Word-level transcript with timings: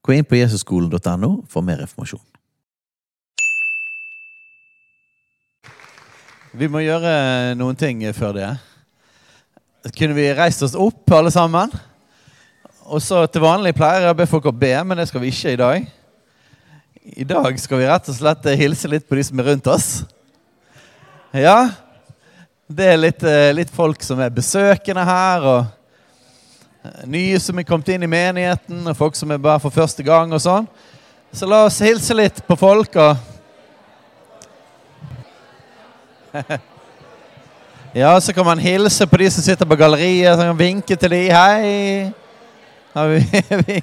Gå 0.00 0.16
inn 0.16 0.24
på 0.24 0.38
jesusskolen.no 0.38 1.30
for 1.50 1.64
mer 1.64 1.82
informasjon. 1.84 2.22
Vi 6.56 6.66
må 6.66 6.80
gjøre 6.82 7.54
noen 7.54 7.76
ting 7.78 8.00
før 8.16 8.34
det. 8.34 8.48
Kunne 9.94 10.16
vi 10.16 10.26
reist 10.34 10.64
oss 10.66 10.74
opp, 10.74 11.04
alle 11.14 11.30
sammen? 11.30 11.70
Og 12.90 12.98
så 13.04 13.22
Til 13.30 13.44
vanlig 13.44 13.74
pleier 13.76 14.08
jeg 14.08 14.14
å 14.14 14.18
be 14.18 14.26
folk 14.26 14.48
å 14.50 14.56
be, 14.56 14.72
men 14.82 14.98
det 14.98 15.06
skal 15.08 15.22
vi 15.22 15.30
ikke 15.30 15.52
i 15.54 15.60
dag. 15.60 15.84
I 17.00 17.26
dag 17.28 17.60
skal 17.60 17.78
vi 17.80 17.86
rett 17.88 18.08
og 18.10 18.16
slett 18.16 18.48
hilse 18.58 18.90
litt 18.90 19.06
på 19.08 19.16
de 19.16 19.24
som 19.24 19.38
er 19.40 19.46
rundt 19.52 19.70
oss. 19.70 19.90
Ja, 21.30 21.70
det 22.66 22.88
er 22.92 22.98
litt, 22.98 23.22
eh, 23.22 23.52
litt 23.54 23.70
folk 23.70 24.02
som 24.02 24.18
er 24.20 24.34
besøkende 24.34 25.04
her, 25.06 25.46
og 25.46 25.79
nye 27.04 27.40
som 27.40 27.58
er 27.58 27.62
kommet 27.68 27.88
inn 27.92 28.02
i 28.02 28.10
menigheten, 28.10 28.88
og 28.88 28.96
folk 28.96 29.16
som 29.18 29.30
er 29.30 29.38
bare 29.42 29.60
for 29.60 29.70
første 29.74 30.02
gang 30.06 30.32
og 30.32 30.40
sånn. 30.40 30.66
Så 31.32 31.46
la 31.46 31.64
oss 31.66 31.80
hilse 31.84 32.14
litt 32.16 32.46
på 32.46 32.56
folk 32.58 32.96
og 32.98 33.16
Ja, 37.92 38.20
så 38.22 38.32
kan 38.32 38.46
man 38.46 38.58
hilse 38.62 39.06
på 39.06 39.16
de 39.18 39.30
som 39.34 39.42
sitter 39.42 39.66
på 39.66 39.76
galleriet, 39.76 40.34
så 40.34 40.40
kan 40.44 40.54
man 40.54 40.58
vinke 40.58 40.96
til 40.96 41.10
de. 41.10 41.30
Hei! 41.34 42.12
Har 42.94 43.06
vi 43.08 43.26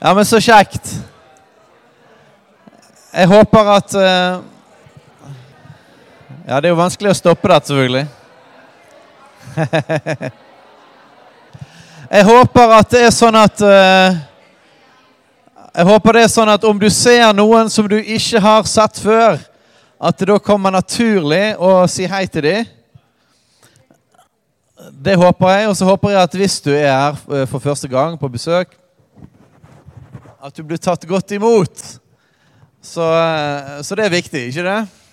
Ja, 0.00 0.14
men 0.14 0.24
så 0.26 0.40
kjekt. 0.42 1.04
Jeg 3.14 3.26
håper 3.30 3.70
at 3.76 3.94
uh, 3.94 4.42
Ja, 6.44 6.58
det 6.60 6.68
er 6.68 6.74
jo 6.74 6.76
vanskelig 6.76 7.08
å 7.08 7.16
stoppe 7.16 7.48
det, 7.48 7.56
selvfølgelig. 7.64 8.04
jeg 12.16 12.24
håper 12.28 12.72
at 12.76 12.90
det 12.92 13.00
er 13.06 13.12
sånn 13.16 13.36
at 13.38 13.62
uh, 13.64 14.16
Jeg 15.74 15.86
håper 15.88 16.18
det 16.18 16.24
er 16.26 16.32
sånn 16.32 16.50
at 16.52 16.66
om 16.68 16.76
du 16.80 16.90
ser 16.92 17.32
noen 17.32 17.70
som 17.72 17.88
du 17.88 17.96
ikke 17.96 18.42
har 18.44 18.68
sett 18.68 19.00
før, 19.00 19.38
at 19.96 20.18
det 20.20 20.28
da 20.28 20.36
kommer 20.36 20.74
naturlig 20.74 21.56
å 21.56 21.86
si 21.88 22.04
hei 22.12 22.26
til 22.28 22.44
dem. 22.44 22.68
Det 25.00 25.16
håper 25.16 25.54
jeg. 25.54 25.70
Og 25.70 25.78
så 25.80 25.88
håper 25.88 26.12
jeg 26.12 26.20
at 26.28 26.36
hvis 26.42 26.58
du 26.66 26.74
er 26.74 26.90
her 26.92 27.16
eh, 27.38 27.46
for 27.48 27.58
første 27.64 27.88
gang 27.88 28.20
på 28.20 28.28
besøk, 28.28 28.76
at 30.44 30.52
du 30.52 30.60
blir 30.60 30.76
tatt 30.76 31.08
godt 31.08 31.32
imot. 31.38 31.86
Så, 32.84 33.00
eh, 33.00 33.80
så, 33.80 33.96
det 33.96 34.04
er 34.04 34.12
viktig, 34.18 34.44
ikke 34.52 34.66
det? 34.68 35.03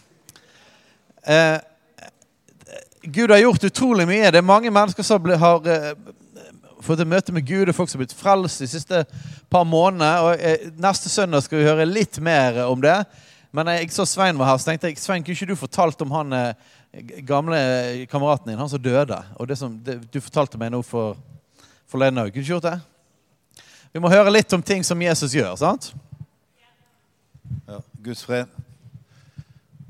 Eh, 1.27 1.59
Gud 3.01 3.29
har 3.29 3.37
gjort 3.37 3.63
utrolig 3.63 4.07
mye. 4.07 4.31
Det 4.31 4.41
er 4.41 4.45
mange 4.45 4.71
mennesker 4.73 5.05
som 5.05 5.25
har 5.25 5.67
eh, 5.69 5.93
fått 6.81 7.01
et 7.01 7.09
møte 7.09 7.33
med 7.33 7.45
Gud, 7.45 7.69
og 7.69 7.75
folk 7.77 7.89
som 7.89 7.99
har 7.99 8.05
blitt 8.05 8.17
frelst 8.17 8.61
de 8.61 8.69
siste 8.69 9.03
par 9.49 9.65
månedene. 9.65 10.11
Og 10.25 10.37
eh, 10.37 10.69
Neste 10.81 11.09
søndag 11.09 11.45
skal 11.45 11.61
vi 11.61 11.67
høre 11.69 11.89
litt 11.89 12.19
mer 12.21 12.63
om 12.67 12.81
det. 12.81 12.99
Men 13.51 13.67
jeg 13.73 13.91
så 13.91 14.05
Svein 14.07 14.37
var 14.39 14.47
her, 14.47 14.61
så 14.61 14.69
tenkte 14.71 14.89
jeg 14.89 15.01
Svein, 15.01 15.25
kunne 15.25 15.35
ikke 15.35 15.49
du 15.49 15.59
fortalt 15.59 16.01
om 16.05 16.13
han 16.15 16.37
eh, 16.37 16.69
gamle 17.27 17.59
kameraten 18.11 18.51
din, 18.51 18.61
han 18.61 18.71
som 18.71 18.81
døde? 18.81 19.17
Og 19.35 19.49
det 19.49 19.59
som 19.59 19.75
det, 19.83 19.99
du 20.11 20.21
fortalte 20.23 20.61
meg 20.61 20.71
nå 20.73 20.81
for 20.85 21.19
forleden 21.91 22.21
òg. 22.21 22.31
Kunne 22.31 22.39
du 22.39 22.47
ikke 22.47 22.55
gjort 22.55 22.69
det? 22.69 22.77
Vi 23.91 23.99
må 23.99 24.11
høre 24.11 24.31
litt 24.31 24.53
om 24.55 24.63
ting 24.63 24.85
som 24.87 25.01
Jesus 25.03 25.35
gjør. 25.35 25.57
sant? 25.59 25.91
Ja, 27.67 27.81
Guds 27.99 28.23
fred. 28.23 28.60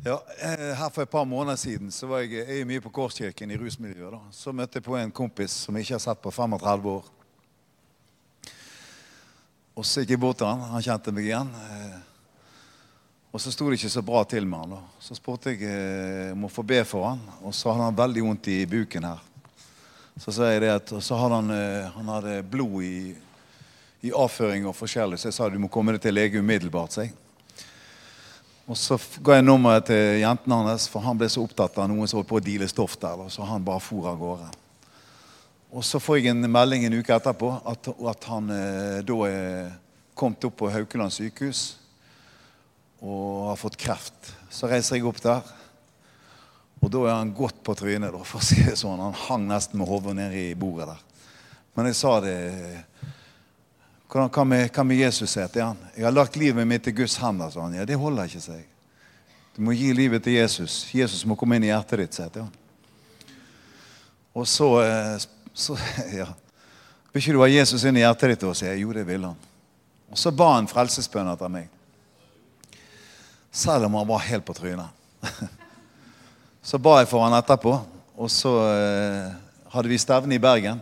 Ja, 0.04 0.24
eh, 0.40 0.74
her 0.76 0.90
For 0.90 1.04
et 1.04 1.10
par 1.10 1.26
måneder 1.26 1.56
siden 1.56 1.92
så 1.94 2.08
var 2.10 2.24
jeg, 2.24 2.42
jeg 2.42 2.66
mye 2.66 2.82
på 2.82 2.90
Korskirken 2.90 3.52
i 3.54 3.58
rusmiljøet. 3.58 4.16
da. 4.16 4.20
Så 4.34 4.50
møtte 4.50 4.80
jeg 4.80 4.86
på 4.88 4.96
en 4.98 5.12
kompis 5.14 5.54
som 5.68 5.78
jeg 5.78 5.86
ikke 5.86 5.94
har 5.94 6.02
sett 6.02 6.24
på 6.24 6.32
35 6.34 6.90
år. 6.90 7.12
Og 9.78 9.86
Så 9.86 10.02
gikk 10.02 10.16
jeg 10.16 10.20
bort 10.24 10.40
til 10.42 10.50
han. 10.50 10.66
Han 10.74 10.82
kjente 10.82 11.14
meg 11.14 11.30
igjen. 11.30 11.54
Eh, 11.54 12.00
og 13.32 13.46
så 13.46 13.54
sto 13.54 13.70
det 13.70 13.78
ikke 13.78 13.94
så 13.94 14.02
bra 14.02 14.24
til 14.26 14.50
med 14.50 14.60
han. 14.64 14.74
da. 14.74 14.82
Så 15.00 15.22
spurte 15.22 15.54
jeg 15.54 15.70
eh, 15.70 16.34
om 16.34 16.50
å 16.50 16.50
få 16.50 16.66
be 16.66 16.82
for 16.84 17.12
han, 17.12 17.22
og 17.44 17.54
så 17.54 17.70
hadde 17.70 17.92
han 17.92 18.02
veldig 18.02 18.26
vondt 18.26 18.50
i 18.50 18.66
buken 18.66 19.06
her. 19.06 19.22
Så 20.18 20.34
sa 20.34 20.50
jeg 20.50 20.66
det 20.66 20.78
at, 20.82 20.92
og 20.98 21.06
så 21.06 21.16
hadde 21.16 21.44
han, 21.44 21.92
han 21.94 22.10
hadde 22.18 22.42
blod 22.44 22.82
i, 22.84 23.14
i 24.02 24.12
avføring 24.12 24.66
og 24.66 24.76
forskjellig, 24.76 25.22
så 25.22 25.30
jeg 25.30 25.38
sa 25.38 25.48
du 25.50 25.62
må 25.62 25.70
komme 25.70 25.94
deg 25.94 26.02
til 26.02 26.18
lege 26.18 26.42
umiddelbart. 26.42 26.98
Så 26.98 27.06
jeg. 27.06 27.14
Og 28.70 28.78
så 28.78 28.98
ga 29.26 29.40
jeg 29.40 29.46
nummeret 29.46 29.88
til 29.90 30.20
jentene 30.22 30.60
hans, 30.68 30.88
for 30.92 31.04
han 31.04 31.18
ble 31.18 31.30
så 31.32 31.44
opptatt 31.44 31.80
av 31.82 31.90
noen 31.90 32.10
som 32.10 32.20
holdt 32.20 32.30
på 32.30 32.40
å 32.40 32.44
deale 32.44 32.70
stoff 32.70 32.98
der. 33.02 33.24
Så 33.34 33.46
han 33.48 33.66
bare 33.66 33.82
for 33.84 34.10
av 34.12 34.20
gårde. 34.22 34.50
Og 35.72 35.86
så 35.88 36.02
får 36.04 36.20
jeg 36.20 36.34
en 36.34 36.52
melding 36.52 36.86
en 36.86 36.98
uke 37.00 37.16
etterpå 37.16 37.50
at, 37.72 37.90
at 38.12 38.28
han 38.28 38.52
eh, 38.52 39.00
da 39.08 39.18
er 39.28 39.72
kommet 40.20 40.44
opp 40.46 40.58
på 40.60 40.70
Haukeland 40.70 41.14
sykehus 41.16 41.62
og 43.02 43.48
har 43.48 43.58
fått 43.58 43.80
kreft. 43.82 44.34
Så 44.54 44.70
reiser 44.70 45.00
jeg 45.00 45.08
opp 45.10 45.22
der, 45.24 45.48
og 46.82 46.92
da 46.94 47.06
er 47.08 47.16
han 47.16 47.32
godt 47.34 47.64
på 47.66 47.74
trynet. 47.78 48.14
For 48.28 48.42
å 48.42 48.46
si 48.46 48.60
det 48.66 48.76
sånn. 48.78 49.02
Han 49.02 49.18
hang 49.28 49.48
nesten 49.50 49.80
med 49.82 49.90
hodet 49.90 50.18
ned 50.18 50.36
i 50.38 50.46
bordet 50.60 50.92
der. 50.92 51.02
Men 51.78 51.88
jeg 51.88 51.98
sa 52.02 52.18
det 52.22 52.36
hvordan 54.12 54.48
med, 54.48 54.68
hva 54.76 54.84
med 54.84 55.00
Jesus 55.00 55.32
sier 55.32 55.48
til 55.48 55.64
han? 55.64 55.78
Jeg 55.96 56.04
har 56.04 56.12
lagt 56.12 56.36
livet 56.36 56.68
mitt 56.68 56.88
i 56.88 56.92
Guds 56.92 57.16
hender. 57.22 57.50
sa 57.50 57.62
han. 57.64 57.78
Ja, 57.80 57.86
det 57.86 57.96
holder 57.96 58.28
ikke 58.28 58.44
seg. 58.44 58.66
Du 59.56 59.62
må 59.64 59.72
gi 59.72 59.94
livet 59.94 60.24
til 60.24 60.34
Jesus. 60.34 60.84
Jesus 60.94 61.24
må 61.26 61.38
komme 61.40 61.56
inn 61.56 61.64
i 61.64 61.72
hjertet 61.72 62.00
ditt. 62.04 62.18
sier 62.18 62.42
han. 62.42 62.52
Og 64.34 64.48
så, 64.48 64.68
eh, 64.84 65.16
så 65.54 65.78
ja. 66.20 66.28
Vil 67.12 67.24
ikke 67.24 67.38
du 67.38 67.42
ha 67.44 67.48
Jesus 67.48 67.84
inn 67.88 67.98
i 67.98 68.04
hjertet 68.04 68.36
ditt? 68.36 68.44
Og 68.44 68.56
sier 68.56 68.76
jo, 68.80 68.92
det 68.92 69.08
vil 69.08 69.24
han. 69.30 69.40
Og 70.12 70.20
så 70.20 70.32
ba 70.36 70.58
han 70.58 70.68
frelsesbønn 70.68 71.32
etter 71.32 71.52
meg. 71.52 71.70
Selv 73.52 73.88
om 73.88 73.96
han 73.96 74.08
var 74.08 74.28
helt 74.28 74.46
på 74.48 74.56
trynet. 74.56 74.92
Så 76.62 76.78
ba 76.78 77.00
jeg 77.00 77.08
for 77.10 77.24
han 77.26 77.34
etterpå, 77.34 77.72
og 78.22 78.28
så 78.30 78.52
eh, 78.70 79.32
hadde 79.74 79.90
vi 79.90 79.98
stevne 79.98 80.36
i 80.38 80.42
Bergen 80.42 80.78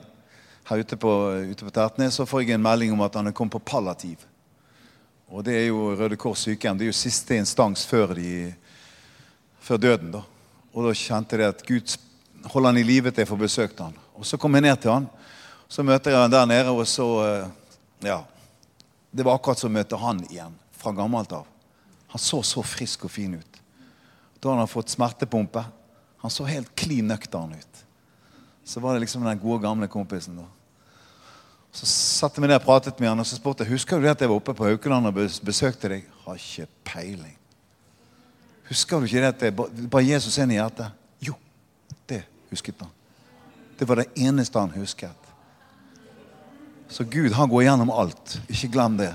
her 0.70 0.84
ute 0.84 0.98
på, 1.02 1.12
ute 1.50 1.66
på 1.66 1.72
Tertnes, 1.74 2.14
så 2.14 2.26
får 2.30 2.44
jeg 2.44 2.58
en 2.58 2.62
melding 2.62 2.94
om 2.94 3.02
at 3.02 3.16
han 3.18 3.28
er 3.28 3.34
kommet 3.34 3.56
på 3.58 3.64
palliativ. 3.72 4.22
Og 5.30 5.44
det 5.46 5.56
er 5.58 5.68
jo 5.70 5.94
Røde 5.98 6.18
Kors 6.18 6.44
sykehjem. 6.46 6.78
Det 6.78 6.86
er 6.86 6.92
jo 6.92 6.98
siste 6.98 7.38
instans 7.38 7.86
før, 7.90 8.14
de, 8.18 8.52
før 9.66 9.82
døden. 9.82 10.12
da. 10.14 10.22
Og 10.74 10.86
da 10.86 10.94
kjente 10.94 11.38
jeg 11.38 11.54
at 11.54 11.64
Gud 11.66 11.96
holder 12.50 12.70
han 12.70 12.82
i 12.82 12.86
live 12.86 13.12
til 13.12 13.24
jeg 13.24 13.30
får 13.30 13.42
besøkt 13.42 13.82
han. 13.82 13.98
Og 14.18 14.26
så 14.26 14.38
kom 14.38 14.58
jeg 14.58 14.66
ned 14.66 14.78
til 14.82 14.94
han. 14.94 15.08
Så 15.70 15.86
møter 15.86 16.14
jeg 16.14 16.22
han 16.22 16.34
der 16.34 16.50
nede, 16.50 16.74
og 16.74 16.86
så 16.88 17.08
eh, 17.26 17.48
Ja. 18.10 18.24
Det 19.12 19.26
var 19.26 19.40
akkurat 19.40 19.58
som 19.58 19.72
å 19.72 19.74
møte 19.74 19.98
han 19.98 20.20
igjen 20.30 20.54
fra 20.78 20.92
gammelt 20.94 21.32
av. 21.34 21.48
Han 22.14 22.22
så 22.22 22.44
så 22.46 22.62
frisk 22.62 23.08
og 23.08 23.12
fin 23.12 23.34
ut. 23.34 23.58
Da 24.38 24.52
hadde 24.52 24.62
han 24.62 24.70
fått 24.70 24.94
smertepumpe. 24.94 25.64
Han 26.22 26.32
så 26.32 26.46
helt 26.46 26.70
klin 26.78 27.10
nøktern 27.10 27.56
ut. 27.58 27.82
Så 28.64 28.80
var 28.80 28.94
det 28.94 29.02
liksom 29.02 29.26
den 29.26 29.42
gode, 29.42 29.64
gamle 29.66 29.90
kompisen. 29.90 30.38
da. 30.38 30.46
Så 31.72 31.86
satte 31.86 32.42
vi 32.42 32.48
ned 32.50 32.58
og 32.58 32.66
pratet 32.66 33.00
med 33.00 33.12
han, 33.12 33.22
og 33.22 33.28
så 33.28 33.38
spurte 33.38 33.64
jeg 33.64 33.76
husker 33.76 34.00
du 34.00 34.08
det 34.08 34.16
at 34.16 34.24
jeg 34.24 34.32
var 34.32 34.40
oppe 34.42 34.56
på 34.58 34.66
Haukeland 34.66 35.10
og 35.10 35.20
besøkte 35.46 35.92
deg. 35.92 36.08
Har 36.26 36.40
ikke 36.40 36.68
peiling. 36.88 37.36
Husker 38.70 39.00
du 39.00 39.06
ikke 39.10 39.22
det 39.22 39.30
at 39.34 39.46
det 39.74 39.90
bare 39.90 40.06
Jesus 40.06 40.38
inn 40.42 40.54
i 40.54 40.60
hjertet? 40.60 40.94
Jo, 41.26 41.36
det 42.10 42.24
husket 42.52 42.82
han. 42.82 42.92
Det 43.80 43.88
var 43.88 44.02
det 44.02 44.10
eneste 44.20 44.60
han 44.60 44.74
husket. 44.76 45.30
Så 46.90 47.06
Gud 47.06 47.32
han 47.38 47.50
går 47.50 47.68
gjennom 47.68 47.92
alt. 47.94 48.40
Ikke 48.50 48.72
glem 48.74 48.98
det. 48.98 49.14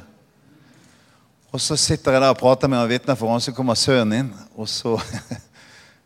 Og 1.55 1.61
så 1.63 1.77
sitter 1.79 2.15
jeg 2.15 2.23
der 2.23 2.33
og 2.35 2.39
prater 2.39 2.71
med 2.71 2.81
en 2.81 2.91
vitner 2.91 3.19
for 3.19 3.31
han, 3.31 3.43
så 3.43 3.55
kommer 3.55 3.79
sønnen 3.79 4.25
inn. 4.25 4.31
Og 4.55 4.71
så 4.71 4.97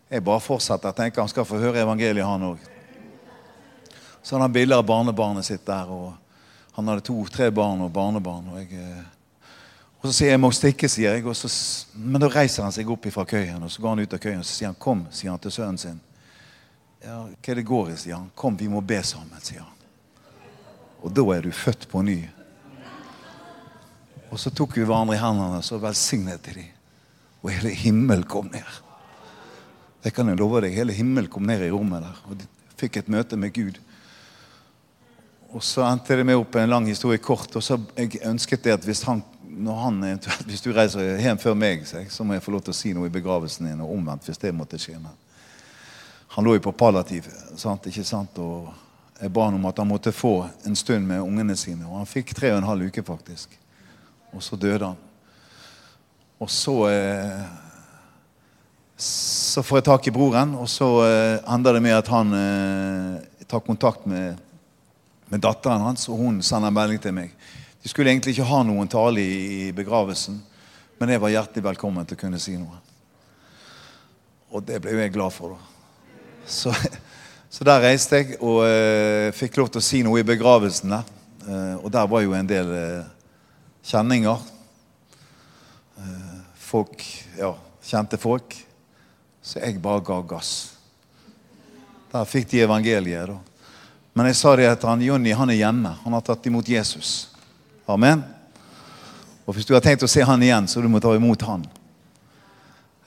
Jeg 0.09 0.25
bare 0.25 0.41
fortsetter. 0.41 0.89
Jeg 0.89 0.97
tenker 0.97 1.21
han 1.21 1.29
skal 1.29 1.45
få 1.45 1.59
høre 1.61 1.83
evangeliet, 1.83 2.25
han 2.25 2.47
òg. 2.47 2.63
Så 4.23 4.35
han 4.35 4.41
har 4.47 4.53
bilder 4.53 4.81
av 4.81 4.87
barnebarnet 4.89 5.45
sitt 5.45 5.67
der. 5.67 5.91
og 5.93 6.28
han 6.79 6.89
hadde 6.93 7.03
to-tre 7.09 7.49
barn 7.51 7.81
og 7.83 7.91
barnebarn. 7.91 8.53
Og, 8.53 8.59
jeg, 8.63 8.79
eh, 8.79 9.49
og 9.99 10.05
så 10.07 10.13
sier 10.13 10.29
jeg 10.29 10.37
'jeg 10.37 10.41
må 10.41 10.51
stikke', 10.51 10.89
sier 10.89 11.15
jeg. 11.15 11.35
Så, 11.35 11.49
men 11.95 12.21
da 12.21 12.29
reiser 12.29 12.63
han 12.63 12.73
seg 12.73 12.91
opp 12.91 13.11
fra 13.11 13.25
køyen 13.25 13.63
og 13.63 13.71
så 13.71 13.83
går 13.83 13.89
han 13.89 13.99
ut 13.99 14.15
av 14.15 14.19
køyen 14.19 14.39
og 14.39 14.45
så 14.45 14.55
sier 14.55 14.69
han 14.69 14.77
'kom', 14.79 15.07
sier 15.11 15.31
han 15.31 15.41
til 15.41 15.51
sønnen 15.51 15.79
sin. 15.79 16.01
Ja, 17.03 17.27
hva 17.27 17.51
er 17.51 17.55
det 17.55 17.67
går 17.67 17.91
i, 17.91 17.97
sier 17.97 18.15
han. 18.15 18.31
Kom, 18.35 18.57
vi 18.57 18.69
må 18.69 18.81
be 18.81 19.03
sammen, 19.03 19.41
sier 19.41 19.61
han. 19.61 19.75
Og 21.03 21.13
da 21.15 21.23
er 21.35 21.43
du 21.43 21.51
født 21.51 21.89
på 21.91 22.03
ny. 22.03 22.29
Og 24.31 24.39
så 24.39 24.51
tok 24.51 24.77
vi 24.77 24.85
hverandre 24.85 25.17
i 25.17 25.19
hendene 25.19 25.59
og 25.59 25.65
så 25.65 25.79
velsignet 25.79 26.43
de. 26.45 26.65
Og 27.43 27.51
hele 27.51 27.71
himmelen 27.71 28.25
kom 28.25 28.51
ned. 28.53 28.83
Det 30.03 30.15
kan 30.15 30.29
jeg 30.29 30.39
love 30.39 30.61
deg. 30.61 30.75
Hele 30.75 30.93
himmelen 30.93 31.31
kom 31.31 31.43
ned 31.43 31.63
i 31.63 31.71
rommet 31.71 32.03
der. 32.03 32.19
Og 32.29 32.39
de 32.39 32.47
fikk 32.77 32.97
et 32.97 33.09
møte 33.09 33.37
med 33.37 33.53
Gud. 33.53 33.81
Og 35.57 35.65
så 35.65 35.85
endte 35.89 36.17
det 36.19 36.27
med 36.29 36.37
opp 36.37 36.59
en 36.61 36.71
lang 36.71 36.89
historie 36.91 37.21
kort. 37.23 37.55
Og 37.57 37.65
så 37.65 37.79
jeg 37.97 38.21
ønsket 38.29 38.67
det 38.67 38.75
at 38.77 38.85
hvis 38.85 39.03
han, 39.09 39.23
han 39.65 40.03
hvis 40.49 40.65
du 40.65 40.73
reiser 40.77 41.17
hjem 41.23 41.41
før 41.41 41.57
meg, 41.57 41.87
så 41.87 42.25
må 42.25 42.37
jeg 42.37 42.45
få 42.45 42.55
lov 42.57 42.67
til 42.67 42.75
å 42.75 42.81
si 42.81 42.93
noe 42.97 43.09
i 43.09 43.15
begravelsen 43.15 43.71
din, 43.71 43.81
og 43.85 43.95
omvendt 43.97 44.29
hvis 44.29 44.43
det 44.43 44.55
måtte 44.55 44.81
skje. 44.81 44.99
Men 45.01 45.15
han 46.37 46.45
lå 46.45 46.59
jo 46.59 46.67
på 46.69 46.77
palliativ, 46.77 47.31
sant? 47.57 47.89
ikke 47.89 48.05
sant? 48.05 48.37
og 48.39 48.69
jeg 49.19 49.33
ba 49.35 49.49
han 49.49 49.57
om 49.59 49.65
at 49.67 49.81
han 49.81 49.89
måtte 49.91 50.13
få 50.15 50.47
en 50.69 50.77
stund 50.79 51.07
med 51.09 51.25
ungene 51.25 51.57
sine. 51.59 51.87
Og 51.89 51.97
han 51.99 52.07
fikk 52.07 52.37
tre 52.37 52.53
og 52.53 52.61
en 52.61 52.69
halv 52.69 52.87
uke, 52.87 53.03
faktisk. 53.03 53.57
Og 54.31 54.45
så 54.45 54.59
døde 54.61 54.93
han. 54.93 55.01
Og 56.39 56.51
så 56.51 56.75
eh, 56.87 57.41
Så 58.99 59.63
får 59.63 59.79
jeg 59.79 59.87
tak 59.87 60.07
i 60.07 60.15
broren, 60.15 60.55
og 60.59 60.69
så 60.71 60.87
eh, 61.07 61.55
ender 61.55 61.77
det 61.77 61.83
med 61.83 61.95
at 61.95 62.09
han 62.11 62.35
eh, 62.35 63.45
tar 63.47 63.63
kontakt 63.67 64.07
med, 64.07 64.39
med 65.29 65.43
datteren 65.45 65.85
hans, 65.85 66.09
og 66.09 66.21
hun 66.21 66.43
sender 66.45 66.73
melding 66.73 67.01
til 67.03 67.15
meg. 67.17 67.33
De 67.83 67.91
skulle 67.91 68.11
egentlig 68.11 68.35
ikke 68.35 68.49
ha 68.49 68.63
noen 68.67 68.89
tale 68.91 69.23
i, 69.23 69.73
begravelsen, 69.77 70.41
men 70.99 71.13
jeg 71.13 71.23
var 71.23 71.35
hjertelig 71.35 71.65
velkommen 71.69 72.09
til 72.09 72.19
å 72.19 72.23
kunne 72.23 72.41
si 72.43 72.57
noe. 72.59 72.81
Og 74.49 74.65
det 74.65 74.81
ble 74.83 74.97
jo 74.97 75.03
jeg 75.03 75.15
glad 75.15 75.35
for. 75.35 75.55
da. 75.55 76.09
Så, 76.49 76.73
så 77.55 77.67
der 77.69 77.85
reiste 77.85 78.23
jeg 78.23 78.39
og 78.41 78.63
uh, 78.65 79.29
fikk 79.37 79.61
lov 79.61 79.71
til 79.73 79.83
å 79.83 79.85
si 79.85 80.03
noe 80.07 80.23
i 80.23 80.27
begravelsen 80.27 80.97
der. 80.97 81.13
Uh, 81.45 81.77
og 81.85 81.93
der 81.95 82.09
var 82.11 82.25
jo 82.25 82.35
en 82.37 82.49
del 82.49 82.73
uh, 82.73 83.37
kjenninger. 83.85 84.55
folk, 86.69 87.03
ja, 87.39 87.55
kjente 87.85 88.19
folk. 88.21 88.55
Så 89.43 89.61
jeg 89.63 89.81
bare 89.81 90.03
ga 90.05 90.19
gass. 90.29 90.51
Der 92.13 92.29
fikk 92.29 92.51
de 92.51 92.61
evangeliet. 92.65 93.31
da. 93.31 93.58
Men 94.19 94.27
jeg 94.27 94.41
sa 94.41 94.57
det 94.59 94.67
at 94.67 94.83
han, 94.83 95.03
Jonny 95.03 95.31
han 95.39 95.51
er 95.53 95.61
hjemme. 95.61 95.93
Han 96.03 96.17
har 96.17 96.25
tatt 96.27 96.47
imot 96.51 96.67
Jesus. 96.67 97.29
Amen. 97.87 98.25
Og 99.47 99.55
hvis 99.55 99.69
du 99.69 99.77
har 99.77 99.85
tenkt 99.85 100.03
å 100.03 100.09
se 100.11 100.25
han 100.27 100.43
igjen, 100.43 100.67
så 100.67 100.83
du 100.83 100.89
må 100.91 100.99
ta 100.99 101.13
imot 101.15 101.45
han. 101.47 101.63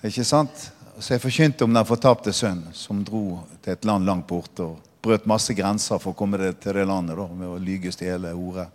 Ikke 0.07 0.23
sant? 0.23 0.69
Så 1.01 1.17
jeg 1.17 1.21
forkynte 1.21 1.67
om 1.67 1.75
den 1.75 1.89
fortapte 1.89 2.31
sønn 2.31 2.61
som 2.77 3.01
dro 3.03 3.41
til 3.59 3.73
et 3.73 3.83
land 3.89 4.07
langt 4.07 4.23
borte 4.29 4.63
og 4.63 4.79
brøt 5.03 5.27
masse 5.27 5.51
grenser 5.57 5.99
for 5.99 6.13
å 6.13 6.17
komme 6.17 6.39
til 6.61 6.77
det 6.77 6.85
landet 6.87 7.19
da, 7.19 7.25
med 7.27 7.49
å 7.49 7.59
lyge, 7.59 7.91
stjele, 7.91 8.31
ordet. 8.31 8.69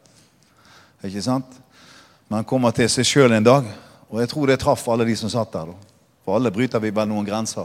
Ikke 1.06 1.22
sant? 1.24 1.56
Men 2.28 2.42
han 2.42 2.48
kommer 2.50 2.74
til 2.76 2.90
seg 2.90 3.08
sjøl 3.08 3.32
en 3.38 3.46
dag, 3.46 3.72
og 4.10 4.20
jeg 4.20 4.30
tror 4.34 4.50
det 4.52 4.58
traff 4.60 4.84
alle 4.92 5.06
de 5.08 5.16
som 5.16 5.32
satt 5.32 5.56
der. 5.56 5.72
da. 5.72 5.96
For 6.26 6.36
alle 6.36 6.52
bryter 6.52 6.84
vi 6.84 6.92
bare 6.92 7.08
noen 7.08 7.24
grenser. 7.24 7.64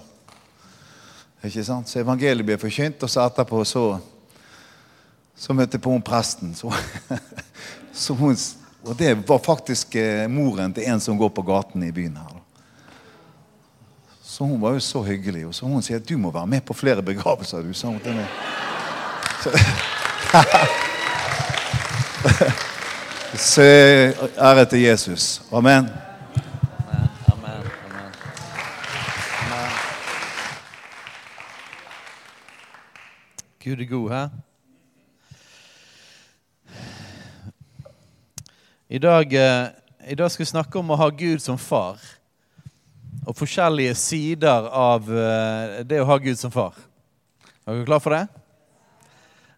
Ikke 1.43 1.65
sant? 1.65 1.89
Så 1.89 1.99
evangeliet 1.99 2.45
ble 2.45 2.57
forkynt, 2.61 3.01
og 3.01 3.09
så 3.09 3.25
etterpå 3.25 3.65
så, 3.65 3.85
så 5.41 5.55
møtte 5.57 5.79
jeg 5.79 5.81
på 5.81 5.89
hun 5.89 6.03
presten. 6.05 6.53
Så, 6.53 6.69
så 8.03 8.13
hun, 8.13 8.37
og 8.85 8.97
det 8.97 9.15
var 9.27 9.41
faktisk 9.41 9.95
eh, 9.97 10.27
moren 10.29 10.73
til 10.73 10.85
en 10.85 11.01
som 11.01 11.17
går 11.17 11.31
på 11.33 11.45
gaten 11.47 11.83
i 11.87 11.91
byen 11.91 12.19
her. 12.21 12.37
Så 14.21 14.45
hun 14.45 14.61
var 14.61 14.77
jo 14.77 14.79
så 14.85 15.01
hyggelig. 15.03 15.47
Og 15.47 15.55
så 15.57 15.65
hun 15.65 15.81
sier 15.81 15.99
du 15.99 16.13
må 16.21 16.31
være 16.31 16.47
med 16.47 16.61
på 16.65 16.77
flere 16.77 17.01
begravelser. 17.01 17.65
du, 17.65 17.73
sa 17.73 17.87
hun 17.89 17.99
til 17.99 18.13
meg. 18.15 18.27
Så, 19.41 19.49
så 23.49 23.65
ære 24.37 24.65
til 24.65 24.81
Jesus. 24.85 25.41
Amen, 25.51 25.89
amen, 26.77 27.09
amen. 27.33 27.67
Amen. 29.41 29.73
Gud 33.65 33.81
er 33.81 33.89
god, 33.89 34.09
hæ? 34.11 34.23
I 38.91 38.99
dag, 38.99 39.33
eh, 39.33 39.67
I 40.07 40.15
dag 40.15 40.31
skal 40.31 40.43
vi 40.43 40.49
snakke 40.49 40.79
om 40.79 40.89
å 40.91 40.95
ha 40.99 41.05
Gud 41.15 41.39
som 41.39 41.55
far. 41.55 41.95
Og 43.23 43.37
forskjellige 43.39 43.93
sider 43.95 44.65
av 44.67 45.07
eh, 45.07 45.77
det 45.87 46.01
å 46.03 46.07
ha 46.09 46.17
Gud 46.19 46.35
som 46.35 46.51
far. 46.51 46.75
Er 47.63 47.71
dere 47.71 47.87
klar 47.87 48.03
for 48.03 48.11
det? 48.11 48.27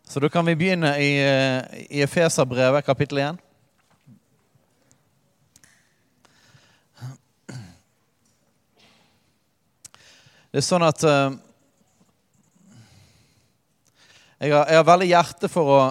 Så 0.06 0.22
da 0.22 0.30
kan 0.30 0.46
vi 0.46 0.54
begynne 0.54 0.92
i, 1.02 1.18
eh, 1.18 1.66
i 1.98 2.04
Efeserbrevet, 2.06 2.86
kapittel 2.86 3.18
1. 3.24 3.42
Det 10.54 10.62
er 10.62 10.70
sånn 10.70 10.86
at 10.86 11.02
jeg, 11.02 11.34
har, 14.54 14.70
jeg 14.70 14.78
har 14.78 14.92
veldig 14.94 15.10
hjerte 15.10 15.50
for 15.50 15.66
å 15.74 15.82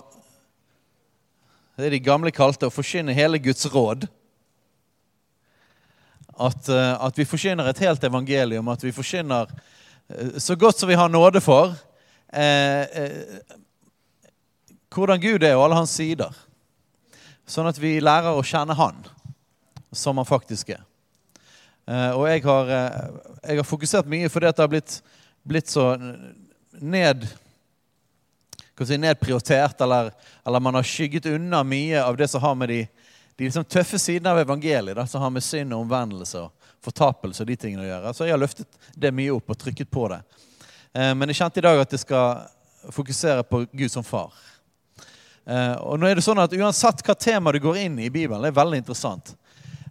Det 1.82 1.90
de 1.90 1.98
gamle 1.98 2.30
kalte 2.30 2.68
å 2.68 2.72
forkynne 2.72 3.14
hele 3.16 3.40
Guds 3.42 3.66
råd. 3.66 4.04
At, 6.38 6.68
eh, 6.70 6.92
at 6.94 7.18
vi 7.18 7.26
forkynner 7.26 7.66
et 7.66 7.80
helt 7.82 8.04
evangelium, 8.06 8.68
at 8.70 8.84
vi 8.84 8.92
forkynner 8.94 9.50
eh, 9.50 10.38
så 10.38 10.54
godt 10.54 10.78
som 10.78 10.90
vi 10.90 10.98
har 10.98 11.10
nåde 11.10 11.42
for, 11.42 11.74
eh, 12.30 12.86
eh, 13.02 13.58
hvordan 14.94 15.20
Gud 15.20 15.42
er 15.42 15.56
og 15.56 15.64
alle 15.66 15.80
hans 15.80 15.96
sider. 15.98 16.30
Sånn 17.50 17.66
at 17.66 17.80
vi 17.82 17.96
lærer 18.00 18.30
å 18.30 18.46
kjenne 18.46 18.78
Han 18.78 19.02
som 19.92 20.16
han 20.22 20.28
faktisk 20.28 20.70
er. 20.76 20.86
Eh, 21.90 22.10
og 22.14 22.28
jeg 22.30 22.46
har, 22.46 22.70
eh, 22.70 23.10
jeg 23.48 23.58
har, 23.58 23.66
fokusert 23.66 24.06
mye 24.06 24.30
fordi 24.30 24.52
det 24.52 24.62
har 24.62 24.70
blitt, 24.70 25.00
blitt 25.42 25.68
så 25.68 25.96
ned 26.78 27.26
si, 28.88 28.98
nedprioritert, 29.00 29.80
eller, 29.80 30.10
eller, 30.46 30.60
man 30.60 30.78
har 30.78 30.86
skygget 30.86 31.26
unna 31.32 31.62
mye 31.64 32.02
av 32.02 32.16
det 32.16 32.28
som 32.28 32.42
har 32.42 32.54
med 32.58 32.68
de, 32.68 32.80
de 33.36 33.48
liksom 33.48 33.64
tøffe 33.64 33.98
sidene 33.98 34.32
av 34.32 34.42
evangeliet, 34.42 34.96
da, 34.98 35.06
som 35.06 35.22
har 35.24 35.32
med 35.34 35.44
synd 35.44 35.74
og 35.74 35.86
omvendelse 35.86 36.42
og 36.42 36.70
fortapelse 36.82 37.44
og 37.44 37.50
de 37.50 37.56
tingene 37.56 37.84
å 37.84 37.90
gjøre. 37.90 38.14
Så 38.14 38.26
jeg 38.26 38.34
har 38.34 38.42
løftet 38.42 38.80
det 38.94 39.12
mye 39.14 39.34
opp 39.34 39.52
og 39.54 39.60
trykket 39.60 39.90
på 39.90 40.08
det. 40.12 40.22
Eh, 40.92 41.12
men 41.14 41.30
jeg 41.30 41.40
kjente 41.42 41.62
i 41.62 41.66
dag 41.66 41.82
at 41.82 41.94
jeg 41.94 42.04
skal 42.04 42.42
fokusere 42.92 43.46
på 43.46 43.64
Gud 43.70 43.90
som 43.92 44.04
far. 44.04 44.34
Eh, 45.46 45.74
og 45.82 45.98
nå 45.98 46.08
er 46.08 46.18
det 46.18 46.26
sånn 46.26 46.42
at 46.42 46.54
Uansett 46.54 47.02
hva 47.06 47.16
tema 47.18 47.52
du 47.54 47.60
går 47.62 47.80
inn 47.84 47.98
i 47.98 48.06
i 48.06 48.14
Bibelen, 48.14 48.42
det 48.42 48.52
er 48.52 48.60
veldig 48.60 48.82
interessant, 48.82 49.34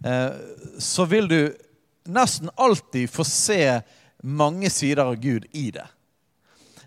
eh, 0.04 0.30
så 0.80 1.04
vil 1.08 1.28
du 1.28 1.40
nesten 2.08 2.50
alltid 2.56 3.10
få 3.10 3.24
se 3.24 3.80
mange 4.22 4.70
sider 4.70 5.04
av 5.04 5.16
Gud 5.20 5.46
i 5.52 5.70
det. 5.74 5.84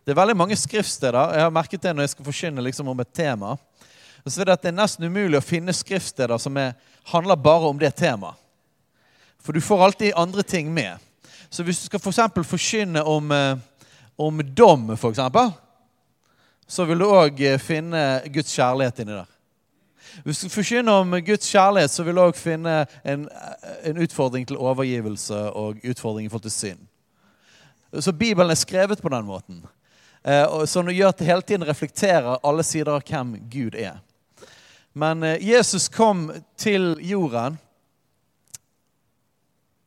Det 0.06 0.14
er 0.14 0.20
veldig 0.20 0.38
mange 0.38 0.56
skriftsteder. 0.58 1.34
Jeg 1.34 1.42
har 1.42 1.54
merket 1.54 1.82
det 1.82 1.96
når 1.96 2.06
jeg 2.06 2.14
skal 2.14 2.26
forkynne 2.28 2.62
liksom 2.62 2.92
om 2.92 3.00
et 3.02 3.14
tema. 3.14 3.56
Og 4.22 4.32
så 4.32 4.42
er 4.42 4.46
det 4.46 4.54
at 4.54 4.66
det 4.66 4.70
er 4.70 4.78
nesten 4.78 5.08
umulig 5.10 5.40
å 5.40 5.46
finne 5.46 5.74
skriftsteder 5.74 6.38
som 6.42 6.58
er, 6.62 6.76
handler 7.10 7.40
bare 7.42 7.72
om 7.72 7.80
det 7.82 7.90
temaet. 7.98 8.38
For 9.42 9.54
du 9.54 9.62
får 9.62 9.84
alltid 9.86 10.14
andre 10.18 10.44
ting 10.46 10.72
med. 10.74 11.02
Så 11.50 11.64
hvis 11.64 11.82
du 11.82 11.86
skal 11.86 12.02
for 12.02 12.44
forkynne 12.44 13.04
om, 13.04 13.34
om 14.18 14.42
dom, 14.58 14.92
f.eks., 14.94 15.20
så 16.68 16.86
vil 16.86 17.00
du 17.00 17.06
òg 17.06 17.42
finne 17.62 18.02
Guds 18.34 18.54
kjærlighet 18.58 19.00
inni 19.04 19.14
der. 19.14 19.30
Hvis 20.24 20.40
du 20.42 20.50
forkynner 20.50 21.02
om 21.02 21.14
Guds 21.26 21.50
kjærlighet, 21.52 21.92
så 21.92 22.04
vil 22.04 22.16
du 22.16 22.24
òg 22.24 22.38
finne 22.38 22.86
en, 23.04 23.28
en, 23.84 24.02
utfordring 24.02 24.48
til 24.48 24.58
overgivelse 24.58 25.38
og 25.54 25.82
utfordring 25.84 26.26
i 26.26 26.30
forhold 26.30 26.46
til 26.50 26.52
synd. 26.52 26.86
Så 28.02 28.14
Bibelen 28.14 28.50
er 28.52 28.60
skrevet 28.60 29.02
på 29.02 29.10
den 29.10 29.26
måten. 29.26 29.62
Eh, 30.26 30.66
som 30.66 30.90
gjør 30.90 31.12
at 31.12 31.20
det 31.22 31.28
hele 31.28 31.46
tiden 31.46 31.68
reflekterer 31.68 32.40
alle 32.42 32.64
sider 32.66 32.96
av 32.96 33.04
hvem 33.06 33.36
Gud 33.52 33.76
er. 33.78 34.00
Men 34.98 35.22
eh, 35.24 35.38
Jesus 35.44 35.86
kom 35.94 36.32
til 36.58 36.96
jorden 37.06 37.60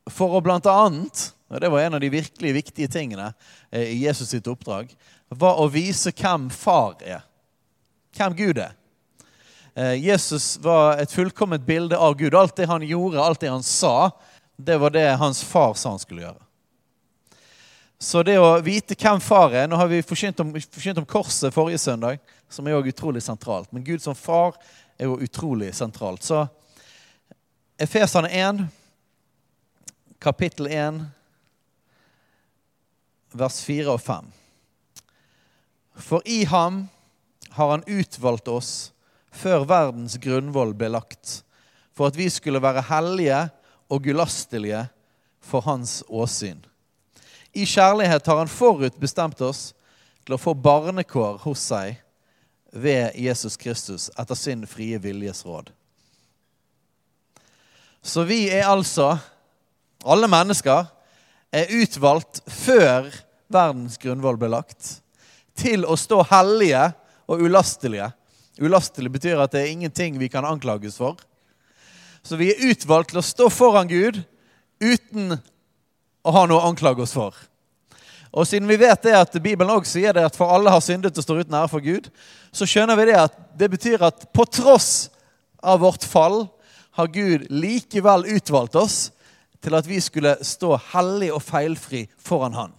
for 0.07 0.38
å 0.38 0.45
blant 0.45 0.68
annet 0.71 1.33
og 1.49 1.62
Det 1.64 1.68
var 1.73 1.80
en 1.80 1.95
av 1.97 2.00
de 2.02 2.11
virkelig 2.12 2.50
viktige 2.52 2.90
tingene 2.92 3.30
eh, 3.73 3.95
i 3.95 4.02
Jesus 4.02 4.28
sitt 4.28 4.47
oppdrag. 4.47 4.90
var 5.28 5.59
å 5.59 5.64
vise 5.73 6.12
hvem 6.12 6.50
far 6.52 7.00
er. 7.00 7.23
Hvem 8.12 8.37
Gud 8.37 8.61
er. 8.61 8.75
Jesus 9.95 10.59
var 10.59 10.99
et 10.99 11.12
fullkomment 11.12 11.62
bilde 11.62 11.97
av 11.97 12.16
Gud. 12.18 12.35
Alt 12.35 12.57
det 12.59 12.66
han 12.66 12.83
gjorde, 12.83 13.23
alt 13.23 13.40
det 13.40 13.52
han 13.52 13.62
sa, 13.62 14.11
det 14.57 14.76
var 14.83 14.90
det 14.90 15.07
hans 15.21 15.40
far 15.47 15.76
sa 15.78 15.92
han 15.95 16.02
skulle 16.02 16.25
gjøre. 16.25 16.48
Så 17.99 18.23
det 18.23 18.37
å 18.38 18.61
vite 18.62 18.95
hvem 18.95 19.19
far 19.21 19.55
er 19.59 19.67
Nå 19.67 19.78
har 19.78 19.88
vi 19.90 20.05
forkynt 20.07 20.38
om, 20.40 20.52
om 20.55 21.07
korset 21.07 21.55
forrige 21.55 21.81
søndag, 21.83 22.21
som 22.49 22.67
er 22.67 22.76
også 22.78 22.93
utrolig 22.95 23.23
sentralt. 23.23 23.73
Men 23.73 23.85
Gud 23.85 24.02
som 24.02 24.14
far 24.14 24.55
er 24.99 25.11
jo 25.11 25.19
utrolig 25.19 25.73
sentralt. 25.75 26.23
Så 26.23 26.47
Efesene 27.78 28.31
1, 28.35 28.62
kapittel 30.19 30.71
1, 30.71 31.02
vers 33.38 33.59
4 33.67 33.90
og 33.93 34.00
5. 34.02 34.31
For 35.99 36.23
i 36.26 36.45
ham 36.50 36.87
har 37.59 37.75
han 37.75 37.87
utvalgt 37.87 38.49
oss 38.50 38.73
før 39.35 39.67
verdens 39.69 40.17
grunnvoll 40.23 40.73
ble 40.78 40.90
lagt, 40.95 41.43
for 41.95 42.11
at 42.11 42.19
vi 42.19 42.26
skulle 42.31 42.62
være 42.62 42.87
hellige 42.88 43.45
og 43.90 44.02
gulastelige 44.07 44.85
for 45.43 45.67
hans 45.67 46.00
åsyn. 46.09 46.62
I 47.58 47.66
kjærlighet 47.66 48.26
har 48.26 48.38
han 48.38 48.50
forutbestemt 48.50 49.40
oss 49.42 49.72
til 50.22 50.36
å 50.36 50.40
få 50.40 50.54
barnekår 50.54 51.40
hos 51.42 51.64
seg 51.72 51.96
ved 52.70 53.16
Jesus 53.18 53.56
Kristus 53.58 54.08
etter 54.14 54.38
sin 54.38 54.62
frie 54.68 54.98
viljes 55.02 55.42
råd. 55.46 55.72
Så 58.02 58.22
vi 58.28 58.44
er 58.54 58.68
altså, 58.70 59.16
alle 60.06 60.30
mennesker, 60.30 60.86
er 61.50 61.72
utvalgt 61.80 62.42
før 62.52 63.08
verdens 63.48 63.96
grunnvoll 63.98 64.36
ble 64.38 64.52
lagt, 64.52 64.98
til 65.58 65.86
å 65.88 65.96
stå 65.98 66.20
hellige 66.30 66.90
og 67.26 67.42
ulastelige. 67.42 68.12
Ulastelig 68.60 69.10
betyr 69.16 69.40
at 69.42 69.54
det 69.54 69.64
er 69.64 69.72
ingenting 69.72 70.18
vi 70.20 70.28
kan 70.30 70.46
anklages 70.46 70.98
for. 71.00 71.16
Så 72.22 72.38
vi 72.38 72.52
er 72.52 72.68
utvalgt 72.70 73.14
til 73.14 73.22
å 73.22 73.26
stå 73.26 73.48
foran 73.50 73.90
Gud 73.90 74.20
uten 74.78 75.38
å 76.28 76.35
ha 76.35 76.44
noe 76.49 76.61
å 76.61 76.68
anklage 76.68 77.04
oss 77.04 77.14
for. 77.16 77.37
Og 78.28 78.44
siden 78.47 78.68
vi 78.68 78.76
vet 78.80 79.02
det 79.06 79.14
at 79.16 79.37
Bibelen 79.40 79.73
også 79.73 79.97
sier 79.97 80.14
det 80.16 80.26
at 80.28 80.37
for 80.37 80.52
alle 80.52 80.73
har 80.73 80.85
syndet 80.85 81.16
og 81.16 81.25
står 81.25 81.44
uten 81.44 81.56
ære 81.56 81.70
for 81.73 81.85
Gud, 81.85 82.11
så 82.52 82.68
skjønner 82.68 82.99
vi 82.99 83.08
det 83.08 83.16
at 83.16 83.38
det 83.58 83.70
betyr 83.73 84.04
at 84.04 84.28
på 84.37 84.44
tross 84.52 85.08
av 85.64 85.80
vårt 85.80 86.04
fall 86.04 86.44
har 86.99 87.12
Gud 87.14 87.47
likevel 87.49 88.26
utvalgt 88.37 88.76
oss 88.78 88.99
til 89.64 89.75
at 89.75 89.88
vi 89.88 90.00
skulle 90.02 90.37
stå 90.44 90.76
hellig 90.92 91.32
og 91.35 91.42
feilfri 91.42 92.04
foran 92.23 92.56
Han 92.58 92.76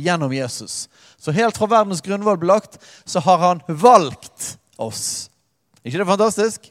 gjennom 0.00 0.32
Jesus. 0.32 0.88
Så 1.20 1.32
helt 1.36 1.58
fra 1.58 1.68
verdens 1.68 2.02
grunnvoll 2.04 2.38
ble 2.40 2.50
lagt, 2.52 2.78
så 3.04 3.20
har 3.24 3.38
Han 3.44 3.62
valgt 3.68 4.56
oss. 4.80 5.30
ikke 5.84 5.98
det 5.98 6.08
fantastisk? 6.08 6.70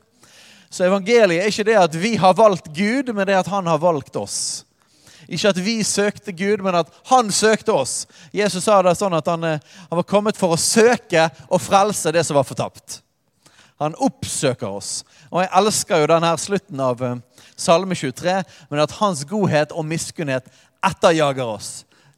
Så 0.69 0.85
evangeliet 0.85 1.43
er 1.43 1.49
ikke 1.49 1.65
det 1.65 1.77
at 1.77 1.95
vi 1.97 2.15
har 2.17 2.33
valgt 2.37 2.69
Gud, 2.73 3.13
men 3.13 3.25
det 3.27 3.37
at 3.37 3.47
Han 3.47 3.67
har 3.67 3.77
valgt 3.81 4.15
oss. 4.15 4.65
Ikke 5.29 5.51
at 5.51 5.59
vi 5.61 5.75
søkte 5.85 6.33
Gud, 6.33 6.63
men 6.65 6.79
at 6.79 6.89
han 7.11 7.29
søkte 7.31 7.73
oss. 7.75 8.07
Jesus 8.33 8.65
sa 8.65 8.79
det 8.81 8.95
sånn 8.97 9.13
at 9.13 9.27
han, 9.29 9.43
eh, 9.45 9.61
han 9.89 9.99
var 10.01 10.07
kommet 10.09 10.37
for 10.39 10.55
å 10.55 10.59
søke 10.59 11.27
og 11.47 11.61
frelse 11.61 12.13
det 12.15 12.23
som 12.25 12.39
var 12.39 12.47
fortapt. 12.49 13.03
Han 13.79 13.95
oppsøker 13.95 14.67
oss. 14.67 15.03
Og 15.29 15.43
jeg 15.43 15.51
elsker 15.61 16.01
jo 16.01 16.09
denne 16.09 16.31
slutten 16.41 16.81
av 16.83 17.03
uh, 17.05 17.13
Salme 17.55 17.95
23, 17.95 18.33
men 18.71 18.81
at 18.83 18.95
hans 18.97 19.21
godhet 19.29 19.71
og 19.71 19.85
miskunnhet 19.87 20.49
etterjager 20.83 21.45
oss. 21.45 21.69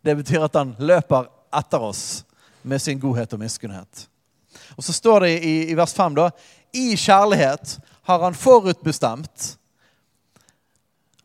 Det 0.01 0.15
betyr 0.18 0.48
at 0.48 0.56
han 0.58 0.72
løper 0.80 1.27
etter 1.53 1.84
oss 1.84 2.24
med 2.63 2.82
sin 2.82 3.00
godhet 3.01 3.36
og 3.36 3.44
miskunnhet. 3.44 4.08
Og 4.77 4.88
så 4.88 4.96
står 4.96 5.27
det 5.27 5.34
i, 5.44 5.56
i 5.70 5.77
vers 5.77 5.94
5 5.94 6.15
da 6.18 6.30
I 6.74 6.96
kjærlighet 6.96 7.75
har 8.08 8.24
han 8.24 8.36
forutbestemt 8.36 9.58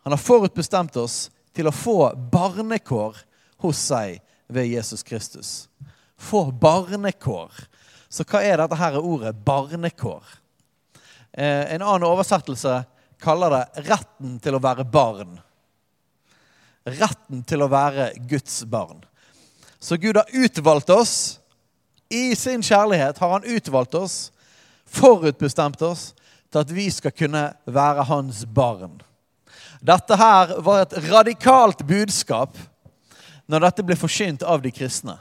Han 0.02 0.14
har 0.14 0.23
forutbestemt 0.23 0.97
oss 1.02 1.31
til 1.56 1.68
å 1.68 1.75
få 1.75 2.10
barnekår 2.32 3.16
hos 3.64 3.80
seg 3.88 4.20
ved 4.52 4.68
Jesus 4.68 5.02
Kristus. 5.06 5.68
Få 6.16 6.50
barnekår. 6.52 7.52
Så 8.08 8.25
hva 8.28 8.42
er 8.44 8.60
dette 8.60 8.78
her 8.78 8.98
ordet 9.00 9.34
barnekår? 9.44 10.22
Eh, 11.32 11.75
en 11.75 11.82
annen 11.82 12.06
oversettelse 12.08 12.84
kaller 13.20 13.50
det 13.50 13.88
'retten 13.88 14.38
til 14.40 14.54
å 14.54 14.62
være 14.62 14.84
barn'. 14.84 15.40
Retten 16.86 17.42
til 17.42 17.62
å 17.62 17.68
være 17.68 18.12
Guds 18.28 18.64
barn. 18.64 19.04
Så 19.78 19.96
Gud 19.96 20.16
har 20.16 20.26
utvalgt 20.32 20.90
oss. 20.90 21.40
I 22.08 22.36
sin 22.36 22.62
kjærlighet 22.62 23.18
har 23.18 23.30
han 23.30 23.44
utvalgt 23.44 23.94
oss, 23.94 24.30
forutbestemt 24.86 25.82
oss, 25.82 26.14
til 26.52 26.60
at 26.60 26.70
vi 26.70 26.90
skal 26.90 27.10
kunne 27.10 27.52
være 27.66 28.04
hans 28.06 28.44
barn. 28.46 29.02
Dette 29.87 30.19
her 30.19 30.57
var 30.66 30.83
et 30.83 30.97
radikalt 31.07 31.85
budskap 31.87 32.59
når 33.47 33.69
dette 33.69 33.85
ble 33.87 33.97
forsynt 33.99 34.43
av 34.43 34.64
de 34.64 34.73
kristne. 34.75 35.14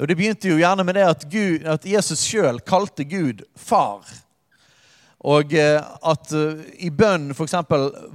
Og 0.00 0.08
Det 0.08 0.16
begynte 0.16 0.48
jo 0.48 0.60
gjerne 0.60 0.84
med 0.86 0.96
det 0.96 1.08
at, 1.08 1.26
Gud, 1.28 1.66
at 1.66 1.84
Jesus 1.84 2.22
sjøl 2.24 2.62
kalte 2.64 3.04
Gud 3.04 3.42
far. 3.58 4.06
Og 5.20 5.52
eh, 5.52 5.82
at 5.82 6.32
uh, 6.32 6.62
i 6.80 6.88
bønn 6.88 7.34
f.eks. 7.34 7.58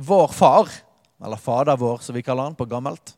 vår 0.08 0.32
far, 0.34 0.72
eller 1.22 1.38
Fader 1.38 1.78
vår, 1.78 2.00
som 2.02 2.16
vi 2.16 2.24
kaller 2.26 2.50
han 2.50 2.58
på 2.58 2.66
gammelt 2.72 3.14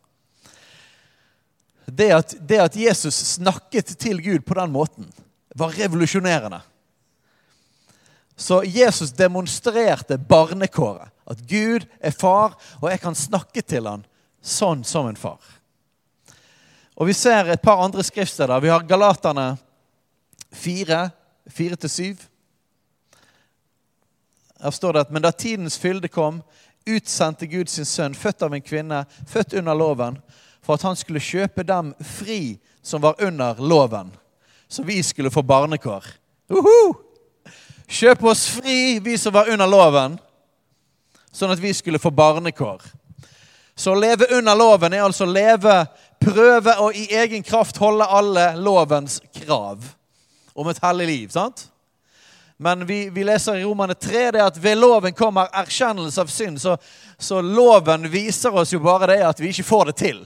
det 1.88 2.12
at, 2.12 2.36
det 2.40 2.60
at 2.60 2.76
Jesus 2.76 3.16
snakket 3.38 3.96
til 4.00 4.20
Gud 4.24 4.44
på 4.46 4.58
den 4.60 4.72
måten, 4.72 5.08
var 5.56 5.72
revolusjonerende. 5.72 6.60
Så 8.36 8.62
Jesus 8.64 9.12
demonstrerte 9.12 10.18
barnekåret. 10.18 11.10
At 11.28 11.44
Gud 11.50 11.86
er 12.00 12.16
far, 12.16 12.56
og 12.82 12.90
jeg 12.92 13.02
kan 13.04 13.16
snakke 13.16 13.62
til 13.62 13.88
han 13.90 14.06
sånn 14.42 14.84
som 14.88 15.10
en 15.10 15.20
far. 15.20 15.42
Og 16.98 17.08
Vi 17.08 17.14
ser 17.14 17.52
et 17.52 17.62
par 17.62 17.84
andre 17.84 18.04
skriftsteder. 18.04 18.60
Vi 18.60 18.72
har 18.72 18.86
Galaterne 18.88 19.58
4, 20.52 21.10
4-7. 21.50 22.18
Her 24.62 24.72
står 24.72 24.94
det 24.94 25.02
at 25.06 25.12
men 25.14 25.22
da 25.22 25.32
tidens 25.32 25.78
fylde 25.78 26.10
kom, 26.10 26.42
utsendte 26.88 27.48
Gud 27.48 27.70
sin 27.70 27.86
sønn, 27.86 28.16
født 28.16 28.42
av 28.48 28.56
en 28.56 28.64
kvinne, 28.64 29.04
født 29.28 29.54
under 29.60 29.78
loven, 29.78 30.18
for 30.64 30.78
at 30.78 30.86
han 30.88 30.98
skulle 30.98 31.22
kjøpe 31.22 31.64
dem 31.68 31.94
fri 32.02 32.58
som 32.82 33.04
var 33.04 33.22
under 33.22 33.60
loven, 33.60 34.10
så 34.68 34.84
vi 34.84 35.02
skulle 35.04 35.32
få 35.32 35.44
barnekår. 35.46 36.08
Uhu! 36.50 36.96
Kjøp 37.88 38.24
oss 38.28 38.48
fri, 38.58 38.98
vi 39.04 39.16
som 39.20 39.36
var 39.36 39.52
under 39.52 39.70
loven, 39.70 40.18
sånn 41.32 41.54
at 41.54 41.62
vi 41.62 41.74
skulle 41.74 42.02
få 42.02 42.12
barnekår. 42.12 42.82
Så 43.78 43.94
å 43.94 44.00
leve 44.00 44.26
under 44.34 44.58
loven 44.58 44.94
er 44.94 45.06
altså 45.06 45.28
å 45.28 45.32
leve, 45.32 45.84
prøve 46.24 46.74
og 46.82 46.96
i 46.98 47.12
egen 47.14 47.44
kraft 47.46 47.78
holde 47.78 48.08
alle 48.10 48.50
lovens 48.58 49.20
krav 49.36 49.86
om 50.58 50.70
et 50.72 50.82
hellig 50.82 51.08
liv. 51.08 51.28
sant? 51.30 51.68
Men 52.58 52.86
vi, 52.90 53.10
vi 53.14 53.24
leser 53.24 53.56
i 53.56 53.64
Romane 53.64 53.94
3 53.94 54.32
det 54.34 54.42
at 54.42 54.58
ved 54.58 54.80
loven 54.82 55.14
kommer 55.14 55.52
erkjennelse 55.54 56.22
av 56.22 56.32
synd. 56.34 56.62
Så, 56.62 56.78
så, 57.18 57.42
loven 57.42 58.10
viser 58.10 58.56
oss 58.58 58.74
jo 58.74 58.82
bare 58.82 59.12
det 59.14 59.22
at 59.28 59.40
vi 59.40 59.52
ikke 59.54 59.68
får 59.68 59.92
det 59.92 59.98
til. 60.02 60.24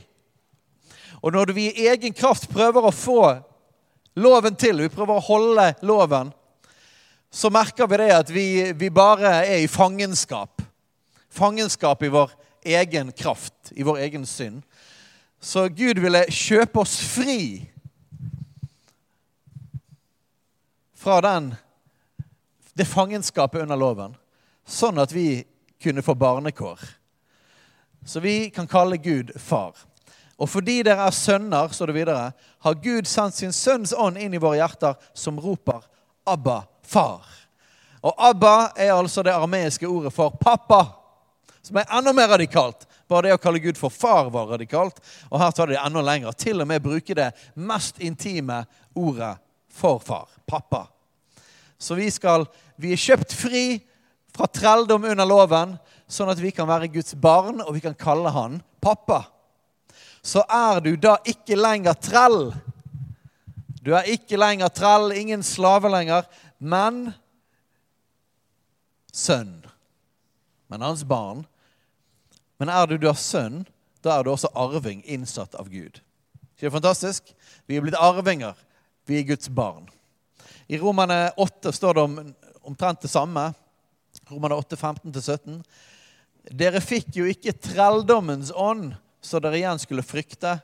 Og 1.21 1.35
når 1.35 1.51
vi 1.53 1.67
i 1.69 1.89
egen 1.91 2.15
kraft 2.15 2.47
prøver 2.49 2.87
å 2.87 2.95
få 2.95 3.25
loven 4.15 4.55
til, 4.55 4.79
vi 4.79 4.93
prøver 4.95 5.19
å 5.19 5.25
holde 5.27 5.67
loven, 5.83 6.31
så 7.31 7.51
merker 7.51 7.87
vi 7.87 7.99
det 7.99 8.11
at 8.15 8.31
vi, 8.31 8.47
vi 8.79 8.89
bare 8.91 9.41
er 9.43 9.61
i 9.63 9.69
fangenskap 9.71 10.50
fangenskap 11.31 12.03
i 12.03 12.11
vår 12.11 12.31
egen 12.61 13.11
kraft, 13.11 13.53
i 13.71 13.83
vår 13.83 13.97
egen 13.97 14.25
synd. 14.25 14.61
Så 15.39 15.67
Gud 15.67 15.99
ville 15.99 16.25
kjøpe 16.29 16.83
oss 16.83 16.99
fri 17.01 17.65
fra 21.01 21.21
den, 21.25 21.53
det 22.77 22.85
fangenskapet 22.85 23.63
under 23.63 23.79
loven, 23.79 24.13
sånn 24.67 25.01
at 25.01 25.13
vi 25.15 25.41
kunne 25.81 26.03
få 26.05 26.13
barnekår. 26.13 26.79
Så 28.05 28.21
vi 28.21 28.51
kan 28.53 28.69
kalle 28.69 29.01
Gud 29.01 29.33
far. 29.41 29.73
Og 30.37 30.49
fordi 30.49 30.81
dere 30.85 31.07
er 31.07 31.13
sønner, 31.13 31.73
står 31.73 31.89
det 31.89 31.97
videre, 31.97 32.31
har 32.61 32.79
Gud 32.81 33.09
sendt 33.09 33.37
sin 33.37 33.53
sønns 33.53 33.93
ånd 33.97 34.17
inn 34.21 34.33
i 34.37 34.41
våre 34.41 34.61
hjerter, 34.61 34.95
som 35.13 35.39
roper 35.39 35.81
'Abba, 36.25 36.63
far'. 36.85 37.25
Og 38.01 38.13
Abba 38.17 38.71
er 38.75 38.93
altså 38.93 39.23
det 39.23 39.33
armeiske 39.33 39.87
ordet 39.87 40.13
for 40.13 40.29
pappa 40.29 41.00
som 41.61 41.77
er 41.77 41.89
enda 41.93 42.13
mer 42.13 42.31
radikalt. 42.33 42.87
Bare 43.09 43.27
det 43.27 43.35
å 43.35 43.41
kalle 43.41 43.61
Gud 43.61 43.77
for 43.77 43.93
far 43.93 44.31
var 44.33 44.53
radikalt. 44.55 44.97
Og 45.29 45.39
her 45.41 45.51
tar 45.55 45.69
det 45.69 45.79
enda 45.81 46.01
lenger. 46.05 46.33
Til 46.33 46.63
og 46.63 46.69
med 46.69 46.83
bruke 46.83 47.15
det 47.17 47.31
mest 47.55 48.01
intime 48.01 48.63
ordet 48.97 49.35
for 49.71 50.01
far. 50.03 50.29
Pappa. 50.47 50.87
Så 51.77 51.97
vi, 51.97 52.09
skal, 52.13 52.45
vi 52.81 52.93
er 52.93 53.01
kjøpt 53.01 53.33
fri 53.35 53.65
fra 54.31 54.47
trelldom 54.47 55.05
under 55.11 55.27
loven, 55.27 55.75
sånn 56.07 56.31
at 56.31 56.39
vi 56.39 56.53
kan 56.55 56.69
være 56.69 56.91
Guds 56.93 57.15
barn, 57.19 57.61
og 57.63 57.73
vi 57.75 57.83
kan 57.83 57.97
kalle 57.97 58.31
han 58.31 58.59
pappa. 58.83 59.23
Så 60.21 60.43
er 60.45 60.81
du 60.85 60.93
da 61.01 61.17
ikke 61.27 61.57
lenger 61.57 61.97
trell. 61.97 62.51
Du 63.81 63.95
er 63.97 64.07
ikke 64.13 64.39
lenger 64.39 64.69
trell, 64.73 65.09
ingen 65.17 65.43
slave 65.43 65.89
lenger, 65.91 66.29
men 66.61 67.09
sønn. 69.11 69.57
Men 70.71 70.85
hans 70.85 71.03
barn 71.03 71.43
men 72.61 72.69
er 72.69 72.85
du 72.85 72.99
da 73.01 73.15
sønn, 73.17 73.63
da 74.05 74.19
er 74.19 74.25
du 74.25 74.35
også 74.35 74.51
arving 74.53 74.99
innsatt 75.09 75.55
av 75.57 75.71
Gud. 75.71 75.95
Ikke 76.53 76.67
det 76.67 76.75
fantastisk? 76.75 77.31
Vi 77.65 77.79
er 77.79 77.81
blitt 77.81 77.97
arvinger. 77.97 78.53
Vi 79.09 79.17
er 79.17 79.25
Guds 79.25 79.49
barn. 79.49 79.87
I 80.69 80.77
Romane 80.77 81.31
8 81.41 81.73
står 81.73 81.97
det 81.97 82.03
om, 82.05 82.19
omtrent 82.61 83.01
det 83.01 83.09
samme. 83.09 83.47
Romane 84.29 84.59
8, 84.61 84.77
15-17. 84.77 85.57
Dere 86.61 86.83
fikk 86.85 87.17
jo 87.17 87.25
ikke 87.33 87.55
trelldommens 87.57 88.53
ånd, 88.53 88.91
så 89.25 89.41
dere 89.41 89.57
igjen 89.57 89.81
skulle 89.81 90.05
frykte, 90.05 90.59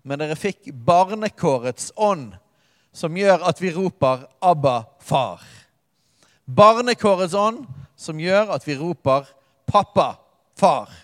men 0.00 0.24
dere 0.24 0.40
fikk 0.40 0.72
barnekårets 0.72 1.92
ånd, 2.00 2.38
som 2.88 3.20
gjør 3.20 3.44
at 3.52 3.60
vi 3.60 3.76
roper 3.76 4.24
'Abba, 4.40 4.84
far'. 4.96 5.44
Barnekårets 6.48 7.36
ånd 7.36 7.66
som 7.96 8.16
gjør 8.16 8.56
at 8.56 8.64
vi 8.64 8.80
roper 8.80 9.28
'Pappa, 9.68 10.14
far'. 10.56 11.03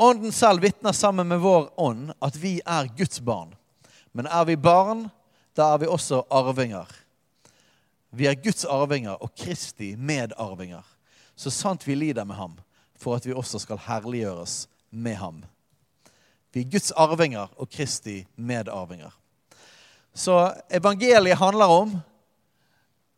Ånden 0.00 0.32
selv 0.32 0.62
vitner 0.62 0.92
sammen 0.92 1.28
med 1.28 1.40
vår 1.40 1.72
ånd 1.80 2.12
at 2.22 2.36
vi 2.38 2.60
er 2.66 2.86
Guds 2.96 3.20
barn. 3.20 3.54
Men 4.12 4.26
er 4.26 4.44
vi 4.46 4.54
barn, 4.56 5.08
da 5.58 5.72
er 5.74 5.80
vi 5.82 5.88
også 5.90 6.22
arvinger. 6.30 6.86
Vi 8.14 8.28
er 8.30 8.38
Guds 8.38 8.64
arvinger 8.64 9.18
og 9.18 9.34
Kristi 9.34 9.96
medarvinger. 9.96 10.86
Så 11.34 11.50
sant 11.50 11.86
vi 11.86 11.96
lider 11.98 12.24
med 12.24 12.38
ham, 12.38 12.54
for 12.98 13.18
at 13.18 13.26
vi 13.26 13.34
også 13.34 13.58
skal 13.58 13.82
herliggjøres 13.88 14.68
med 14.90 15.18
ham. 15.18 15.42
Vi 16.54 16.62
er 16.62 16.70
Guds 16.70 16.92
arvinger 16.92 17.50
og 17.56 17.70
Kristi 17.70 18.20
medarvinger. 18.36 19.10
Så 20.14 20.54
evangeliet 20.70 21.38
handler 21.38 21.74
om 21.74 21.98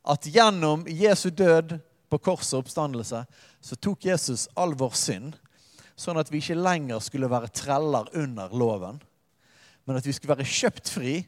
at 0.09 0.27
gjennom 0.33 0.89
Jesu 0.89 1.29
død 1.29 1.79
på 2.11 2.19
korset 2.19 2.57
og 2.57 2.65
oppstandelse 2.65 3.23
så 3.61 3.77
tok 3.77 4.05
Jesus 4.05 4.49
all 4.57 4.73
vår 4.75 4.97
synd, 4.97 5.37
sånn 6.01 6.21
at 6.21 6.31
vi 6.33 6.41
ikke 6.41 6.57
lenger 6.57 7.03
skulle 7.05 7.29
være 7.31 7.53
treller 7.53 8.09
under 8.17 8.53
loven, 8.57 9.01
men 9.85 9.99
at 9.99 10.07
vi 10.07 10.15
skulle 10.17 10.37
være 10.37 10.49
kjøpt 10.49 10.93
fri 10.93 11.19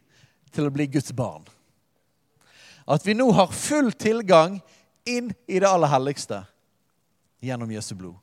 til 0.53 0.69
å 0.69 0.73
bli 0.73 0.89
Guds 0.93 1.13
barn. 1.17 1.45
At 2.89 3.05
vi 3.07 3.15
nå 3.15 3.29
har 3.37 3.53
full 3.55 3.93
tilgang 3.93 4.59
inn 5.09 5.31
i 5.47 5.61
det 5.61 5.69
aller 5.69 5.91
helligste 5.93 6.43
gjennom 7.43 7.71
Jesu 7.75 7.95
blod. 7.99 8.17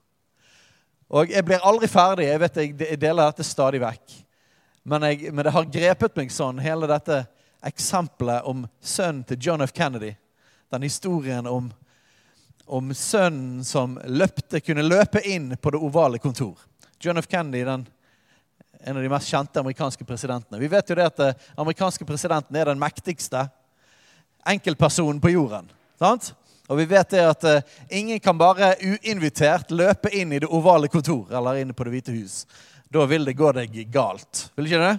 Og 1.09 1.31
jeg 1.33 1.45
blir 1.45 1.63
aldri 1.65 1.89
ferdig. 1.89 2.27
Jeg 2.29 2.41
vet 2.43 2.59
jeg 2.61 2.99
deler 3.01 3.31
dette 3.31 3.45
stadig 3.47 3.81
vekk. 3.81 4.13
Men, 4.85 5.05
jeg, 5.09 5.31
men 5.33 5.45
det 5.45 5.53
har 5.53 5.69
grepet 5.69 6.17
meg 6.17 6.31
sånn, 6.33 6.61
hele 6.61 6.89
dette 6.89 7.23
eksempelet 7.65 8.45
om 8.47 8.63
sønnen 8.79 9.25
til 9.27 9.39
John 9.49 9.65
F. 9.65 9.73
Kennedy. 9.75 10.13
Den 10.69 10.85
historien 10.85 11.49
om, 11.49 11.71
om 12.69 12.93
sønnen 12.93 13.63
som 13.65 13.97
løpte, 14.05 14.61
kunne 14.61 14.85
løpe 14.85 15.21
inn 15.25 15.55
på 15.57 15.71
det 15.73 15.81
ovale 15.81 16.19
kontor. 16.21 16.57
John 17.01 17.17
F. 17.17 17.27
Kennedy, 17.29 17.63
den, 17.65 17.87
en 18.79 18.97
av 18.97 19.03
de 19.03 19.09
mest 19.09 19.31
kjente 19.31 19.59
amerikanske 19.59 20.05
presidentene. 20.05 20.59
Vi 20.61 20.69
vet 20.69 20.89
jo 20.89 20.97
det 20.99 21.07
at 21.09 21.17
den 21.17 21.33
eh, 21.33 21.47
amerikanske 21.63 22.05
presidenten 22.05 22.55
er 22.55 22.69
den 22.69 22.79
mektigste 22.79 23.47
enkeltpersonen 24.45 25.21
på 25.21 25.33
jorden. 25.33 25.71
sant? 25.99 26.33
Og 26.69 26.77
vi 26.77 26.85
vet 26.85 27.09
det 27.09 27.21
at 27.25 27.45
uh, 27.49 27.77
ingen 27.89 28.19
kan 28.21 28.37
bare 28.37 28.75
uinvitert 28.77 29.71
løpe 29.73 30.11
inn 30.13 30.35
i 30.37 30.39
det 30.43 30.51
ovale 30.53 30.87
kontor 30.87 31.31
eller 31.33 31.57
inn 31.57 31.73
på 31.73 31.87
Det 31.87 31.93
hvite 31.95 32.13
hus. 32.13 32.43
Da 32.93 33.07
vil 33.09 33.25
det 33.25 33.33
gå 33.33 33.49
deg 33.57 33.73
galt. 33.89 34.51
Vil 34.55 34.69
ikke 34.69 34.83
det? 34.83 34.97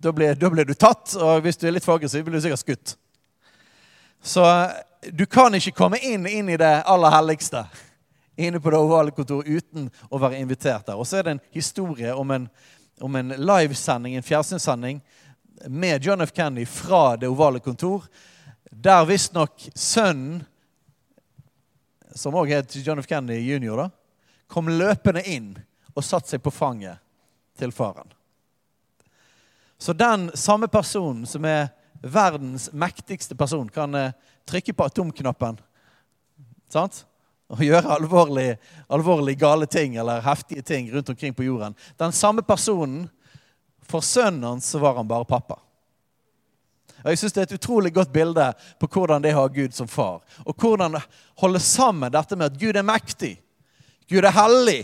Da 0.00 0.12
blir, 0.12 0.34
da 0.34 0.50
blir, 0.52 0.64
du 0.64 0.72
tatt, 0.72 1.12
og 1.20 1.44
hvis 1.44 1.60
du 1.60 1.66
er 1.68 1.76
litt 1.76 1.84
for 1.84 2.00
aggressiv, 2.00 2.24
blir 2.24 2.40
du 2.40 2.44
sikkert 2.44 2.64
skutt. 2.64 2.96
Så 4.24 4.44
du 5.12 5.26
kan 5.26 5.54
ikke 5.54 5.74
komme 5.76 5.98
inn, 5.98 6.26
inn 6.26 6.48
i 6.48 6.56
det 6.60 6.72
aller 6.86 7.12
helligste 7.14 7.66
inne 8.36 8.60
på 8.60 8.70
det 8.70 8.78
ovale 8.78 9.10
kontor 9.10 9.46
uten 9.46 9.88
å 10.10 10.18
være 10.20 10.38
invitert 10.40 10.86
der. 10.86 10.96
Og 10.96 11.06
så 11.08 11.20
er 11.20 11.26
det 11.26 11.36
en 11.36 11.44
historie 11.56 12.12
om 12.14 12.30
en, 12.30 12.48
om 13.00 13.16
en 13.16 13.32
livesending, 13.38 14.16
en 14.16 14.26
fjernsynssending 14.26 15.00
med 15.68 16.04
John 16.04 16.20
F. 16.20 16.34
Kennedy 16.36 16.66
fra 16.68 17.16
det 17.16 17.30
ovale 17.32 17.62
kontor, 17.64 18.04
der 18.70 19.06
visstnok 19.08 19.68
sønnen, 19.74 20.44
som 22.14 22.36
òg 22.36 22.52
het 22.52 22.76
John 22.80 23.00
F. 23.00 23.08
Kennedy 23.08 23.40
jr., 23.40 23.88
kom 24.46 24.68
løpende 24.68 25.24
inn 25.26 25.54
og 25.94 26.04
satte 26.04 26.34
seg 26.34 26.44
på 26.44 26.52
fanget 26.52 27.00
til 27.58 27.72
faren. 27.72 28.12
Så 29.78 29.92
den 29.92 30.30
samme 30.36 30.68
personen 30.68 31.26
som 31.28 31.44
er 31.44 31.68
verdens 32.00 32.68
mektigste 32.72 33.36
person, 33.36 33.68
kan 33.68 33.94
eh, 33.94 34.12
trykke 34.46 34.72
på 34.72 34.86
atomknappen 34.86 35.60
sant? 36.72 37.04
og 37.46 37.60
gjøre 37.62 37.92
alvorlig, 37.94 38.56
alvorlig 38.90 39.36
gale 39.38 39.68
ting 39.70 39.94
eller 40.02 40.24
heftige 40.24 40.64
ting 40.66 40.88
rundt 40.90 41.12
omkring 41.12 41.34
på 41.34 41.44
jorden. 41.46 41.76
Den 41.94 42.10
samme 42.12 42.42
personen, 42.42 43.04
for 43.86 44.02
sønnen 44.02 44.42
hans 44.42 44.72
var 44.74 44.96
han 44.98 45.06
bare 45.06 45.24
pappa. 45.24 45.60
Og 47.04 47.12
jeg 47.12 47.18
synes 47.18 47.32
Det 47.32 47.40
er 47.40 47.46
et 47.46 47.54
utrolig 47.60 47.94
godt 47.94 48.12
bilde 48.12 48.48
på 48.80 48.88
hvordan 48.90 49.22
det 49.22 49.32
har 49.32 49.48
Gud 49.48 49.70
som 49.70 49.86
far. 49.86 50.24
Og 50.42 50.54
hvordan 50.58 50.98
holde 51.38 51.60
sammen 51.60 52.12
dette 52.12 52.36
med 52.36 52.50
at 52.50 52.58
Gud 52.58 52.74
er 52.74 52.82
mektig. 52.82 53.36
Gud 54.10 54.26
er 54.26 54.34
hellig. 54.34 54.82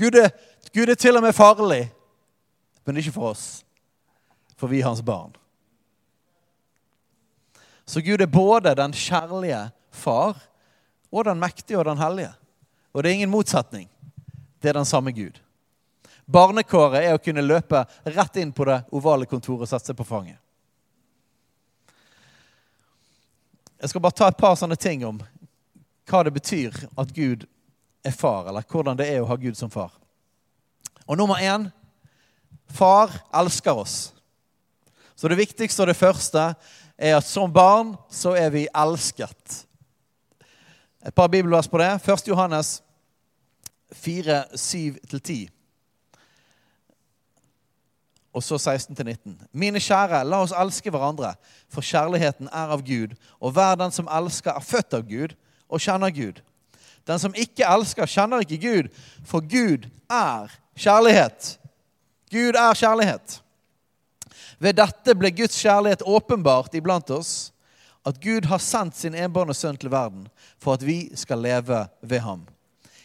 Gud 0.00 0.16
er, 0.16 0.30
Gud 0.72 0.88
er 0.88 0.94
til 0.94 1.16
og 1.16 1.22
med 1.22 1.36
farlig. 1.36 1.92
Men 2.86 2.96
ikke 2.96 3.12
for 3.12 3.34
oss 3.36 3.58
for 4.58 4.66
vi 4.66 4.80
er 4.80 4.88
hans 4.88 5.02
barn. 5.02 5.32
Så 7.88 8.00
Gud 8.04 8.20
er 8.20 8.28
både 8.28 8.74
den 8.76 8.92
kjærlige 8.92 9.70
far 9.90 10.36
og 11.08 11.24
den 11.24 11.38
mektige 11.40 11.78
og 11.80 11.86
den 11.88 11.98
hellige. 11.98 12.34
Og 12.92 13.02
det 13.02 13.10
er 13.10 13.14
ingen 13.14 13.30
motsetning. 13.32 13.88
Det 14.60 14.68
er 14.68 14.76
den 14.76 14.84
samme 14.84 15.12
Gud. 15.16 15.38
Barnekåret 16.28 17.00
er 17.00 17.16
å 17.16 17.22
kunne 17.22 17.40
løpe 17.40 17.80
rett 18.04 18.36
inn 18.36 18.52
på 18.52 18.66
det 18.68 18.82
ovale 18.92 19.24
kontoret 19.24 19.64
og 19.64 19.70
sette 19.70 19.88
seg 19.88 19.96
på 19.96 20.04
fanget. 20.04 20.36
Jeg 23.80 23.88
skal 23.88 24.04
bare 24.04 24.18
ta 24.18 24.28
et 24.28 24.40
par 24.40 24.58
sånne 24.60 24.76
ting 24.76 25.06
om 25.08 25.22
hva 26.10 26.20
det 26.26 26.34
betyr 26.36 26.76
at 26.98 27.14
Gud 27.16 27.46
er 28.04 28.12
far, 28.12 28.50
eller 28.50 28.68
hvordan 28.68 28.98
det 29.00 29.06
er 29.08 29.22
å 29.22 29.30
ha 29.30 29.36
Gud 29.40 29.56
som 29.56 29.72
far. 29.72 29.94
Og 31.06 31.16
nummer 31.16 31.40
én 31.40 31.70
far 32.68 33.16
elsker 33.32 33.80
oss. 33.80 33.96
Så 35.16 35.32
det 35.32 35.40
viktigste 35.40 35.86
og 35.86 35.88
det 35.88 35.96
første 35.96 36.50
er 36.98 37.16
at 37.16 37.26
som 37.26 37.52
barn 37.52 37.94
så 38.10 38.34
er 38.36 38.50
vi 38.50 38.66
elsket. 38.74 39.64
Et 41.06 41.14
par 41.14 41.30
bibelvers 41.30 41.68
på 41.68 41.78
det. 41.78 41.92
1. 42.02 42.28
Johannes 42.28 42.82
4, 43.92 44.44
7-10. 44.54 45.48
Og 48.32 48.42
så 48.42 48.54
16-19. 48.54 49.38
Mine 49.52 49.80
kjære, 49.80 50.24
la 50.24 50.42
oss 50.42 50.52
elske 50.52 50.90
hverandre, 50.90 51.32
for 51.72 51.82
kjærligheten 51.82 52.50
er 52.52 52.74
av 52.74 52.82
Gud. 52.86 53.14
Og 53.40 53.54
hver 53.56 53.78
den 53.80 53.94
som 53.94 54.10
elsker, 54.10 54.52
er 54.52 54.66
født 54.66 54.94
av 54.94 55.06
Gud 55.08 55.34
og 55.68 55.80
kjenner 55.80 56.12
Gud. 56.14 56.42
Den 57.08 57.18
som 57.18 57.34
ikke 57.34 57.66
elsker, 57.66 58.06
kjenner 58.06 58.44
ikke 58.44 58.60
Gud, 58.60 58.90
for 59.24 59.40
Gud 59.40 59.88
er 60.10 60.52
kjærlighet. 60.76 61.54
Gud 62.30 62.58
er 62.58 62.74
kjærlighet. 62.74 63.40
Ved 64.58 64.78
dette 64.80 65.14
ble 65.14 65.30
Guds 65.30 65.56
kjærlighet 65.62 66.02
åpenbart 66.02 66.74
iblant 66.74 67.10
oss, 67.14 67.52
at 68.06 68.18
Gud 68.22 68.46
har 68.48 68.62
sendt 68.62 68.96
sin 68.96 69.14
enbårne 69.14 69.54
sønn 69.54 69.76
til 69.78 69.90
verden 69.92 70.26
for 70.58 70.78
at 70.78 70.84
vi 70.86 71.08
skal 71.18 71.42
leve 71.44 71.84
ved 72.00 72.22
ham. 72.24 72.44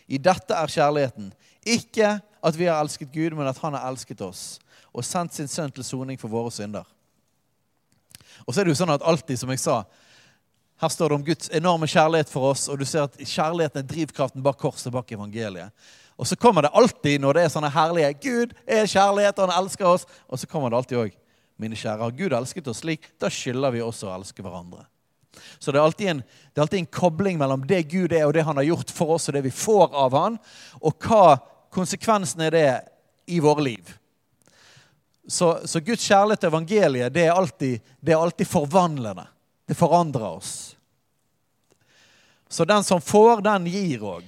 I 0.07 0.17
dette 0.21 0.55
er 0.55 0.71
kjærligheten. 0.71 1.31
Ikke 1.65 2.17
at 2.43 2.57
vi 2.57 2.67
har 2.67 2.81
elsket 2.81 3.11
Gud, 3.13 3.35
men 3.37 3.47
at 3.47 3.59
han 3.63 3.75
har 3.77 3.87
elsket 3.89 4.21
oss 4.21 4.59
og 4.93 5.05
sendt 5.05 5.33
sin 5.33 5.49
sønn 5.49 5.71
til 5.73 5.85
soning 5.85 6.19
for 6.21 6.29
våre 6.29 6.51
synder. 6.53 6.85
Og 8.45 8.53
så 8.53 8.61
er 8.61 8.67
det 8.67 8.75
jo 8.75 8.81
sånn 8.83 8.93
at 8.93 9.05
alltid, 9.09 9.39
som 9.41 9.49
jeg 9.49 9.61
sa, 9.63 9.79
her 10.83 10.91
står 10.91 11.09
det 11.09 11.17
om 11.17 11.25
Guds 11.25 11.49
enorme 11.55 11.89
kjærlighet 11.89 12.29
for 12.29 12.51
oss, 12.51 12.67
og 12.69 12.77
du 12.77 12.85
ser 12.85 13.07
at 13.07 13.17
kjærligheten 13.17 13.81
er 13.81 13.87
drivkraften 13.89 14.43
bak 14.45 14.59
korset, 14.61 14.91
bak 14.93 15.09
evangeliet. 15.15 15.73
Og 16.13 16.29
så 16.29 16.37
kommer 16.37 16.65
det 16.65 16.73
alltid 16.77 17.23
når 17.23 17.39
det 17.39 17.45
er 17.47 17.53
sånne 17.55 17.73
herlige 17.73 18.13
Gud 18.21 18.53
er 18.67 18.85
kjærlighet, 18.85 19.39
og 19.39 19.49
han 19.49 19.63
elsker 19.63 19.89
oss. 19.89 20.05
Og 20.29 20.37
så 20.37 20.49
kommer 20.49 20.69
det 20.69 20.77
alltid 20.77 21.01
òg 21.07 21.19
mine 21.63 21.79
kjære, 21.79 22.01
har 22.03 22.17
Gud 22.17 22.35
elsket 22.35 22.67
oss 22.71 22.83
slik, 22.83 23.07
da 23.21 23.31
skylder 23.31 23.73
vi 23.73 23.81
også 23.83 24.09
å 24.09 24.17
elske 24.17 24.43
hverandre. 24.45 24.85
Så 25.59 25.73
det 25.73 25.81
er, 25.81 26.09
en, 26.11 26.21
det 26.21 26.59
er, 26.59 26.61
alltid 26.61 26.83
en, 26.83 26.91
kobling 26.93 27.39
mellom 27.39 27.63
det 27.67 27.81
Gud 27.91 28.13
er, 28.13 28.27
og 28.27 28.35
det 28.35 28.45
han 28.45 28.59
har 28.59 28.67
gjort 28.67 28.93
for 28.93 29.15
oss, 29.15 29.27
og 29.29 29.37
det 29.37 29.45
vi 29.47 29.53
får 29.55 29.95
av 29.97 30.15
han, 30.17 30.37
og 30.81 31.07
hva 31.07 31.37
konsekvensen 31.73 32.45
er 32.45 32.53
det 32.53 32.69
i 33.33 33.39
våre 33.41 33.65
liv. 33.65 33.93
Så, 35.27 35.55
så 35.65 35.79
Guds 35.79 36.03
kjærlighet 36.03 36.43
til 36.43 36.51
evangeliet 36.51 37.13
det 37.15 37.25
er, 37.25 37.33
alltid, 37.33 37.81
det 38.03 38.13
er 38.13 38.21
alltid 38.21 38.49
forvandlende. 38.49 39.25
Det 39.67 39.77
forandrer 39.79 40.27
oss. 40.27 40.53
Så 42.51 42.65
den 42.65 42.83
som 42.83 43.01
får, 43.01 43.41
den 43.41 43.69
gir 43.71 44.03
òg. 44.05 44.25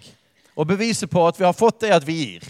Og 0.56 0.68
beviset 0.68 1.12
på 1.12 1.26
at 1.28 1.38
vi 1.38 1.46
har 1.46 1.54
fått, 1.54 1.84
er 1.84 1.98
at 1.98 2.08
vi 2.08 2.16
gir. 2.16 2.48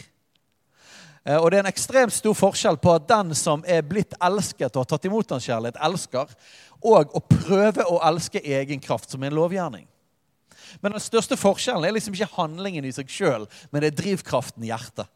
Eh, 1.25 1.37
og 1.37 1.49
det 1.49 1.59
er 1.59 1.65
en 1.65 1.71
ekstremt 1.71 2.13
stor 2.13 2.37
forskjell 2.37 2.77
på 2.81 2.93
at 2.93 3.07
den 3.09 3.33
som 3.37 3.65
er 3.67 3.81
blitt 3.85 4.13
elsket 4.23 4.75
og 4.75 4.83
har 4.83 4.91
tatt 4.93 5.09
imot 5.09 5.33
hans 5.33 5.47
kjærlighet, 5.47 5.81
elsker, 5.87 6.31
og 6.85 7.17
å 7.17 7.23
prøve 7.25 7.87
å 7.89 7.99
elske 8.05 8.41
egen 8.43 8.81
kraft, 8.83 9.09
som 9.09 9.23
en 9.23 9.33
lovgjerning. 9.33 9.87
Men 10.81 10.93
den 10.93 11.01
største 11.01 11.37
forskjellen 11.39 11.87
er 11.87 11.95
liksom 11.95 12.13
ikke 12.13 12.35
handlingen 12.35 12.85
i 12.85 12.93
seg 12.93 13.09
sjøl, 13.09 13.47
men 13.71 13.81
det 13.81 13.91
er 13.91 13.99
drivkraften 14.01 14.65
i 14.65 14.69
hjertet. 14.69 15.09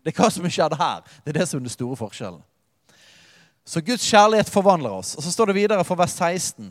Det 0.00 0.12
er 0.12 0.16
hva 0.16 0.30
som 0.32 0.48
skjedde 0.48 0.78
her. 0.80 1.02
Det 1.24 1.32
er 1.32 1.40
det 1.40 1.48
som 1.48 1.60
er 1.60 1.66
den 1.66 1.72
store 1.72 1.96
forskjellen. 2.00 2.42
Så 3.68 3.82
Guds 3.84 4.04
kjærlighet 4.08 4.48
forvandler 4.50 4.96
oss. 4.96 5.14
Og 5.16 5.24
så 5.24 5.32
står 5.32 5.50
det 5.50 5.58
videre 5.60 5.84
fra 5.84 5.96
vers 6.00 6.14
16. 6.16 6.70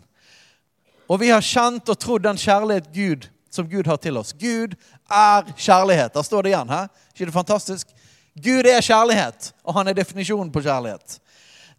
Og 1.09 1.19
vi 1.21 1.29
har 1.29 1.45
kjent 1.45 1.89
og 1.89 1.99
trodd 2.01 2.25
den 2.25 2.37
kjærlighet 2.37 2.89
Gud, 2.93 3.29
som 3.53 3.69
Gud 3.69 3.87
har 3.89 4.01
til 4.01 4.17
oss. 4.17 4.33
Gud 4.33 4.75
er 5.05 5.45
kjærlighet. 5.55 6.13
Der 6.13 6.25
står 6.25 6.45
det 6.45 6.53
igjen. 6.53 6.73
Hæ? 6.73 6.81
ikke 7.13 7.29
det 7.29 7.37
fantastisk? 7.37 7.93
Gud 8.35 8.67
er 8.67 8.81
kjærlighet, 8.81 9.51
og 9.63 9.73
han 9.79 9.89
er 9.89 9.97
definisjonen 9.97 10.51
på 10.53 10.61
kjærlighet. 10.63 11.19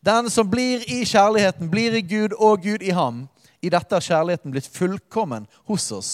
Den 0.01 0.31
som 0.33 0.49
blir 0.49 0.83
i 0.89 1.03
kjærligheten, 1.05 1.69
blir 1.71 1.95
i 1.97 2.03
Gud 2.03 2.35
og 2.39 2.63
Gud 2.65 2.83
i 2.83 2.95
ham. 2.97 3.27
I 3.61 3.69
dette 3.73 3.95
har 3.95 4.05
kjærligheten 4.05 4.53
blitt 4.55 4.69
fullkommen 4.73 5.47
hos 5.69 5.91
oss. 5.93 6.13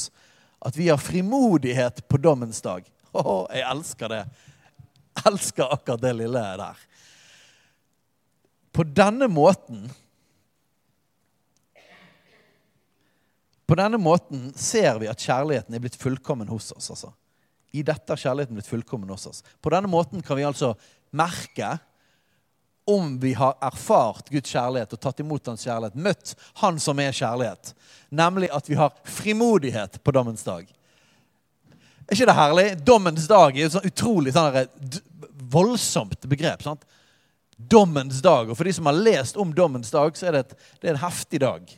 At 0.60 0.76
vi 0.76 0.88
har 0.88 0.98
frimodighet 0.98 2.02
på 2.08 2.18
dommens 2.18 2.60
dag. 2.64 2.86
Å, 3.14 3.46
jeg 3.54 3.66
elsker 3.70 4.12
det. 4.12 4.24
Jeg 5.16 5.30
elsker 5.30 5.70
akkurat 5.72 6.02
det 6.02 6.12
lille 6.18 6.42
der. 6.60 6.82
På 8.76 8.84
denne 8.84 9.30
måten 9.32 9.86
På 13.66 13.74
denne 13.74 13.98
måten 13.98 14.52
ser 14.54 15.00
vi 15.02 15.08
at 15.10 15.18
kjærligheten 15.18 15.74
er 15.74 15.80
blitt 15.82 15.96
fullkommen 15.98 16.46
hos 16.46 16.68
oss. 16.70 16.86
altså. 16.92 17.08
I 17.76 17.84
dette 17.84 18.12
har 18.12 18.20
kjærligheten 18.20 18.56
blitt 18.56 18.70
fullkommen 18.70 19.10
hos 19.12 19.26
oss. 19.28 19.42
På 19.60 19.72
denne 19.74 19.90
måten 19.90 20.24
kan 20.24 20.38
vi 20.38 20.46
altså 20.48 20.72
merke 21.16 21.76
om 22.86 23.16
vi 23.20 23.32
har 23.34 23.56
erfart 23.66 24.30
Guds 24.30 24.52
kjærlighet 24.52 24.92
og 24.94 25.00
tatt 25.02 25.20
imot 25.20 25.48
hans 25.50 25.64
kjærlighet, 25.66 25.98
møtt 25.98 26.34
Han 26.62 26.78
som 26.80 27.00
er 27.02 27.16
kjærlighet. 27.16 27.72
Nemlig 28.14 28.50
at 28.54 28.70
vi 28.70 28.78
har 28.78 28.94
frimodighet 29.10 29.98
på 30.04 30.14
dommens 30.14 30.46
dag. 30.46 30.68
Er 32.06 32.14
ikke 32.14 32.28
det 32.30 32.36
herlig? 32.38 32.66
Dommens 32.86 33.26
dag 33.26 33.58
er 33.58 33.66
et 33.66 33.74
sånn 33.74 33.88
utrolig 33.88 34.36
sånn 34.36 35.00
voldsomt 35.50 36.28
begrep. 36.30 36.62
sant? 36.62 36.86
Dommens 37.56 38.20
dag. 38.22 38.50
Og 38.50 38.56
for 38.56 38.68
de 38.68 38.76
som 38.76 38.86
har 38.86 39.00
lest 39.00 39.36
om 39.40 39.54
dommens 39.54 39.90
dag, 39.90 40.14
så 40.14 40.28
er 40.28 40.36
det, 40.36 40.44
et, 40.46 40.70
det 40.80 40.88
er 40.88 40.94
en 40.94 41.02
heftig 41.02 41.42
dag. 41.42 41.74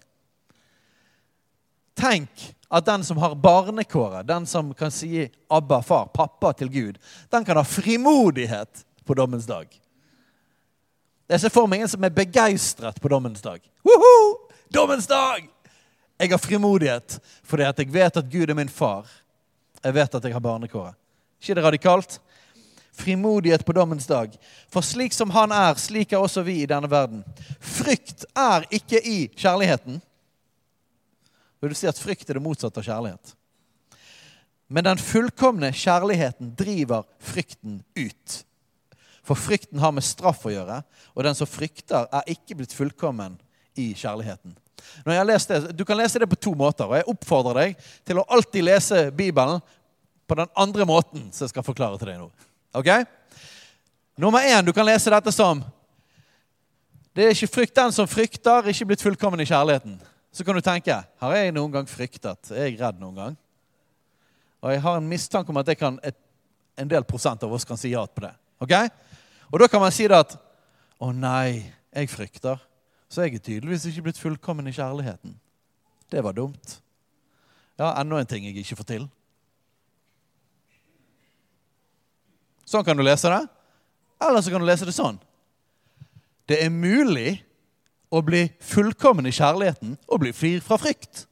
Tenk 1.99 2.51
at 2.70 2.87
den 2.87 3.04
som 3.04 3.18
har 3.18 3.35
barnekåret, 3.35 4.26
den 4.26 4.46
som 4.46 4.74
kan 4.74 4.90
si 4.90 5.31
'Abba, 5.48 5.83
far', 5.83 6.07
pappa 6.14 6.52
til 6.52 6.68
Gud, 6.68 6.98
den 7.31 7.44
kan 7.44 7.57
ha 7.57 7.64
frimodighet 7.64 8.85
på 9.04 9.14
dommens 9.14 9.46
dag. 9.46 9.81
Jeg 11.28 11.40
ser 11.40 11.52
for 11.52 11.66
meg 11.66 11.81
en 11.81 11.88
som 11.88 12.04
er 12.04 12.14
begeistret 12.14 13.00
på 13.00 13.09
dommens 13.09 13.42
dag. 13.44 13.61
Woho! 13.85 14.48
Dommens 14.74 15.07
dag! 15.07 15.48
Jeg 16.18 16.31
har 16.31 16.38
frimodighet 16.38 17.20
fordi 17.44 17.62
at 17.62 17.78
jeg 17.78 17.92
vet 17.92 18.16
at 18.16 18.31
Gud 18.33 18.50
er 18.50 18.54
min 18.54 18.68
far. 18.68 19.07
Jeg 19.85 19.94
vet 19.94 20.14
at 20.14 20.24
jeg 20.24 20.33
har 20.33 20.40
barnekåret. 20.40 20.94
ikke 21.40 21.54
det 21.54 21.64
radikalt? 21.64 22.20
Frimodighet 22.92 23.64
på 23.64 23.72
dommens 23.72 24.07
dag. 24.07 24.33
For 24.72 24.81
slik 24.81 25.12
som 25.12 25.31
han 25.31 25.52
er, 25.52 25.74
slik 25.74 26.12
er 26.12 26.18
også 26.18 26.42
vi 26.42 26.62
i 26.62 26.66
denne 26.66 26.90
verden. 26.90 27.24
Frykt 27.61 28.24
er 28.35 28.64
ikke 28.70 28.98
i 29.07 29.28
kjærligheten. 29.37 30.00
Vil 31.61 31.73
du 31.73 31.79
si 31.79 31.88
at 31.90 31.99
frykt 31.99 32.29
er 32.29 32.38
det 32.38 32.44
motsatte 32.44 32.81
av 32.81 32.87
kjærlighet? 32.87 33.35
Men 34.68 34.85
den 34.85 35.01
fullkomne 35.01 35.73
kjærligheten 35.73 36.53
driver 36.59 37.07
frykten 37.25 37.81
ut. 37.97 38.38
For 39.25 39.37
frykten 39.37 39.81
har 39.81 39.92
med 39.97 40.05
straff 40.05 40.44
å 40.49 40.53
gjøre, 40.53 40.83
og 41.16 41.25
den 41.25 41.37
som 41.37 41.49
frykter, 41.49 42.07
er 42.12 42.33
ikke 42.33 42.57
blitt 42.61 42.77
fullkommen 42.77 43.37
i 43.77 43.90
kjærligheten. 43.97 44.55
Når 45.05 45.12
jeg 45.12 45.21
har 45.21 45.29
lest 45.29 45.49
det, 45.49 45.59
Du 45.77 45.85
kan 45.85 45.99
lese 45.99 46.18
det 46.18 46.29
på 46.29 46.37
to 46.37 46.55
måter, 46.55 46.87
og 46.87 46.97
jeg 46.97 47.09
oppfordrer 47.09 47.61
deg 47.61 47.88
til 48.07 48.21
å 48.21 48.27
alltid 48.29 48.64
lese 48.64 49.11
Bibelen 49.11 49.61
på 50.29 50.37
den 50.37 50.49
andre 50.57 50.85
måten 50.85 51.33
som 51.33 51.47
jeg 51.47 51.55
skal 51.55 51.66
forklare 51.66 51.99
til 51.99 52.12
deg 52.12 52.21
nå. 52.21 52.29
Ok? 52.77 52.88
Nummer 54.18 54.44
én, 54.44 54.64
du 54.64 54.73
kan 54.73 54.87
lese 54.87 55.11
dette 55.11 55.33
som 55.33 55.64
Det 57.14 57.25
er 57.25 57.35
ikke 57.35 57.51
frykt 57.51 57.75
den 57.75 57.92
som 57.92 58.07
frykter, 58.07 58.68
ikke 58.68 58.92
blitt 58.92 59.03
fullkommen 59.03 59.40
i 59.40 59.49
kjærligheten. 59.49 59.97
Så 60.38 60.44
kan 60.44 60.55
du 60.55 60.62
tenke 60.62 60.94
har 60.94 61.33
jeg 61.35 61.51
noen 61.51 61.72
gang 61.74 61.87
fryktet? 61.90 62.53
Er 62.55 62.68
jeg 62.68 62.77
redd 62.79 63.01
noen 63.03 63.16
gang? 63.16 63.37
Og 64.62 64.70
jeg 64.70 64.83
har 64.85 64.98
en 65.01 65.09
mistanke 65.11 65.51
om 65.51 65.59
at 65.59 65.72
kan, 65.74 65.96
et, 66.07 66.14
en 66.79 66.90
del 66.92 67.03
prosent 67.03 67.42
av 67.42 67.55
oss 67.57 67.66
kan 67.66 67.81
si 67.81 67.90
ja 67.90 68.05
på 68.07 68.22
det. 68.22 68.31
Ok? 68.62 68.74
Og 69.51 69.59
da 69.59 69.66
kan 69.66 69.83
man 69.83 69.90
si 69.90 70.07
det 70.07 70.14
at 70.14 70.37
å 71.03 71.09
nei, 71.11 71.66
jeg 71.90 72.11
frykter. 72.12 72.62
Så 73.11 73.27
jeg 73.27 73.35
er 73.35 73.42
tydeligvis 73.42 73.88
ikke 73.90 74.05
blitt 74.07 74.22
fullkommen 74.22 74.70
i 74.70 74.77
kjærligheten. 74.77 75.35
Det 76.07 76.22
var 76.22 76.38
dumt. 76.38 76.77
Ja, 77.74 77.96
enda 77.98 78.22
en 78.22 78.31
ting 78.31 78.46
jeg 78.46 78.62
ikke 78.62 78.79
får 78.79 78.90
til. 78.92 79.11
Sånn 82.62 82.87
kan 82.87 82.94
du 82.94 83.03
lese 83.03 83.35
det. 83.35 83.42
Eller 84.22 84.46
så 84.46 84.55
kan 84.55 84.62
du 84.62 84.70
lese 84.70 84.87
det 84.87 84.94
sånn. 84.94 85.18
Det 86.46 86.62
er 86.62 86.70
mulig 86.70 87.40
å 88.09 88.23
bli 88.25 88.47
fullkommen 88.64 89.27
i 89.29 89.35
kjærligheten 89.35 89.97
og 90.09 90.23
bli 90.23 90.33
fri 90.33 90.57
fra 90.64 90.79
frykt. 90.81 91.27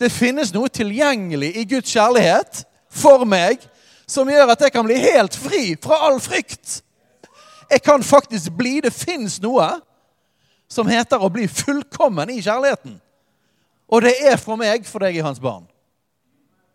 Det 0.00 0.10
finnes 0.12 0.52
noe 0.52 0.68
tilgjengelig 0.72 1.54
i 1.56 1.64
Guds 1.68 1.92
kjærlighet 1.92 2.64
for 2.92 3.24
meg 3.28 3.62
som 4.08 4.28
gjør 4.28 4.52
at 4.52 4.66
jeg 4.66 4.74
kan 4.74 4.86
bli 4.86 4.96
helt 5.00 5.36
fri 5.36 5.62
fra 5.82 6.00
all 6.08 6.20
frykt. 6.22 6.80
Jeg 7.70 7.82
kan 7.82 8.02
faktisk 8.02 8.52
bli 8.54 8.80
Det 8.80 8.92
fins 8.94 9.40
noe 9.42 9.66
som 10.68 10.86
heter 10.86 11.22
å 11.22 11.30
bli 11.30 11.48
fullkommen 11.48 12.30
i 12.30 12.42
kjærligheten. 12.42 13.00
Og 13.86 14.02
det 14.02 14.16
er 14.26 14.36
for 14.36 14.58
meg 14.58 14.86
for 14.86 15.02
deg 15.02 15.18
er 15.18 15.26
hans 15.26 15.40
barn. 15.42 15.66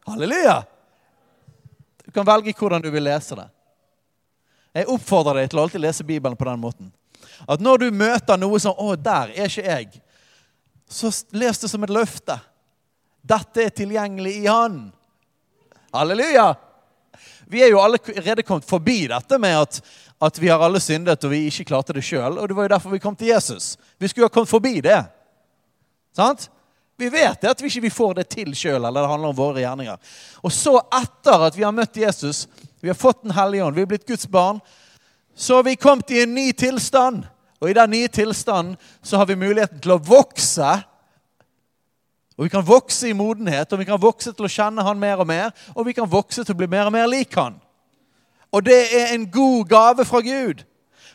Halleluja! 0.07 0.61
Du 2.05 2.11
kan 2.11 2.25
velge 2.27 2.53
hvordan 2.57 2.81
du 2.81 2.89
vil 2.91 3.03
lese 3.03 3.35
det. 3.35 3.47
Jeg 4.73 4.87
oppfordrer 4.87 5.41
deg 5.41 5.51
til 5.51 5.59
å 5.59 5.65
alltid 5.65 5.83
lese 5.83 6.07
Bibelen 6.07 6.37
på 6.39 6.47
den 6.47 6.59
måten. 6.59 6.91
At 7.47 7.61
når 7.63 7.77
du 7.77 7.91
møter 7.91 8.37
noe 8.37 8.59
som 8.59 8.73
'Å, 8.73 8.95
der 8.95 9.33
er 9.35 9.49
ikke 9.49 9.67
jeg', 9.67 10.01
så 10.91 11.11
les 11.31 11.59
det 11.59 11.69
som 11.69 11.83
et 11.83 11.89
løfte. 11.89 12.39
Dette 13.23 13.63
er 13.63 13.69
tilgjengelig 13.69 14.33
i 14.43 14.47
Han. 14.47 14.91
Halleluja! 15.93 16.55
Vi 17.47 17.63
er 17.63 17.71
jo 17.71 17.81
allerede 17.83 18.43
kommet 18.43 18.65
forbi 18.65 19.07
dette 19.07 19.37
med 19.37 19.57
at, 19.59 19.81
at 20.21 20.39
vi 20.39 20.47
har 20.47 20.61
alle 20.63 20.79
syndet 20.79 21.23
og 21.23 21.33
vi 21.33 21.45
ikke 21.47 21.67
klarte 21.67 21.93
det 21.93 22.03
sjøl. 22.03 22.37
Og 22.39 22.47
det 22.47 22.55
var 22.55 22.63
jo 22.67 22.73
derfor 22.75 22.93
vi 22.93 22.99
kom 23.03 23.15
til 23.15 23.27
Jesus. 23.27 23.77
Vi 23.99 24.07
skulle 24.07 24.29
ha 24.29 24.33
kommet 24.33 24.49
forbi 24.49 24.79
det. 24.81 25.01
Sant? 26.15 26.49
Vi 27.01 27.09
vet 27.09 27.43
at 27.43 27.61
vi 27.61 27.67
ikke 27.67 27.91
får 27.91 28.13
det 28.19 28.27
til 28.29 28.53
sjøl, 28.55 28.83
eller 28.85 29.01
det 29.01 29.09
handler 29.09 29.31
om 29.31 29.37
våre 29.37 29.63
gjerninger. 29.63 29.97
Og 30.45 30.53
så, 30.53 30.75
etter 31.01 31.47
at 31.47 31.57
vi 31.57 31.65
har 31.65 31.75
møtt 31.75 31.97
Jesus, 31.97 32.45
vi 32.81 32.91
har 32.91 32.99
fått 32.99 33.23
Den 33.23 33.33
hellige 33.35 33.65
ånd, 33.65 33.75
vi 33.75 33.81
er 33.81 33.89
blitt 33.89 34.07
Guds 34.07 34.27
barn, 34.29 34.61
så 35.41 35.55
har 35.55 35.63
vi 35.63 35.75
kommet 35.75 36.11
i 36.11 36.21
en 36.21 36.35
ny 36.35 36.51
tilstand. 36.53 37.23
Og 37.61 37.69
i 37.69 37.73
den 37.73 37.89
nye 37.89 38.07
tilstanden 38.07 38.77
så 39.01 39.17
har 39.17 39.25
vi 39.25 39.35
muligheten 39.35 39.79
til 39.81 39.95
å 39.95 40.01
vokse. 40.05 40.69
Og 42.37 42.45
vi 42.45 42.51
kan 42.53 42.65
vokse 42.65 43.09
i 43.09 43.17
modenhet, 43.17 43.73
og 43.73 43.81
vi 43.81 43.87
kan 43.89 44.01
vokse 44.01 44.33
til 44.33 44.45
å 44.45 44.51
kjenne 44.51 44.85
Han 44.85 45.01
mer 45.01 45.21
og 45.21 45.27
mer. 45.29 45.49
Og 45.73 45.85
vi 45.89 45.97
kan 45.97 46.09
vokse 46.09 46.45
til 46.45 46.53
å 46.53 46.59
bli 46.61 46.69
mer 46.69 46.89
og 46.89 46.93
mer 46.93 47.09
lik 47.09 47.33
Han. 47.41 47.57
Og 48.53 48.65
det 48.65 48.79
er 48.93 49.15
en 49.15 49.25
god 49.31 49.65
gave 49.69 50.05
fra 50.05 50.21
Gud. 50.21 50.63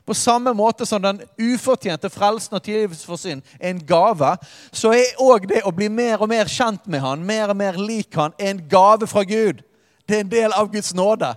På 0.07 0.15
samme 0.15 0.55
måte 0.55 0.87
som 0.87 1.03
den 1.03 1.23
ufortjente 1.39 2.11
frelsen 2.11 2.59
og 2.59 2.63
tilgivelse 2.63 3.07
for 3.07 3.19
synd 3.19 3.43
er 3.61 3.71
en 3.71 3.87
gave, 3.87 4.37
så 4.73 4.95
er 4.95 5.19
òg 5.23 5.47
det 5.51 5.63
å 5.67 5.75
bli 5.75 5.87
mer 5.91 6.23
og 6.23 6.31
mer 6.35 6.51
kjent 6.51 6.87
med 6.87 7.03
Han, 7.03 7.23
mer 7.27 7.51
og 7.55 7.63
mer 7.63 7.79
lik 7.79 8.15
Han, 8.19 8.35
en 8.39 8.69
gave 8.71 9.07
fra 9.07 9.23
Gud. 9.23 9.63
Det 10.07 10.19
er 10.19 10.27
en 10.27 10.39
del 10.41 10.55
av 10.55 10.71
Guds 10.75 10.95
nåde. 10.95 11.35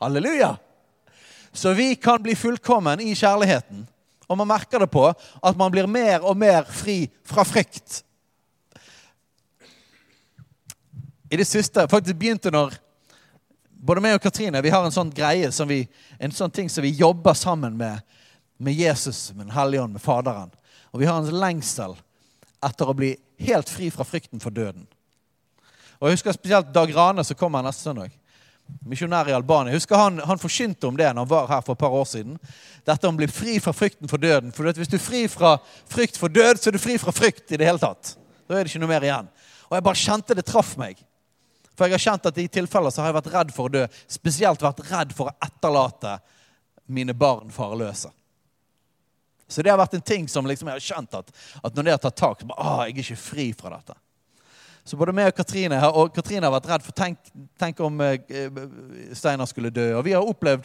Halleluja! 0.00 0.58
Så 1.52 1.72
vi 1.72 1.94
kan 1.96 2.22
bli 2.22 2.34
fullkommen 2.36 3.00
i 3.00 3.14
kjærligheten. 3.14 3.86
Og 4.30 4.38
man 4.38 4.48
merker 4.48 4.78
det 4.78 4.90
på 4.90 5.08
at 5.10 5.56
man 5.58 5.72
blir 5.72 5.88
mer 5.90 6.22
og 6.22 6.38
mer 6.38 6.62
fri 6.62 7.08
fra 7.26 7.44
frykt. 7.44 8.04
I 11.30 11.38
det 11.38 11.46
siste 11.46 11.86
faktisk 11.90 12.18
begynte 12.18 12.50
når 12.54 12.76
både 13.70 14.02
meg 14.02 14.16
og 14.18 14.22
Katrine 14.22 14.62
vi 14.62 14.70
har 14.70 14.86
en 14.86 14.94
sånn 14.94 15.10
greie, 15.14 15.50
vi, 15.66 15.80
en 16.18 16.34
sånn 16.34 16.54
ting 16.54 16.70
som 16.70 16.86
vi 16.86 16.94
jobber 16.94 17.34
sammen 17.38 17.76
med, 17.78 18.02
med 18.58 18.74
Jesus, 18.74 19.30
med 19.34 19.46
Den 19.46 19.56
hellige 19.56 19.82
ånd, 19.82 19.94
med 19.94 20.02
Faderen. 20.02 20.50
Og 20.90 21.02
vi 21.02 21.10
har 21.10 21.18
en 21.18 21.40
lengsel 21.42 21.96
etter 22.66 22.90
å 22.90 22.94
bli 22.94 23.14
helt 23.46 23.70
fri 23.70 23.90
fra 23.90 24.04
frykten 24.04 24.42
for 24.42 24.54
døden. 24.54 24.86
Og 25.98 26.08
Jeg 26.08 26.18
husker 26.18 26.36
spesielt 26.36 26.74
Dag 26.74 26.94
Rane, 26.94 27.24
som 27.24 27.36
kommer 27.36 27.64
neste 27.64 27.88
søndag 27.88 28.14
misjonær 28.86 29.28
i 29.30 29.34
Albania. 29.36 29.74
Husker 29.74 29.98
han, 29.98 30.18
han 30.26 30.40
forkynte 30.40 30.88
om 30.88 30.96
det 30.98 31.08
når 31.10 31.24
han 31.24 31.30
var 31.30 31.50
her 31.50 31.62
for 31.66 31.76
et 31.76 31.82
par 31.82 31.94
år 31.94 32.06
siden. 32.08 32.38
Dette 32.86 33.08
om 33.08 33.16
å 33.16 33.20
bli 33.20 33.28
fri 33.30 33.58
fra 33.62 33.74
frykten 33.76 34.10
for 34.10 34.22
døden. 34.22 34.52
For 34.56 34.70
Hvis 34.72 34.90
du 34.90 34.96
er 34.98 35.04
fri 35.04 35.26
fra 35.30 35.56
frykt 35.90 36.18
for 36.20 36.32
død, 36.32 36.60
så 36.60 36.70
er 36.70 36.76
du 36.76 36.82
fri 36.82 36.96
fra 36.98 37.14
frykt 37.14 37.52
i 37.52 37.60
det 37.60 37.68
hele 37.68 37.82
tatt. 37.82 38.14
Da 38.48 38.58
er 38.58 38.64
det 38.64 38.72
ikke 38.72 38.82
noe 38.82 38.92
mer 38.92 39.06
igjen. 39.06 39.30
Og 39.68 39.76
jeg 39.78 39.86
bare 39.86 40.02
kjente 40.02 40.36
det 40.36 40.46
traff 40.48 40.74
meg. 40.80 40.98
For 41.78 41.86
jeg 41.86 41.96
har 41.96 42.06
kjent 42.10 42.26
at 42.28 42.38
i 42.42 42.48
tilfeller 42.52 42.92
så 42.92 43.02
har 43.02 43.12
jeg 43.12 43.18
vært 43.20 43.34
redd 43.34 43.52
for 43.56 43.70
å 43.70 43.74
dø. 43.74 43.84
Spesielt 44.10 44.64
vært 44.64 44.82
redd 44.90 45.14
for 45.16 45.30
å 45.30 45.36
etterlate 45.46 46.18
mine 46.90 47.14
barn 47.14 47.52
farløse. 47.54 48.10
Så 49.50 49.62
det 49.62 49.72
har 49.72 49.80
vært 49.80 49.96
en 49.98 50.04
ting 50.06 50.28
som 50.30 50.46
liksom 50.46 50.68
jeg 50.70 50.78
har 50.78 50.84
kjent 50.84 51.16
at, 51.18 51.32
at 51.62 51.74
når 51.74 51.86
det 51.86 51.94
har 51.94 52.02
tatt 52.04 52.18
tak, 52.20 52.42
så 52.42 52.50
bare, 52.50 52.62
ah, 52.62 52.82
jeg 52.86 52.94
er 52.94 53.02
ikke 53.02 53.22
fri 53.22 53.46
fra 53.56 53.72
dette. 53.74 53.96
Så 54.90 54.96
både 54.98 55.12
meg 55.14 55.28
og 55.30 55.36
Katrine 55.38 55.76
og 55.94 56.08
Katrine 56.10 56.48
har 56.48 56.50
vært 56.56 56.64
redd 56.66 56.82
for 56.82 56.96
tenk, 56.98 57.28
tenk 57.62 57.78
om 57.86 58.00
eh, 58.02 58.48
Steinar 59.14 59.46
skulle 59.46 59.70
dø. 59.70 59.84
Og 59.94 60.02
vi 60.02 60.16
har 60.16 60.26
opplevd, 60.26 60.64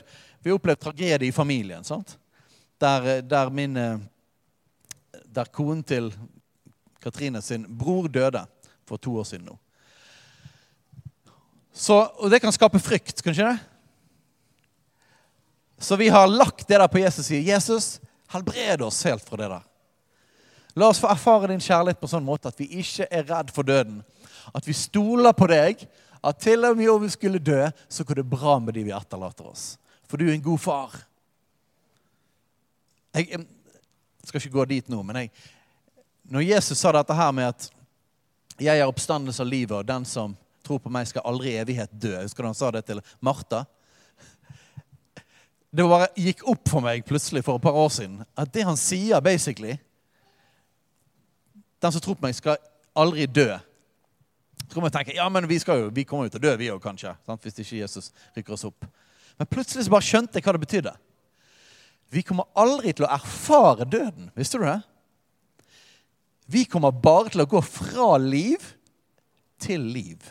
opplevd 0.49 0.81
tragedie 0.81 1.27
i 1.27 1.35
familien. 1.35 1.85
sant? 1.85 2.15
Der, 2.81 3.05
eh, 3.11 3.21
der 3.21 3.51
min 3.53 3.77
eh, 3.77 3.99
Der 5.35 5.45
konen 5.45 5.83
til 5.83 6.09
Katrine 7.03 7.41
sin 7.41 7.67
bror 7.69 8.07
døde 8.07 8.41
for 8.88 8.97
to 8.97 9.13
år 9.19 9.29
siden 9.29 9.45
nå. 9.45 9.59
Så, 11.73 11.99
og 12.17 12.31
det 12.31 12.41
kan 12.41 12.55
skape 12.55 12.79
frykt, 12.79 13.21
kan 13.21 13.35
ikke 13.35 13.51
det? 13.51 13.59
Så 15.77 15.99
vi 16.01 16.09
har 16.09 16.25
lagt 16.27 16.65
det 16.67 16.79
der 16.79 16.88
på 16.88 17.03
Jesus 17.03 17.25
side. 17.25 17.45
'Jesus, 17.45 17.99
helbred 18.33 18.81
oss 18.81 19.03
helt 19.03 19.21
fra 19.21 19.38
det 19.38 19.51
der'. 19.53 19.65
La 20.75 20.89
oss 20.89 20.99
få 20.99 21.07
erfare 21.07 21.47
din 21.47 21.61
kjærlighet 21.63 22.01
på 22.01 22.07
sånn 22.11 22.25
måte 22.25 22.49
at 22.51 22.57
vi 22.59 22.65
ikke 22.81 23.07
er 23.07 23.23
redd 23.23 23.51
for 23.55 23.63
døden. 23.63 24.01
At 24.53 24.67
vi 24.67 24.73
stoler 24.73 25.34
på 25.34 25.47
deg. 25.47 25.86
At 26.25 26.39
til 26.41 26.65
og 26.65 26.77
med 26.77 26.89
om 26.89 27.03
vi 27.03 27.10
skulle 27.13 27.39
dø, 27.39 27.67
så 27.89 28.03
går 28.03 28.21
det 28.21 28.29
bra 28.29 28.58
med 28.60 28.73
de 28.73 28.86
vi 28.88 28.93
etterlater 28.95 29.47
oss. 29.49 29.75
For 30.10 30.17
du 30.17 30.27
er 30.27 30.34
en 30.34 30.45
god 30.45 30.62
far. 30.62 30.95
Jeg, 33.15 33.29
jeg 33.29 34.27
skal 34.27 34.41
ikke 34.41 34.58
gå 34.58 34.65
dit 34.69 34.89
nå, 34.91 35.03
men 35.05 35.21
jeg, 35.21 35.31
når 36.34 36.47
Jesus 36.49 36.81
sa 36.81 36.91
dette 36.95 37.13
her 37.13 37.31
med 37.31 37.53
at 37.53 37.69
'jeg 38.60 38.79
er 38.79 38.88
oppstandelse 38.88 39.43
av 39.43 39.47
livet', 39.47 39.75
og 39.75 39.86
'den 39.86 40.05
som 40.05 40.38
tror 40.63 40.79
på 40.79 40.89
meg, 40.89 41.08
skal 41.08 41.21
aldri 41.25 41.49
i 41.49 41.62
evighet 41.62 41.89
dø', 41.91 42.21
husker 42.21 42.43
du 42.43 42.47
han 42.47 42.55
sa 42.55 42.71
det 42.71 42.86
til 42.86 43.01
Martha? 43.21 43.65
Det 45.75 45.84
bare 45.84 46.08
gikk 46.15 46.45
opp 46.47 46.69
for 46.69 46.79
meg 46.79 47.03
plutselig 47.05 47.43
for 47.43 47.55
et 47.55 47.62
par 47.62 47.75
år 47.75 47.89
siden 47.89 48.21
at 48.38 48.53
det 48.53 48.63
han 48.63 48.77
sier, 48.77 49.19
basically 49.19 49.77
Den 51.81 51.91
som 51.91 52.01
tror 52.01 52.15
på 52.15 52.23
meg, 52.25 52.36
skal 52.36 52.58
aldri 52.95 53.25
dø. 53.25 53.58
Så 54.65 54.73
kommer 54.73 54.89
jeg 54.89 54.97
tenke 54.97 55.17
ja, 55.17 55.25
men 55.30 55.47
vi, 55.49 55.60
skal 55.62 55.84
jo, 55.84 55.89
vi 55.93 56.06
kommer 56.08 56.28
jo 56.28 56.36
til 56.36 56.41
å 56.41 56.45
dø, 56.47 56.54
vi 56.60 56.71
òg, 56.73 56.82
kanskje. 56.84 57.13
Sant? 57.28 57.43
Hvis 57.45 57.60
ikke 57.62 57.82
Jesus 57.82 58.12
rykker 58.38 58.56
oss 58.56 58.65
opp. 58.67 58.88
Men 59.38 59.49
plutselig 59.51 59.86
så 59.86 59.93
bare 59.93 60.08
skjønte 60.08 60.39
jeg 60.39 60.45
hva 60.45 60.56
det 60.56 60.63
betydde. 60.63 60.95
Vi 62.13 62.23
kommer 62.25 62.49
aldri 62.58 62.93
til 62.95 63.08
å 63.08 63.12
erfare 63.13 63.88
døden. 63.89 64.32
Visste 64.38 64.62
du 64.62 64.65
det? 64.65 64.80
Vi 66.45 66.63
kommer 66.69 66.93
bare 66.93 67.34
til 67.34 67.43
å 67.43 67.49
gå 67.49 67.62
fra 67.65 68.15
liv 68.21 68.63
til 69.62 69.86
liv. 69.93 70.25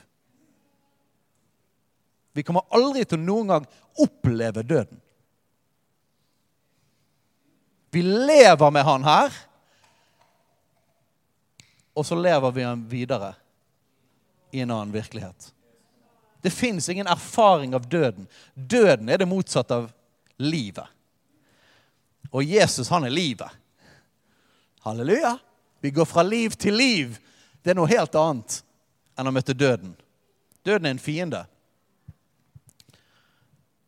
Vi 2.34 2.42
kommer 2.46 2.66
aldri 2.74 3.04
til 3.06 3.20
å 3.20 3.24
noen 3.24 3.50
gang 3.52 3.66
oppleve 4.02 4.64
døden. 4.66 4.98
Vi 7.94 8.02
lever 8.02 8.70
med 8.74 8.82
han 8.82 9.04
her, 9.06 9.34
og 11.94 12.02
så 12.06 12.18
lever 12.18 12.54
vi 12.56 12.64
han 12.66 12.80
videre 12.90 13.30
i 14.54 14.60
en 14.60 14.70
annen 14.70 14.92
virkelighet. 14.92 15.54
Det 16.42 16.50
fins 16.50 16.88
ingen 16.88 17.06
erfaring 17.06 17.74
av 17.74 17.88
døden. 17.88 18.26
Døden 18.54 19.08
er 19.08 19.18
det 19.18 19.26
motsatte 19.26 19.74
av 19.74 19.88
livet. 20.36 20.86
Og 22.30 22.44
Jesus, 22.44 22.88
han 22.88 23.06
er 23.08 23.14
livet. 23.14 23.48
Halleluja. 24.84 25.38
Vi 25.80 25.90
går 25.90 26.04
fra 26.04 26.22
liv 26.22 26.54
til 26.60 26.76
liv. 26.76 27.16
Det 27.62 27.72
er 27.72 27.78
noe 27.78 27.90
helt 27.90 28.14
annet 28.20 28.60
enn 29.18 29.30
å 29.30 29.32
møte 29.34 29.56
døden. 29.56 29.96
Døden 30.62 30.86
er 30.86 30.94
en 30.94 31.02
fiende. 31.02 31.40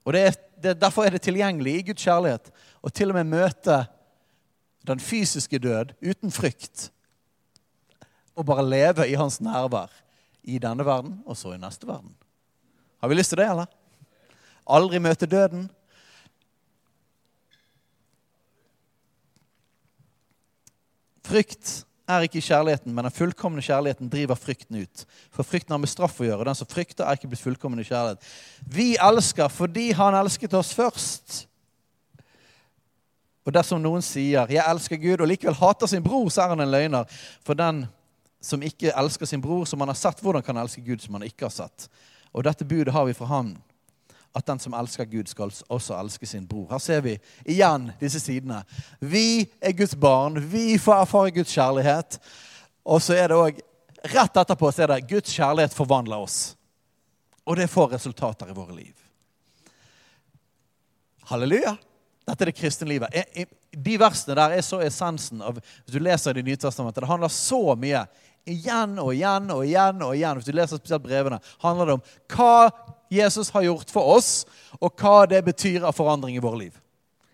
Og 0.02 0.16
det 0.16 0.24
er, 0.24 0.40
det, 0.62 0.74
Derfor 0.80 1.06
er 1.06 1.14
det 1.14 1.22
tilgjengelig 1.28 1.76
i 1.76 1.84
Guds 1.90 2.08
kjærlighet 2.08 2.50
å 2.82 2.90
til 2.90 3.12
og 3.12 3.20
med 3.20 3.30
møte 3.36 3.78
den 4.86 4.98
fysiske 5.02 5.60
død 5.62 5.94
uten 6.02 6.34
frykt. 6.34 6.88
Og 8.34 8.48
bare 8.48 8.66
leve 8.66 9.06
i 9.06 9.14
hans 9.20 9.38
nærvær 9.44 9.92
i 10.46 10.60
denne 10.62 10.86
verden 10.86 11.18
og 11.26 11.36
så 11.38 11.54
i 11.54 11.60
neste 11.60 11.88
verden. 11.88 12.14
Har 13.02 13.10
vi 13.10 13.18
lyst 13.18 13.34
til 13.34 13.42
det, 13.42 13.48
eller? 13.50 13.66
Aldri 14.66 15.00
møte 15.02 15.28
døden. 15.30 15.66
Frykt 21.26 21.82
er 22.06 22.22
ikke 22.22 22.42
kjærligheten, 22.44 22.94
men 22.94 23.04
den 23.04 23.14
fullkomne 23.14 23.62
kjærligheten 23.62 24.10
driver 24.10 24.38
frykten 24.38 24.78
ut. 24.82 25.02
For 25.34 25.46
frykten 25.46 25.74
har 25.74 25.82
med 25.82 25.90
straff 25.90 26.20
å 26.22 26.28
gjøre. 26.28 26.46
Den 26.46 26.58
som 26.58 26.70
frykter, 26.70 27.04
er 27.04 27.18
ikke 27.18 27.32
blitt 27.32 27.42
fullkommen 27.42 27.82
i 27.82 27.86
kjærlighet. 27.86 28.22
Vi 28.70 28.92
elsker 29.02 29.50
fordi 29.50 29.90
han 29.98 30.14
elsket 30.14 30.54
oss 30.54 30.70
først. 30.76 31.40
Og 33.46 33.54
dersom 33.54 33.82
noen 33.82 34.02
sier 34.02 34.46
'Jeg 34.46 34.64
elsker 34.66 34.96
Gud', 34.96 35.20
og 35.20 35.28
likevel 35.28 35.54
hater 35.54 35.86
sin 35.86 36.02
bror, 36.02 36.28
så 36.28 36.42
er 36.42 36.48
han 36.48 36.60
en 36.60 36.70
løgner. 36.70 37.04
For 37.44 37.54
den 37.54 37.86
som 38.40 38.62
ikke 38.62 38.92
elsker 38.92 39.26
sin 39.26 39.42
bror 39.42 39.64
som 39.64 39.80
han 39.80 39.90
har 39.90 39.98
sett, 39.98 40.20
hvordan 40.22 40.42
kan 40.42 40.56
han 40.56 40.66
elske 40.66 40.84
Gud 40.84 41.02
som 41.02 41.16
han 41.18 41.26
ikke 41.26 41.48
har 41.48 41.54
sett? 41.54 41.88
Og 42.32 42.44
dette 42.44 42.66
budet 42.68 42.94
har 42.94 43.06
vi 43.08 43.16
fra 43.16 43.28
ham, 43.30 43.54
at 44.36 44.46
den 44.46 44.58
som 44.60 44.74
elsker 44.76 45.08
Gud, 45.08 45.28
skal 45.28 45.52
også 45.72 45.96
elske 45.96 46.26
sin 46.28 46.44
bror. 46.46 46.68
Her 46.70 46.82
ser 46.82 47.00
vi 47.00 47.14
igjen 47.48 47.88
disse 48.00 48.20
sidene. 48.20 48.60
Vi 49.00 49.46
er 49.60 49.72
Guds 49.72 49.94
barn. 49.96 50.36
Vi 50.52 50.76
får 50.78 51.06
erfare 51.06 51.32
Guds 51.38 51.54
kjærlighet. 51.56 52.18
Og 52.84 53.00
så 53.02 53.16
er 53.16 53.32
det 53.32 53.40
òg 53.40 53.64
Rett 54.06 54.36
etterpå 54.38 54.68
så 54.70 54.84
er 54.84 54.92
det 54.92 55.08
Guds 55.10 55.32
kjærlighet 55.34 55.72
forvandler 55.74 56.20
oss. 56.22 56.54
Og 57.42 57.56
det 57.58 57.66
får 57.66 57.88
resultater 57.96 58.52
i 58.52 58.54
våre 58.54 58.76
liv. 58.76 58.94
Halleluja. 61.26 61.72
Dette 62.26 62.44
er 62.44 62.50
det 62.50 62.58
kristne 62.58 62.88
livet. 62.90 63.16
De 63.70 63.96
versene 63.98 64.36
der 64.38 64.56
er 64.56 64.62
så 64.66 64.80
essensen 64.82 65.42
av 65.42 65.58
Hvis 65.58 65.94
du 65.94 65.98
leser 66.02 66.34
Det 66.34 66.44
nye 66.46 66.58
testamentet, 66.58 67.02
det 67.02 67.10
handler 67.10 67.32
så 67.32 67.74
mye 67.78 68.04
igjen 68.46 68.98
og 69.02 69.12
igjen 69.14 69.50
og 69.50 69.64
igjen. 69.66 70.02
og 70.02 70.14
igjen, 70.16 70.38
Hvis 70.38 70.46
du 70.46 70.52
leser 70.52 70.80
spesielt 70.80 71.02
brevene, 71.02 71.40
handler 71.58 71.86
det 71.86 71.96
om 71.98 72.04
hva 72.32 72.70
Jesus 73.10 73.50
har 73.50 73.62
gjort 73.62 73.90
for 73.90 74.16
oss, 74.16 74.46
og 74.80 74.94
hva 74.98 75.26
det 75.26 75.44
betyr 75.44 75.84
av 75.84 75.94
forandring 75.94 76.36
i 76.36 76.42
våre 76.42 76.58
liv. 76.64 76.80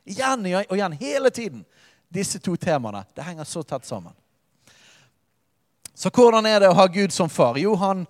Igjen 0.04 0.44
og 0.46 0.76
igjen, 0.76 0.98
hele 1.00 1.30
tiden. 1.30 1.64
Disse 2.12 2.38
to 2.38 2.56
temaene. 2.56 3.04
Det 3.14 3.24
henger 3.24 3.44
så 3.44 3.62
tett 3.62 3.86
sammen. 3.86 4.12
Så 5.94 6.10
hvordan 6.10 6.46
er 6.46 6.60
det 6.60 6.68
å 6.72 6.76
ha 6.76 6.86
Gud 6.86 7.12
som 7.12 7.28
far? 7.28 7.56
Jo, 7.60 7.74
han, 7.80 8.06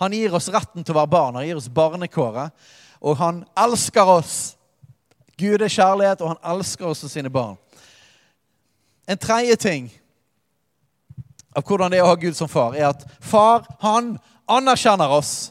han 0.00 0.12
gir 0.12 0.34
oss 0.34 0.48
retten 0.48 0.84
til 0.84 0.94
å 0.94 1.00
være 1.00 1.12
barn. 1.12 1.36
Han 1.36 1.46
gir 1.46 1.58
oss 1.58 1.68
barnekåret. 1.68 2.54
Og 3.00 3.16
han 3.20 3.42
elsker 3.58 4.08
oss. 4.08 4.56
Gud 5.38 5.62
er 5.62 5.72
kjærlighet, 5.72 6.22
og 6.22 6.32
han 6.32 6.56
elsker 6.56 6.88
oss 6.88 7.04
som 7.04 7.12
sine 7.12 7.30
barn. 7.30 7.58
En 9.08 9.18
tredje 9.20 9.56
ting 9.56 9.90
av 11.58 11.66
hvordan 11.66 11.90
det 11.90 11.98
er 11.98 12.06
å 12.06 12.12
ha 12.12 12.18
Gud 12.18 12.36
som 12.38 12.50
far, 12.50 12.76
er 12.78 12.92
at 12.92 13.04
far, 13.18 13.66
han 13.82 14.14
anerkjenner 14.48 15.10
oss. 15.10 15.50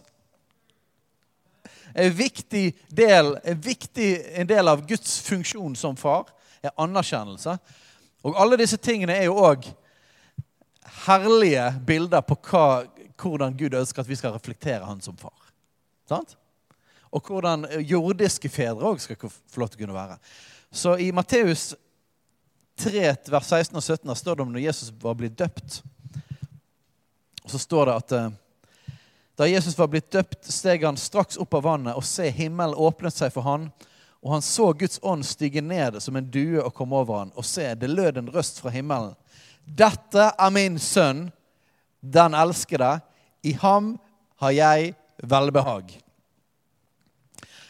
En 1.97 2.13
viktig 2.13 2.69
del, 2.93 3.33
en, 3.43 3.59
viktig, 3.61 4.09
del 4.47 4.71
av 4.71 4.85
Guds 4.87 5.19
funksjon 5.25 5.75
som 5.75 5.97
far 5.99 6.29
er 6.61 6.75
anerkjennelse. 6.79 7.57
Og 8.25 8.37
alle 8.39 8.59
disse 8.61 8.79
tingene 8.81 9.17
er 9.17 9.27
jo 9.27 9.39
òg 9.41 9.65
herlige 11.07 11.65
bilder 11.87 12.23
på 12.25 12.37
hva, 12.49 12.67
hvordan 13.17 13.57
Gud 13.57 13.75
ønsker 13.77 14.03
at 14.03 14.09
vi 14.09 14.17
skal 14.19 14.35
reflektere 14.35 14.85
han 14.85 15.01
som 15.03 15.17
far. 15.19 15.35
Sant? 16.07 16.37
Og 17.11 17.23
hvordan 17.27 17.65
jordiske 17.81 18.49
fedre 18.51 18.93
òg 18.93 19.01
skal 19.01 19.19
få 19.27 19.61
lov 19.63 19.71
til 19.73 19.81
å 19.81 19.83
kunne 19.85 19.97
være. 19.97 20.17
Så 20.71 20.95
i 21.01 21.11
Matteus 21.15 21.71
3, 22.77 23.03
vers 23.31 23.49
16 23.49 23.77
og 23.79 23.83
17 23.83 24.15
står 24.19 24.37
det 24.37 24.45
om 24.45 24.51
når 24.53 24.67
Jesus 24.67 24.91
var 25.01 25.17
blitt 25.17 25.37
døpt. 25.39 25.81
Og 27.47 27.51
så 27.51 27.59
står 27.63 27.85
det 27.87 27.93
at 27.95 28.11
eh, 28.11 28.31
da 29.39 29.45
Jesus 29.47 29.77
var 29.77 29.87
blitt 29.87 30.09
døpt, 30.11 30.49
steg 30.51 30.81
han 30.83 30.97
straks 30.99 31.37
opp 31.39 31.55
av 31.55 31.63
vannet, 31.63 31.95
og 31.95 32.03
se, 32.03 32.25
himmelen 32.27 32.75
åpnet 32.75 33.15
seg 33.15 33.31
for 33.31 33.47
han, 33.47 33.69
og 34.19 34.33
han 34.33 34.43
så 34.43 34.73
Guds 34.75 34.99
ånd 34.99 35.23
stige 35.23 35.63
ned 35.63 35.95
som 36.03 36.19
en 36.19 36.27
due 36.27 36.59
og 36.59 36.73
komme 36.75 36.99
over 36.99 37.21
han, 37.21 37.31
og 37.39 37.47
se, 37.47 37.69
det 37.79 37.87
lød 37.87 38.19
en 38.19 38.27
røst 38.35 38.59
fra 38.59 38.73
himmelen. 38.75 39.13
Dette 39.63 40.27
er 40.27 40.51
min 40.51 40.75
sønn, 40.75 41.29
den 42.03 42.35
elskede. 42.35 42.97
I 43.47 43.55
ham 43.63 43.93
har 44.43 44.55
jeg 44.57 44.91
velbehag. 45.23 45.93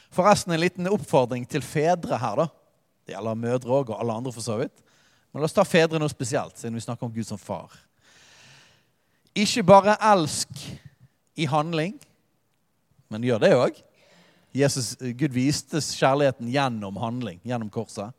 Forresten 0.09 0.57
en 0.57 0.63
liten 0.63 0.89
oppfordring 0.89 1.45
til 1.45 1.61
fedre 1.61 2.17
her, 2.17 2.41
da. 2.41 2.49
Det 3.05 3.13
gjelder 3.13 3.43
mødre 3.45 3.77
òg, 3.77 3.93
og 3.93 4.01
alle 4.01 4.17
andre 4.23 4.33
for 4.33 4.41
så 4.41 4.57
vidt. 4.57 4.81
Men 5.29 5.45
la 5.45 5.51
oss 5.51 5.53
ta 5.53 5.67
fedre 5.69 6.01
nå 6.01 6.09
spesielt, 6.09 6.57
siden 6.57 6.73
vi 6.73 6.87
snakker 6.87 7.05
om 7.05 7.13
Gud 7.13 7.29
som 7.29 7.37
far. 7.37 7.77
Ikke 9.37 9.63
bare 9.63 9.97
elsk 10.01 10.49
i 11.37 11.45
handling, 11.45 11.93
men 13.11 13.25
gjør 13.25 13.43
det 13.43 13.51
òg. 13.55 13.81
Gud 15.19 15.35
viste 15.35 15.81
kjærligheten 15.83 16.49
gjennom 16.49 16.97
handling, 16.97 17.37
gjennom 17.45 17.69
korset. 17.69 18.15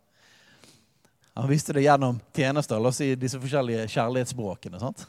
Han 1.35 1.51
viste 1.51 1.75
det 1.75 1.85
gjennom 1.85 2.21
tjenester, 2.35 2.79
la 2.79 2.91
oss 2.91 3.01
si 3.03 3.13
disse 3.19 3.39
forskjellige 3.39 3.89
kjærlighetsspråkene. 3.91 4.79
sant? 4.79 5.07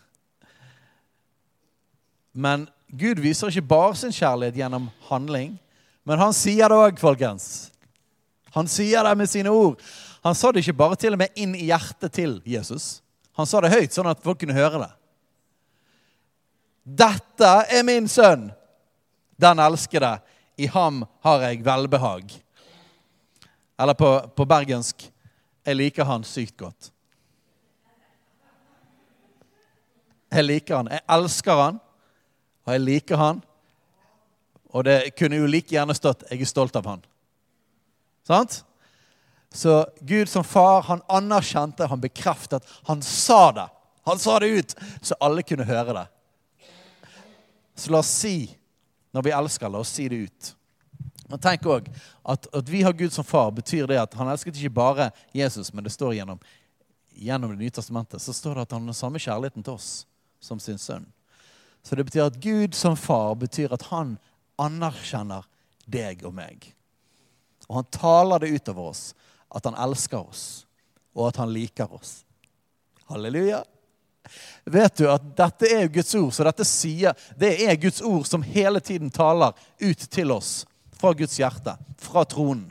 Men 2.34 2.68
Gud 2.90 3.22
viser 3.22 3.50
ikke 3.50 3.70
bare 3.70 3.96
sin 3.98 4.14
kjærlighet 4.14 4.58
gjennom 4.62 4.90
handling, 5.10 5.58
men 6.06 6.22
han 6.22 6.34
sier 6.34 6.70
det 6.70 6.78
òg, 6.78 7.02
folkens. 7.02 7.70
Han 8.56 8.70
sier 8.70 9.06
det 9.06 9.18
med 9.18 9.30
sine 9.30 9.50
ord. 9.54 9.82
Han 10.26 10.36
sa 10.36 10.52
det 10.52 10.64
ikke 10.64 10.78
bare 10.78 10.98
til 10.98 11.14
og 11.14 11.22
med 11.22 11.38
inn 11.38 11.54
i 11.56 11.68
hjertet 11.70 12.14
til 12.14 12.40
Jesus. 12.46 13.02
Han 13.38 13.46
sa 13.46 13.62
det 13.62 13.74
høyt, 13.74 13.94
sånn 13.94 14.10
at 14.10 14.22
folk 14.24 14.42
kunne 14.42 14.58
høre 14.58 14.82
det. 14.82 14.90
'Dette 16.90 17.50
er 17.70 17.84
min 17.84 18.08
sønn, 18.08 18.50
den 19.38 19.60
elskede. 19.60 20.20
I 20.58 20.66
ham 20.66 21.06
har 21.22 21.42
jeg 21.42 21.66
velbehag.' 21.66 22.42
Eller 23.80 23.94
på, 23.94 24.20
på 24.36 24.46
bergensk 24.46 25.12
'Jeg 25.66 25.76
liker 25.76 26.04
han 26.04 26.24
sykt 26.24 26.58
godt'. 26.58 26.92
Jeg 30.32 30.44
liker 30.44 30.76
han. 30.76 30.88
Jeg 30.92 31.02
elsker 31.10 31.62
han, 31.62 31.80
og 32.66 32.74
jeg 32.74 32.82
liker 32.82 33.18
han. 33.18 33.44
Og 34.70 34.86
det 34.86 35.16
kunne 35.18 35.40
jo 35.40 35.46
like 35.46 35.70
gjerne 35.70 35.96
stått 35.96 36.24
'Jeg 36.30 36.42
er 36.42 36.46
stolt 36.46 36.76
av 36.76 36.86
han'. 36.86 37.06
Sant? 38.24 38.64
Så 39.52 39.86
Gud 40.02 40.30
som 40.30 40.44
far, 40.44 40.82
han 40.82 41.02
anerkjente, 41.10 41.88
han 41.88 42.02
bekreftet, 42.02 42.64
han 42.86 43.02
sa 43.02 43.52
det. 43.52 43.68
Han 44.06 44.20
sa 44.20 44.40
det 44.40 44.48
ut, 44.48 44.76
så 45.02 45.16
alle 45.22 45.44
kunne 45.44 45.66
høre 45.66 45.94
det. 45.94 46.08
Så 47.80 47.92
la 47.92 48.02
oss 48.04 48.12
si, 48.12 48.50
når 49.16 49.24
vi 49.24 49.36
elsker, 49.36 49.72
la 49.72 49.80
oss 49.80 49.94
si 49.96 50.08
det 50.12 50.24
ut. 50.28 50.50
Men 51.30 51.40
tenk 51.40 51.68
òg 51.70 51.88
at, 52.28 52.48
at 52.52 52.70
vi 52.70 52.82
har 52.84 52.96
Gud 52.98 53.14
som 53.14 53.24
far, 53.24 53.52
betyr 53.56 53.88
det 53.88 54.00
at 54.02 54.16
han 54.20 54.32
elsket 54.32 54.58
ikke 54.58 54.74
bare 54.82 55.12
Jesus, 55.36 55.70
men 55.74 55.86
det 55.86 55.94
står 55.94 56.18
gjennom, 56.18 56.42
gjennom 57.14 57.54
Det 57.54 57.62
nye 57.62 57.76
testamentet, 57.76 58.22
så 58.22 58.34
står 58.34 58.58
det 58.58 58.66
at 58.66 58.76
han 58.76 58.84
har 58.84 58.92
den 58.92 58.98
samme 58.98 59.22
kjærligheten 59.22 59.64
til 59.64 59.78
oss 59.78 59.90
som 60.44 60.60
sin 60.60 60.82
sønn. 60.82 61.06
Så 61.84 61.96
det 61.96 62.04
betyr 62.10 62.28
at 62.28 62.42
Gud 62.42 62.76
som 62.76 62.98
far 63.00 63.36
betyr 63.40 63.72
at 63.74 63.88
han 63.94 64.18
anerkjenner 64.60 65.48
deg 65.88 66.26
og 66.28 66.36
meg. 66.36 66.72
Og 67.70 67.80
han 67.80 67.92
taler 67.94 68.44
det 68.44 68.52
utover 68.58 68.92
oss 68.92 69.04
at 69.54 69.66
han 69.70 69.78
elsker 69.80 70.20
oss, 70.20 70.66
og 71.16 71.30
at 71.30 71.40
han 71.42 71.54
liker 71.54 71.94
oss. 71.94 72.24
Halleluja. 73.10 73.64
Vet 74.70 75.00
du 75.00 75.08
at 75.10 75.24
dette 75.38 75.70
er 75.74 75.88
Guds 75.88 76.12
ord, 76.16 76.32
så 76.36 76.46
dette 76.46 76.66
sier 76.68 77.16
Det 77.40 77.54
er 77.66 77.80
Guds 77.82 78.02
ord 78.06 78.28
som 78.28 78.44
hele 78.46 78.82
tiden 78.84 79.10
taler 79.10 79.56
ut 79.82 80.04
til 80.12 80.34
oss 80.36 80.66
fra 81.00 81.14
Guds 81.16 81.38
hjerte, 81.40 81.78
fra 81.98 82.26
tronen. 82.28 82.68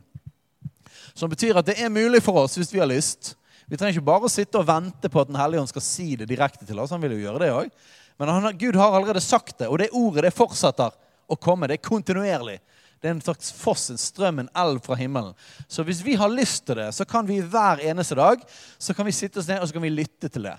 Som 1.16 1.32
betyr 1.32 1.58
at 1.58 1.66
det 1.66 1.78
er 1.82 1.90
mulig 1.90 2.20
for 2.22 2.44
oss, 2.44 2.58
hvis 2.58 2.70
vi 2.70 2.82
har 2.82 2.90
lyst 2.90 3.34
Vi 3.66 3.76
trenger 3.76 3.98
ikke 3.98 4.06
bare 4.06 4.28
å 4.28 4.32
sitte 4.32 4.60
og 4.60 4.68
vente 4.68 5.10
på 5.12 5.20
at 5.20 5.28
Den 5.28 5.40
hellige 5.40 5.64
ånd 5.64 5.72
skal 5.72 5.84
si 5.84 6.14
det 6.16 6.28
direkte 6.30 6.64
til 6.64 6.78
oss. 6.80 6.92
Han 6.94 7.02
vil 7.02 7.18
jo 7.18 7.24
gjøre 7.26 7.42
det 7.42 7.48
òg. 7.52 7.72
Men 8.18 8.30
han, 8.32 8.46
Gud 8.58 8.76
har 8.80 8.94
allerede 8.96 9.20
sagt 9.20 9.58
det, 9.60 9.68
og 9.68 9.78
det 9.78 9.90
ordet 9.92 10.24
det 10.24 10.34
fortsetter 10.34 10.94
å 11.28 11.36
komme. 11.36 11.68
Det 11.68 11.76
er 11.76 11.84
kontinuerlig. 11.84 12.56
Det 12.98 13.10
er 13.10 13.14
en 13.14 13.20
slags 13.22 13.52
foss, 13.54 13.90
en 13.92 14.00
strøm, 14.00 14.40
en 14.40 14.48
elv 14.58 14.80
fra 14.82 14.96
himmelen. 14.98 15.36
Så 15.68 15.84
hvis 15.86 16.00
vi 16.02 16.16
har 16.18 16.32
lyst 16.32 16.64
til 16.66 16.80
det, 16.80 16.88
så 16.96 17.04
kan 17.06 17.28
vi 17.28 17.38
hver 17.44 17.84
eneste 17.86 18.16
dag 18.18 18.42
så 18.78 18.96
kan 18.96 19.06
vi 19.06 19.14
sitte 19.14 19.38
oss 19.38 19.50
ned 19.50 19.60
og 19.62 19.68
så 19.68 19.76
kan 19.76 19.84
vi 19.84 19.92
lytte 19.94 20.32
til 20.32 20.48
det. 20.48 20.56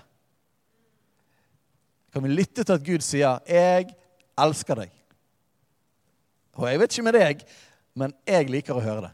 Kan 2.12 2.24
vi 2.24 2.32
lytte 2.32 2.64
til 2.64 2.72
at 2.72 2.84
Gud 2.84 3.00
sier 3.00 3.38
'Jeg 3.46 3.94
elsker 4.38 4.74
deg'. 4.74 4.96
Og 6.52 6.68
jeg 6.68 6.80
vet 6.80 6.92
ikke 6.92 7.02
med 7.02 7.12
deg, 7.12 7.44
men 7.94 8.14
jeg 8.26 8.50
liker 8.50 8.74
å 8.74 8.80
høre 8.80 9.00
det. 9.00 9.10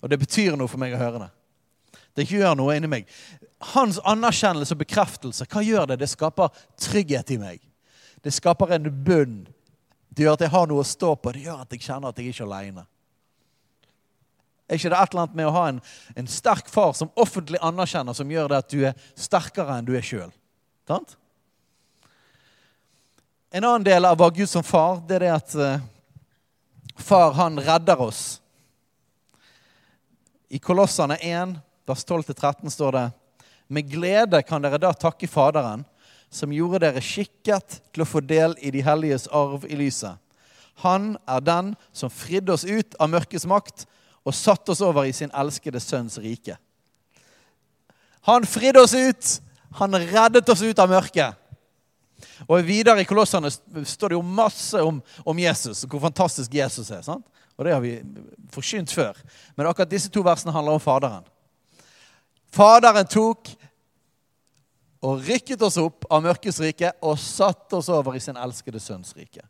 Og 0.00 0.10
det 0.10 0.18
betyr 0.18 0.56
noe 0.56 0.68
for 0.68 0.78
meg 0.78 0.94
å 0.94 0.98
høre 0.98 1.18
det. 1.18 1.30
Det 2.16 2.30
gjør 2.30 2.54
noe 2.54 2.76
inni 2.76 2.86
meg. 2.86 3.08
Hans 3.60 3.98
anerkjennelse 4.04 4.74
og 4.74 4.78
bekreftelse, 4.78 5.46
hva 5.46 5.62
gjør 5.62 5.86
det? 5.86 5.98
Det 5.98 6.08
skaper 6.08 6.48
trygghet 6.76 7.30
i 7.30 7.36
meg. 7.36 7.60
Det 8.22 8.32
skaper 8.32 8.72
en 8.72 9.04
bunn 9.04 9.46
det 10.14 10.22
gjør 10.22 10.36
at 10.36 10.44
jeg 10.44 10.52
har 10.52 10.68
noe 10.70 10.82
å 10.82 10.86
stå 10.86 11.14
på. 11.18 11.32
Det 11.34 11.42
gjør 11.48 11.64
at 11.64 11.72
jeg 11.74 11.82
kjenner 11.88 12.12
at 12.12 12.20
jeg 12.20 12.30
ikke 12.30 12.44
er 12.44 12.48
aleine. 12.48 12.86
Er 14.64 14.78
ikke 14.78 14.92
det 14.92 15.00
et 15.00 15.12
eller 15.12 15.24
annet 15.24 15.36
med 15.40 15.48
å 15.48 15.54
ha 15.56 15.64
en, 15.72 15.80
en, 16.14 16.28
sterk 16.30 16.70
far 16.72 16.94
som 16.96 17.10
offentlig 17.20 17.58
anerkjenner, 17.62 18.16
som 18.16 18.30
gjør 18.30 18.52
det 18.52 18.60
at 18.62 18.70
du 18.70 18.84
er 18.88 19.08
sterkere 19.18 19.76
enn 19.76 19.88
du 19.88 19.92
er 19.98 20.06
sjøl? 20.06 20.30
En 23.54 23.64
annen 23.64 23.84
del 23.86 24.04
av 24.04 24.16
å 24.18 24.24
være 24.24 24.40
Gud 24.40 24.50
som 24.50 24.64
far, 24.66 24.98
det 25.06 25.16
er 25.16 25.24
det 25.24 25.32
at 25.32 25.54
uh, 25.56 25.82
far, 26.98 27.32
han 27.38 27.60
redder 27.62 28.00
oss. 28.02 28.40
I 30.50 30.58
Kolossene 30.60 31.16
1, 31.22 31.54
vers 31.86 32.04
12-13 32.04 32.70
står 32.70 32.92
det 32.98 33.04
Med 33.66 33.88
glede 33.90 34.42
kan 34.44 34.62
dere 34.62 34.78
da 34.82 34.92
takke 34.92 35.28
Faderen 35.30 35.84
som 36.34 36.52
gjorde 36.52 36.82
dere 36.82 37.02
skikket 37.02 37.78
til 37.94 38.02
å 38.02 38.08
få 38.08 38.20
del 38.20 38.56
i 38.58 38.72
de 38.74 38.82
helliges 38.84 39.28
arv 39.30 39.64
i 39.70 39.78
lyset. 39.78 40.18
Han 40.82 41.14
er 41.30 41.40
den 41.46 41.72
som 41.94 42.10
fridde 42.10 42.52
oss 42.52 42.66
ut 42.66 42.96
av 42.98 43.12
mørkets 43.12 43.46
makt 43.46 43.86
og 44.26 44.34
satte 44.34 44.74
oss 44.74 44.82
over 44.82 45.06
i 45.06 45.14
sin 45.14 45.30
elskede 45.30 45.80
sønns 45.80 46.18
rike. 46.18 46.56
Han 48.26 48.46
fridde 48.48 48.82
oss 48.82 48.94
ut. 48.96 49.34
Han 49.80 49.98
reddet 49.98 50.48
oss 50.48 50.62
ut 50.62 50.78
av 50.78 50.90
mørket. 50.90 51.40
Og 52.46 52.62
Videre 52.66 53.02
i 53.02 53.08
Kolossene 53.08 53.50
står 53.50 54.12
det 54.12 54.18
jo 54.18 54.24
masse 54.24 54.80
om, 54.82 55.00
om 55.26 55.38
Jesus, 55.38 55.84
hvor 55.90 56.02
fantastisk 56.02 56.54
Jesus 56.54 56.90
er. 56.94 57.02
sant? 57.02 57.26
Og 57.58 57.66
Det 57.66 57.74
har 57.74 57.82
vi 57.82 57.98
forkynt 58.54 58.92
før. 58.94 59.18
Men 59.56 59.68
akkurat 59.70 59.90
disse 59.90 60.10
to 60.10 60.22
versene 60.26 60.54
handler 60.54 60.78
om 60.78 60.82
Faderen. 60.82 61.26
Faderen 62.54 63.06
tok 63.10 63.50
og 65.04 65.20
rykket 65.26 65.62
oss 65.62 65.76
opp 65.82 66.06
av 66.08 66.22
mørkets 66.24 66.60
rike 66.62 66.94
og 67.04 67.18
satte 67.20 67.76
oss 67.76 67.90
over 67.92 68.16
i 68.16 68.22
sin 68.22 68.38
elskede 68.40 68.80
sønns 68.80 69.12
rike. 69.18 69.42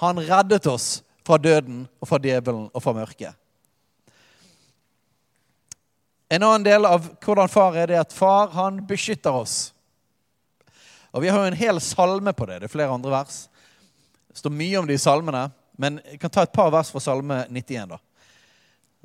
Han 0.00 0.22
reddet 0.22 0.66
oss 0.70 1.02
fra 1.26 1.38
døden 1.38 1.84
og 2.00 2.08
fra 2.08 2.18
djevelen 2.22 2.70
og 2.72 2.82
fra 2.82 2.94
mørket. 2.96 3.36
En 6.32 6.42
annen 6.42 6.64
del 6.64 6.86
av 6.88 7.10
hvordan 7.20 7.50
far 7.52 7.74
er, 7.76 7.90
det 7.90 7.98
at 8.00 8.12
far 8.16 8.48
han 8.54 8.78
beskytter 8.88 9.34
oss. 9.36 9.74
Og 11.12 11.20
Vi 11.20 11.28
har 11.28 11.42
jo 11.42 11.50
en 11.50 11.58
hel 11.58 11.80
salme 11.84 12.32
på 12.32 12.46
det. 12.48 12.62
Det 12.62 12.70
er 12.70 12.72
flere 12.72 12.94
andre 12.94 13.12
vers. 13.12 13.42
Det 14.32 14.40
står 14.40 14.54
mye 14.56 14.78
om 14.80 14.88
de 14.88 14.96
salmene, 14.96 15.42
men 15.76 15.98
jeg 16.08 16.22
kan 16.22 16.32
ta 16.32 16.46
et 16.46 16.54
par 16.54 16.70
vers 16.72 16.88
fra 16.88 17.02
salme 17.04 17.42
91. 17.50 17.90
da. 17.90 17.98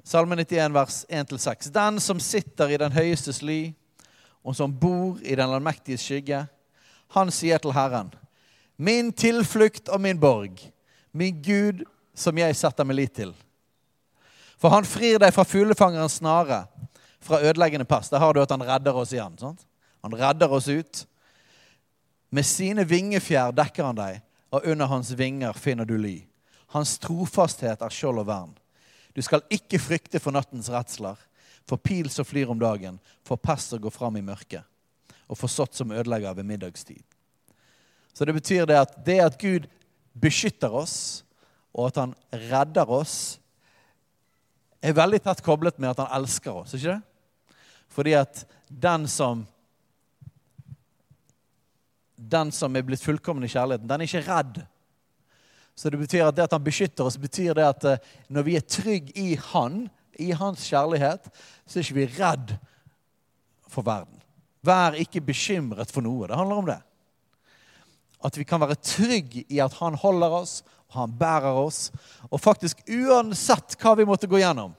Salme 0.07 0.37
91, 0.39 0.71
vers 0.71 1.01
1-6. 1.09 1.67
Den 1.75 1.99
som 1.99 2.21
sitter 2.23 2.71
i 2.71 2.79
den 2.79 2.95
høyestes 2.95 3.41
ly 3.43 3.73
og 4.47 4.55
som 4.55 4.71
bor 4.71 5.19
i 5.19 5.35
den 5.35 5.51
allmektiges 5.51 6.07
skygge, 6.07 6.45
han 7.11 7.31
sier 7.31 7.59
til 7.59 7.75
Herren, 7.75 8.13
min 8.79 9.11
tilflukt 9.11 9.91
og 9.91 9.99
min 9.99 10.19
borg, 10.19 10.61
min 11.11 11.43
Gud 11.43 11.83
som 12.15 12.39
jeg 12.39 12.55
setter 12.55 12.87
meg 12.87 13.01
lit 13.01 13.17
til. 13.19 13.35
For 14.55 14.71
han 14.71 14.87
frir 14.87 15.19
deg 15.19 15.35
fra 15.35 15.43
fuglefangerens 15.43 16.21
snare, 16.21 16.63
fra 17.27 17.41
ødeleggende 17.43 17.87
pest. 17.87 18.13
Der 18.13 18.23
har 18.23 18.33
du 18.33 18.41
at 18.41 18.51
han 18.53 18.63
redder 18.63 18.95
oss 18.95 19.13
igjen. 19.13 19.37
Sant? 19.39 19.65
Han 20.05 20.15
redder 20.15 20.51
oss 20.53 20.67
ut. 20.67 21.03
Med 22.29 22.45
sine 22.45 22.83
vingefjær 22.87 23.53
dekker 23.55 23.87
han 23.87 23.99
deg, 23.99 24.21
og 24.51 24.65
under 24.67 24.89
hans 24.91 25.11
vinger 25.19 25.55
finner 25.55 25.87
du 25.87 25.97
ly. 25.99 26.21
Hans 26.75 26.97
trofasthet 27.03 27.83
er 27.83 27.93
skjold 27.93 28.23
og 28.23 28.27
vern. 28.27 28.55
Du 29.15 29.23
skal 29.25 29.45
ikke 29.53 29.79
frykte 29.81 30.21
for 30.21 30.35
nattens 30.35 30.69
redsler, 30.71 31.17
for 31.67 31.79
pil 31.81 32.09
som 32.11 32.27
flyr 32.27 32.51
om 32.51 32.59
dagen, 32.59 32.99
for 33.27 33.39
pest 33.39 33.73
som 33.73 33.81
går 33.83 33.91
fram 33.91 34.19
i 34.19 34.23
mørket, 34.23 34.63
og 35.27 35.39
for 35.39 35.51
sått 35.51 35.75
som 35.75 35.91
ødelegger 35.91 36.35
ved 36.37 36.47
middagstid. 36.47 37.01
Så 38.13 38.25
det 38.25 38.35
betyr 38.37 38.65
det 38.65 38.77
at 38.79 38.95
det 39.05 39.17
at 39.23 39.39
Gud 39.41 39.67
beskytter 40.17 40.73
oss, 40.73 41.23
og 41.75 41.91
at 41.91 41.99
han 42.01 42.15
redder 42.31 42.89
oss, 42.89 43.37
er 44.81 44.95
veldig 44.95 45.19
tett 45.25 45.43
koblet 45.45 45.79
med 45.81 45.91
at 45.91 46.01
han 46.05 46.13
elsker 46.21 46.63
oss, 46.63 46.75
ikke 46.77 46.95
det? 46.95 47.16
Fordi 47.97 48.13
at 48.13 48.43
den 48.69 49.07
som 49.09 49.47
den 52.17 52.51
som 52.51 52.75
er 52.75 52.85
blitt 52.85 53.03
fullkommen 53.03 53.45
i 53.45 53.51
kjærligheten, 53.51 53.87
den 53.89 54.01
er 54.01 54.09
ikke 54.09 54.25
redd. 54.25 54.61
Så 55.77 55.91
det 55.93 55.99
betyr 56.01 56.25
at 56.25 56.35
det 56.35 56.47
at 56.47 56.55
han 56.55 56.65
beskytter 56.65 57.05
oss, 57.05 57.19
betyr 57.21 57.53
det 57.57 57.65
at 57.67 57.85
eh, 57.85 58.07
når 58.33 58.45
vi 58.47 58.55
er 58.57 58.65
trygge 58.65 59.13
i 59.13 59.35
Han, 59.51 59.85
i 60.17 60.31
hans 60.33 60.63
kjærlighet, 60.65 61.27
så 61.65 61.77
er 61.77 61.85
ikke 61.85 61.99
vi 61.99 62.07
redd 62.17 62.55
for 63.69 63.85
verden. 63.85 64.17
Vær 64.65 64.97
ikke 64.97 65.21
bekymret 65.21 65.93
for 65.93 66.01
noe. 66.01 66.25
Det 66.25 66.39
handler 66.39 66.63
om 66.63 66.71
det. 66.71 66.79
At 68.25 68.39
vi 68.39 68.47
kan 68.49 68.63
være 68.63 68.79
trygge 68.81 69.45
i 69.53 69.61
at 69.61 69.77
han 69.77 69.93
holder 70.01 70.39
oss, 70.39 70.63
og 70.89 71.03
han 71.03 71.13
bærer 71.19 71.61
oss. 71.61 71.91
Og 72.31 72.41
faktisk 72.41 72.81
uansett 72.89 73.77
hva 73.77 73.93
vi 73.99 74.07
måtte 74.09 74.29
gå 74.29 74.41
gjennom. 74.41 74.73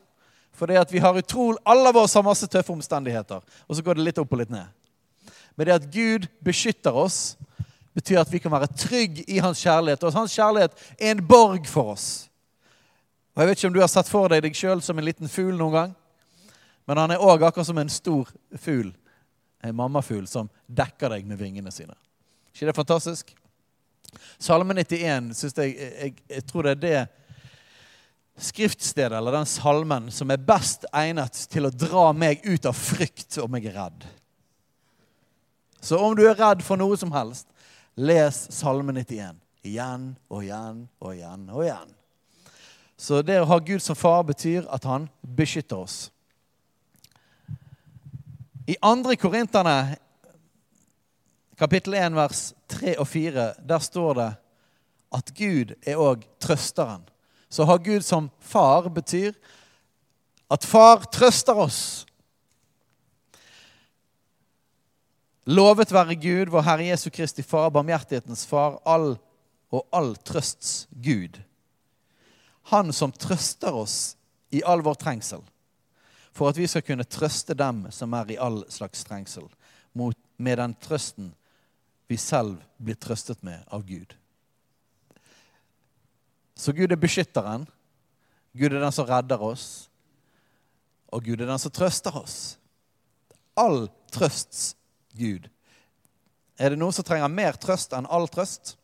For 0.58 0.66
det 0.66 0.80
at 0.80 0.92
vi 0.92 0.98
har 0.98 1.16
utrolig, 1.16 1.60
Alle 1.64 1.88
av 1.88 1.96
oss 1.96 2.14
har 2.18 2.26
masse 2.26 2.46
tøffe 2.50 2.72
omstendigheter, 2.74 3.42
og 3.66 3.76
så 3.76 3.82
går 3.82 3.98
det 3.98 4.08
litt 4.08 4.18
opp 4.18 4.32
og 4.32 4.42
litt 4.42 4.50
ned. 4.50 4.66
Men 5.54 5.66
det 5.66 5.74
at 5.74 5.90
Gud 5.90 6.26
beskytter 6.44 6.94
oss, 6.94 7.36
betyr 7.94 8.20
at 8.20 8.30
vi 8.30 8.38
kan 8.38 8.52
være 8.52 8.70
trygge 8.78 9.24
i 9.26 9.40
hans 9.42 9.58
kjærlighet. 9.62 10.02
Og 10.02 10.12
at 10.12 10.18
hans 10.20 10.34
kjærlighet 10.34 10.74
er 10.98 11.10
en 11.10 11.22
borg 11.26 11.66
for 11.66 11.94
oss. 11.94 12.28
Og 13.34 13.42
Jeg 13.42 13.48
vet 13.48 13.58
ikke 13.58 13.70
om 13.70 13.74
du 13.74 13.80
har 13.80 13.90
sett 13.90 14.10
for 14.10 14.30
deg 14.30 14.42
deg 14.42 14.54
sjøl 14.54 14.82
som 14.82 14.98
en 14.98 15.06
liten 15.06 15.30
fugl 15.30 15.56
noen 15.58 15.74
gang. 15.74 15.96
Men 16.86 17.02
han 17.02 17.14
er 17.14 17.22
òg 17.22 17.42
akkurat 17.42 17.66
som 17.66 17.78
en 17.78 17.90
stor 17.90 18.30
fugl, 18.56 18.92
en 19.62 19.74
mammafugl, 19.76 20.26
som 20.30 20.48
dekker 20.66 21.10
deg 21.12 21.26
med 21.26 21.38
vingene 21.38 21.70
sine. 21.74 21.94
ikke 22.54 22.66
det 22.66 22.76
fantastisk? 22.76 23.34
Salme 24.38 24.74
91 24.74 25.34
synes 25.36 25.58
jeg, 25.58 25.74
jeg, 25.76 26.14
jeg 26.28 26.44
tror 26.46 26.62
det 26.62 26.70
er 26.70 26.82
det 26.82 27.00
skriftstedet 28.38 29.18
eller 29.18 29.32
den 29.32 29.46
salmen 29.46 30.10
som 30.14 30.30
er 30.30 30.42
best 30.42 30.86
egnet 30.94 31.36
til 31.50 31.66
å 31.66 31.74
dra 31.74 32.12
meg 32.14 32.44
ut 32.46 32.66
av 32.68 32.76
frykt 32.76 33.38
om 33.42 33.58
jeg 33.58 33.70
er 33.72 33.78
redd. 33.80 34.06
Så 35.80 35.98
om 35.98 36.16
du 36.16 36.24
er 36.26 36.38
redd 36.38 36.62
for 36.66 36.78
noe 36.80 36.96
som 36.98 37.12
helst, 37.14 37.46
les 37.98 38.46
Salme 38.54 38.94
91 38.94 39.38
igjen 39.66 40.10
og 40.30 40.44
igjen 40.44 40.84
og 41.02 41.14
igjen 41.14 41.48
og 41.50 41.64
igjen. 41.64 41.94
Så 42.98 43.22
det 43.22 43.40
å 43.42 43.48
ha 43.50 43.58
Gud 43.62 43.82
som 43.82 43.98
far 43.98 44.24
betyr 44.26 44.66
at 44.74 44.86
han 44.86 45.06
beskytter 45.22 45.84
oss. 45.84 45.98
I 48.68 48.74
2. 48.82 49.14
Korinterne, 49.22 49.96
kapittel 51.58 51.94
1, 51.94 52.16
vers 52.18 52.42
3 52.68 52.96
og 52.98 53.06
4, 53.08 53.46
der 53.70 53.82
står 53.82 54.18
det 54.18 54.32
at 55.18 55.30
Gud 55.38 55.72
er 55.86 56.02
òg 56.02 56.26
trøsteren 56.42 57.06
Så 57.48 57.64
å 57.64 57.70
ha 57.70 57.78
Gud 57.80 58.04
som 58.04 58.28
far 58.40 58.90
betyr 58.92 59.32
at 60.52 60.64
far 60.64 61.04
trøster 61.12 61.56
oss. 61.56 61.80
Lovet 65.48 65.92
være 65.92 66.16
Gud, 66.20 66.50
vår 66.52 66.64
Herre 66.66 66.90
Jesu 66.90 67.08
Kristi 67.12 67.42
Far, 67.42 67.70
barmhjertighetens 67.72 68.44
Far, 68.48 68.76
all 68.84 69.14
og 69.72 69.84
all 69.92 70.14
trøsts 70.24 70.86
Gud. 70.92 71.40
Han 72.72 72.92
som 72.92 73.12
trøster 73.12 73.72
oss 73.72 74.16
i 74.52 74.62
all 74.64 74.84
vår 74.84 74.96
trengsel, 75.00 75.42
for 76.32 76.52
at 76.52 76.60
vi 76.60 76.68
skal 76.68 76.84
kunne 76.84 77.08
trøste 77.08 77.56
dem 77.56 77.86
som 77.92 78.12
er 78.16 78.32
i 78.32 78.40
all 78.40 78.62
slags 78.72 79.04
trengsel, 79.08 79.48
med 79.96 80.60
den 80.60 80.76
trøsten 80.84 81.32
vi 82.08 82.16
selv 82.20 82.60
blir 82.76 82.96
trøstet 83.00 83.40
med 83.44 83.64
av 83.72 83.84
Gud. 83.88 84.14
Så 86.58 86.74
Gud 86.74 86.92
er 86.92 86.98
beskytteren. 86.98 87.68
Gud 88.58 88.72
er 88.72 88.82
den 88.82 88.94
som 88.94 89.06
redder 89.06 89.42
oss. 89.42 89.86
Og 91.14 91.22
Gud 91.24 91.40
er 91.40 91.46
den 91.46 91.62
som 91.62 91.72
trøster 91.72 92.16
oss. 92.18 92.58
All 93.58 93.86
trøsts 94.12 94.74
Gud. 95.18 95.46
Er 96.58 96.74
det 96.74 96.80
noen 96.80 96.94
som 96.94 97.06
trenger 97.06 97.30
mer 97.30 97.56
trøst 97.60 97.94
enn 97.94 98.08
all 98.10 98.26
trøst? 98.30 98.74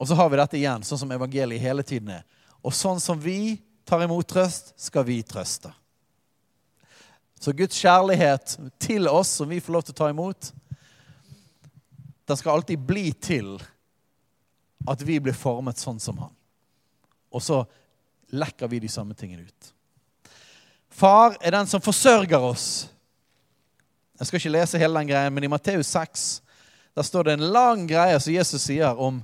Og 0.00 0.08
så 0.08 0.16
har 0.16 0.30
vi 0.32 0.38
dette 0.40 0.56
igjen, 0.56 0.84
sånn 0.84 1.02
som 1.02 1.12
evangeliet 1.12 1.60
hele 1.60 1.84
tiden 1.84 2.12
er. 2.20 2.24
Og 2.64 2.72
sånn 2.76 3.00
som 3.00 3.20
vi 3.20 3.58
tar 3.88 4.04
imot 4.04 4.28
trøst, 4.28 4.72
skal 4.80 5.04
vi 5.08 5.18
trøste. 5.24 5.72
Så 7.40 7.52
Guds 7.56 7.76
kjærlighet 7.80 8.56
til 8.80 9.08
oss, 9.08 9.32
som 9.40 9.48
vi 9.48 9.60
får 9.60 9.72
lov 9.72 9.84
til 9.84 9.96
å 9.96 10.00
ta 10.00 10.08
imot, 10.12 10.50
den 12.30 12.38
skal 12.38 12.58
alltid 12.58 12.78
bli 12.78 13.10
til 13.12 13.56
at 14.88 15.02
vi 15.02 15.18
blir 15.20 15.36
formet 15.36 15.80
sånn 15.80 16.00
som 16.00 16.18
han. 16.22 16.32
Og 17.30 17.42
så 17.42 17.62
lekker 18.34 18.70
vi 18.70 18.80
de 18.82 18.90
samme 18.90 19.14
tingene 19.18 19.44
ut. 19.44 19.72
Far 20.90 21.36
er 21.40 21.54
den 21.54 21.68
som 21.70 21.82
forsørger 21.82 22.42
oss. 22.42 22.68
Jeg 24.18 24.28
skal 24.28 24.40
ikke 24.40 24.52
lese 24.52 24.80
hele 24.80 25.00
den 25.00 25.10
greien, 25.10 25.34
men 25.34 25.46
i 25.46 25.50
Matteus 25.50 25.90
6 25.94 26.28
der 26.98 27.06
står 27.06 27.24
det 27.24 27.34
en 27.38 27.50
lang 27.54 27.84
greie 27.88 28.18
som 28.20 28.34
Jesus 28.34 28.64
sier 28.66 28.98
om, 28.98 29.20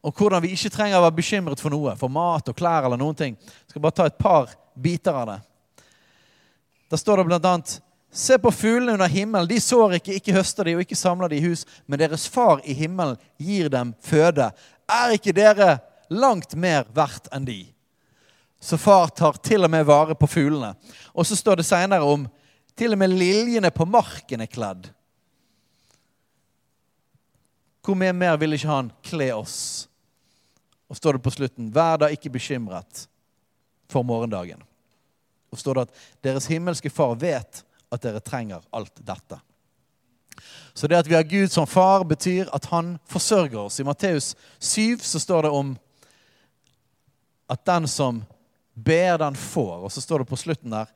om 0.00 0.14
hvordan 0.14 0.42
vi 0.44 0.52
ikke 0.54 0.70
trenger 0.72 1.00
å 1.00 1.04
være 1.04 1.18
bekymret 1.18 1.60
for 1.60 1.74
noe, 1.74 1.96
for 1.98 2.12
mat 2.12 2.48
og 2.48 2.56
klær 2.56 2.86
eller 2.86 3.00
noen 3.00 3.18
ting. 3.18 3.36
Jeg 3.36 3.74
skal 3.74 3.82
bare 3.84 3.98
ta 3.98 4.06
et 4.08 4.20
par 4.20 4.54
biter 4.78 5.16
av 5.16 5.26
det. 5.32 5.38
Der 6.90 7.02
står 7.02 7.20
det 7.20 7.26
blant 7.28 7.48
annet 7.50 7.74
Se 8.10 8.38
på 8.38 8.50
fuglene 8.50 8.92
under 8.92 9.08
himmelen. 9.08 9.48
De 9.48 9.60
sår 9.60 9.94
ikke, 10.00 10.16
ikke 10.18 10.34
høster 10.34 10.66
de 10.66 10.74
og 10.74 10.82
ikke 10.82 10.98
samler 10.98 11.30
de 11.30 11.38
i 11.38 11.44
hus, 11.44 11.62
men 11.86 12.00
deres 12.00 12.26
far 12.28 12.58
i 12.66 12.74
himmelen 12.74 13.18
gir 13.38 13.70
dem 13.70 13.92
føde. 14.02 14.50
Er 14.90 15.14
ikke 15.14 15.34
dere 15.36 15.76
langt 16.10 16.56
mer 16.58 16.88
verdt 16.94 17.30
enn 17.34 17.46
de? 17.46 17.60
Så 18.60 18.76
far 18.76 19.12
tar 19.14 19.38
til 19.40 19.64
og 19.64 19.70
med 19.72 19.86
vare 19.88 20.16
på 20.18 20.28
fuglene. 20.28 20.74
Og 21.14 21.26
så 21.26 21.38
står 21.38 21.60
det 21.60 21.68
seinere 21.68 22.04
om 22.04 22.26
til 22.76 22.96
og 22.96 23.00
med 23.00 23.14
liljene 23.14 23.70
på 23.70 23.86
marken 23.88 24.42
er 24.42 24.50
kledd. 24.50 24.90
Hvor 27.80 27.96
mye 27.96 28.12
mer 28.12 28.36
vil 28.40 28.58
ikke 28.58 28.68
han 28.68 28.90
kle 29.06 29.30
oss? 29.38 29.56
Og 30.90 30.98
står 30.98 31.16
det 31.16 31.24
på 31.24 31.32
slutten, 31.32 31.70
vær 31.72 32.02
da 32.02 32.10
ikke 32.10 32.32
bekymret 32.34 33.06
for 33.90 34.04
morgendagen. 34.06 34.60
Og 35.50 35.58
står 35.58 35.78
det 35.78 35.86
at 35.86 36.00
deres 36.26 36.50
himmelske 36.50 36.90
far 36.90 37.14
vet 37.18 37.62
at 37.90 38.02
dere 38.02 38.22
trenger 38.24 38.64
alt 38.70 39.02
dette. 39.06 39.40
Så 40.72 40.86
det 40.86 40.98
at 40.98 41.08
vi 41.10 41.14
har 41.14 41.26
Gud 41.28 41.52
som 41.52 41.66
far, 41.66 42.04
betyr 42.04 42.48
at 42.54 42.64
han 42.70 42.94
forsørger 43.10 43.58
oss. 43.58 43.80
I 43.80 43.84
Matteus 43.84 44.36
7 44.58 44.98
så 45.02 45.20
står 45.20 45.42
det 45.42 45.50
om 45.50 45.74
at 47.50 47.64
den 47.66 47.88
som 47.88 48.22
ber, 48.74 49.18
den 49.18 49.36
får. 49.36 49.84
Og 49.84 49.92
så 49.92 50.00
står 50.00 50.22
det 50.22 50.30
på 50.30 50.38
slutten 50.38 50.70
der 50.70 50.86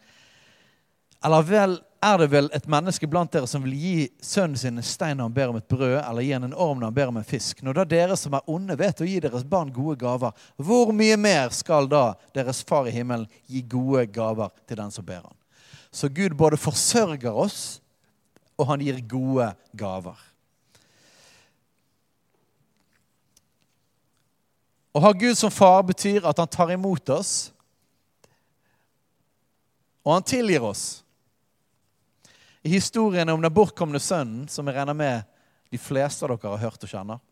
Eller 1.24 1.42
vel 1.42 1.78
er 2.04 2.18
det 2.18 2.26
vel 2.28 2.50
et 2.52 2.66
menneske 2.68 3.08
blant 3.08 3.32
dere 3.32 3.48
som 3.48 3.62
vil 3.64 3.76
gi 3.80 4.08
sønnen 4.20 4.58
sin 4.60 4.76
en 4.76 4.84
stein 4.84 5.16
når 5.16 5.30
han 5.30 5.36
ber 5.36 5.52
om 5.52 5.56
et 5.56 5.68
brød, 5.68 5.96
eller 6.02 6.20
gi 6.20 6.34
han 6.36 6.44
en 6.44 6.52
orm 6.52 6.82
når 6.82 6.90
han 6.90 6.96
ber 6.98 7.12
om 7.12 7.16
en 7.16 7.24
fisk? 7.24 7.62
Når 7.64 7.78
da 7.78 7.84
dere 7.88 8.18
som 8.20 8.36
er 8.36 8.50
onde, 8.50 8.76
vet 8.76 9.00
å 9.00 9.08
gi 9.08 9.22
deres 9.24 9.46
barn 9.48 9.72
gode 9.72 9.96
gaver, 10.02 10.34
hvor 10.60 10.92
mye 10.92 11.16
mer 11.16 11.54
skal 11.56 11.88
da 11.88 12.10
deres 12.36 12.60
far 12.68 12.90
i 12.90 12.92
himmelen 12.92 13.24
gi 13.48 13.62
gode 13.62 14.04
gaver 14.12 14.52
til 14.68 14.82
den 14.82 14.92
som 14.92 15.06
ber 15.06 15.22
han? 15.24 15.38
Så 15.94 16.10
Gud 16.10 16.34
både 16.34 16.58
forsørger 16.58 17.30
oss, 17.30 17.78
og 18.58 18.66
han 18.66 18.82
gir 18.82 18.98
gode 19.06 19.46
gaver. 19.78 20.18
Å 24.94 25.02
ha 25.02 25.10
Gud 25.14 25.38
som 25.38 25.50
far 25.54 25.82
betyr 25.86 26.26
at 26.26 26.38
han 26.38 26.50
tar 26.50 26.74
imot 26.74 27.10
oss, 27.14 27.34
og 30.04 30.12
han 30.18 30.26
tilgir 30.26 30.66
oss 30.66 30.84
i 32.64 32.72
historien 32.74 33.28
om 33.28 33.42
den 33.42 33.54
bortkomne 33.54 34.00
sønnen, 34.00 34.48
som 34.48 34.68
jeg 34.68 34.76
regner 34.76 34.96
med 34.96 35.24
de 35.72 35.80
fleste 35.80 36.24
av 36.24 36.34
dere 36.34 36.54
har 36.54 36.62
hørt 36.62 36.84
og 36.86 36.90
kjenner, 36.90 37.22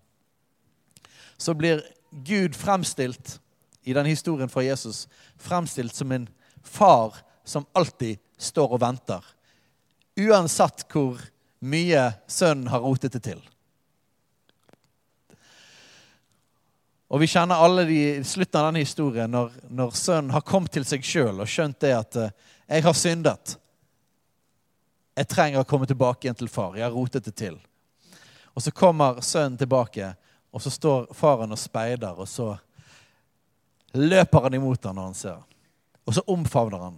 så 1.40 1.54
blir 1.56 1.82
Gud 2.24 2.56
fremstilt 2.58 3.38
i 3.82 3.94
den 3.96 4.06
historien 4.06 4.50
fra 4.52 4.64
Jesus 4.64 5.06
fremstilt 5.40 5.96
som 5.96 6.12
en 6.12 6.28
far 6.62 7.16
som 7.44 7.66
alltid 7.74 8.20
står 8.42 8.74
og 8.74 8.82
venter. 8.82 9.24
Uansett 10.18 10.84
hvor 10.92 11.20
mye 11.62 12.10
sønnen 12.26 12.68
har 12.72 12.82
rotet 12.82 13.14
det 13.14 13.22
til. 13.24 13.40
Og 17.12 17.20
Vi 17.20 17.28
kjenner 17.28 17.60
alle 17.60 17.84
de, 17.84 18.24
slutten 18.24 18.58
av 18.60 18.70
denne 18.70 18.80
historien 18.86 19.30
når, 19.30 19.50
når 19.68 19.90
sønnen 19.96 20.32
har 20.32 20.44
kommet 20.48 20.72
til 20.72 20.86
seg 20.88 21.04
sjøl 21.04 21.42
og 21.44 21.50
skjønt 21.50 21.80
det 21.84 21.92
at 21.92 22.16
uh, 22.16 22.30
'jeg 22.66 22.82
har 22.82 22.96
syndet'. 22.96 23.56
Jeg 25.16 25.28
trenger 25.28 25.60
å 25.60 25.68
komme 25.68 25.86
tilbake 25.86 26.24
igjen 26.24 26.38
til 26.40 26.48
far. 26.48 26.76
Jeg 26.76 26.86
har 26.86 26.96
rotet 26.96 27.24
det 27.24 27.34
til. 27.36 27.58
Og 28.56 28.62
så 28.62 28.70
kommer 28.70 29.20
sønnen 29.20 29.58
tilbake, 29.58 30.14
og 30.50 30.62
så 30.62 30.70
står 30.70 31.12
faren 31.12 31.52
og 31.52 31.58
speider, 31.60 32.16
og 32.16 32.28
så 32.28 32.56
løper 33.92 34.48
han 34.48 34.54
imot 34.54 34.84
ham 34.84 34.96
når 34.96 35.04
han 35.04 35.14
ser 35.14 35.42
Og 36.06 36.14
så 36.14 36.22
omfavner 36.26 36.78
han. 36.78 36.96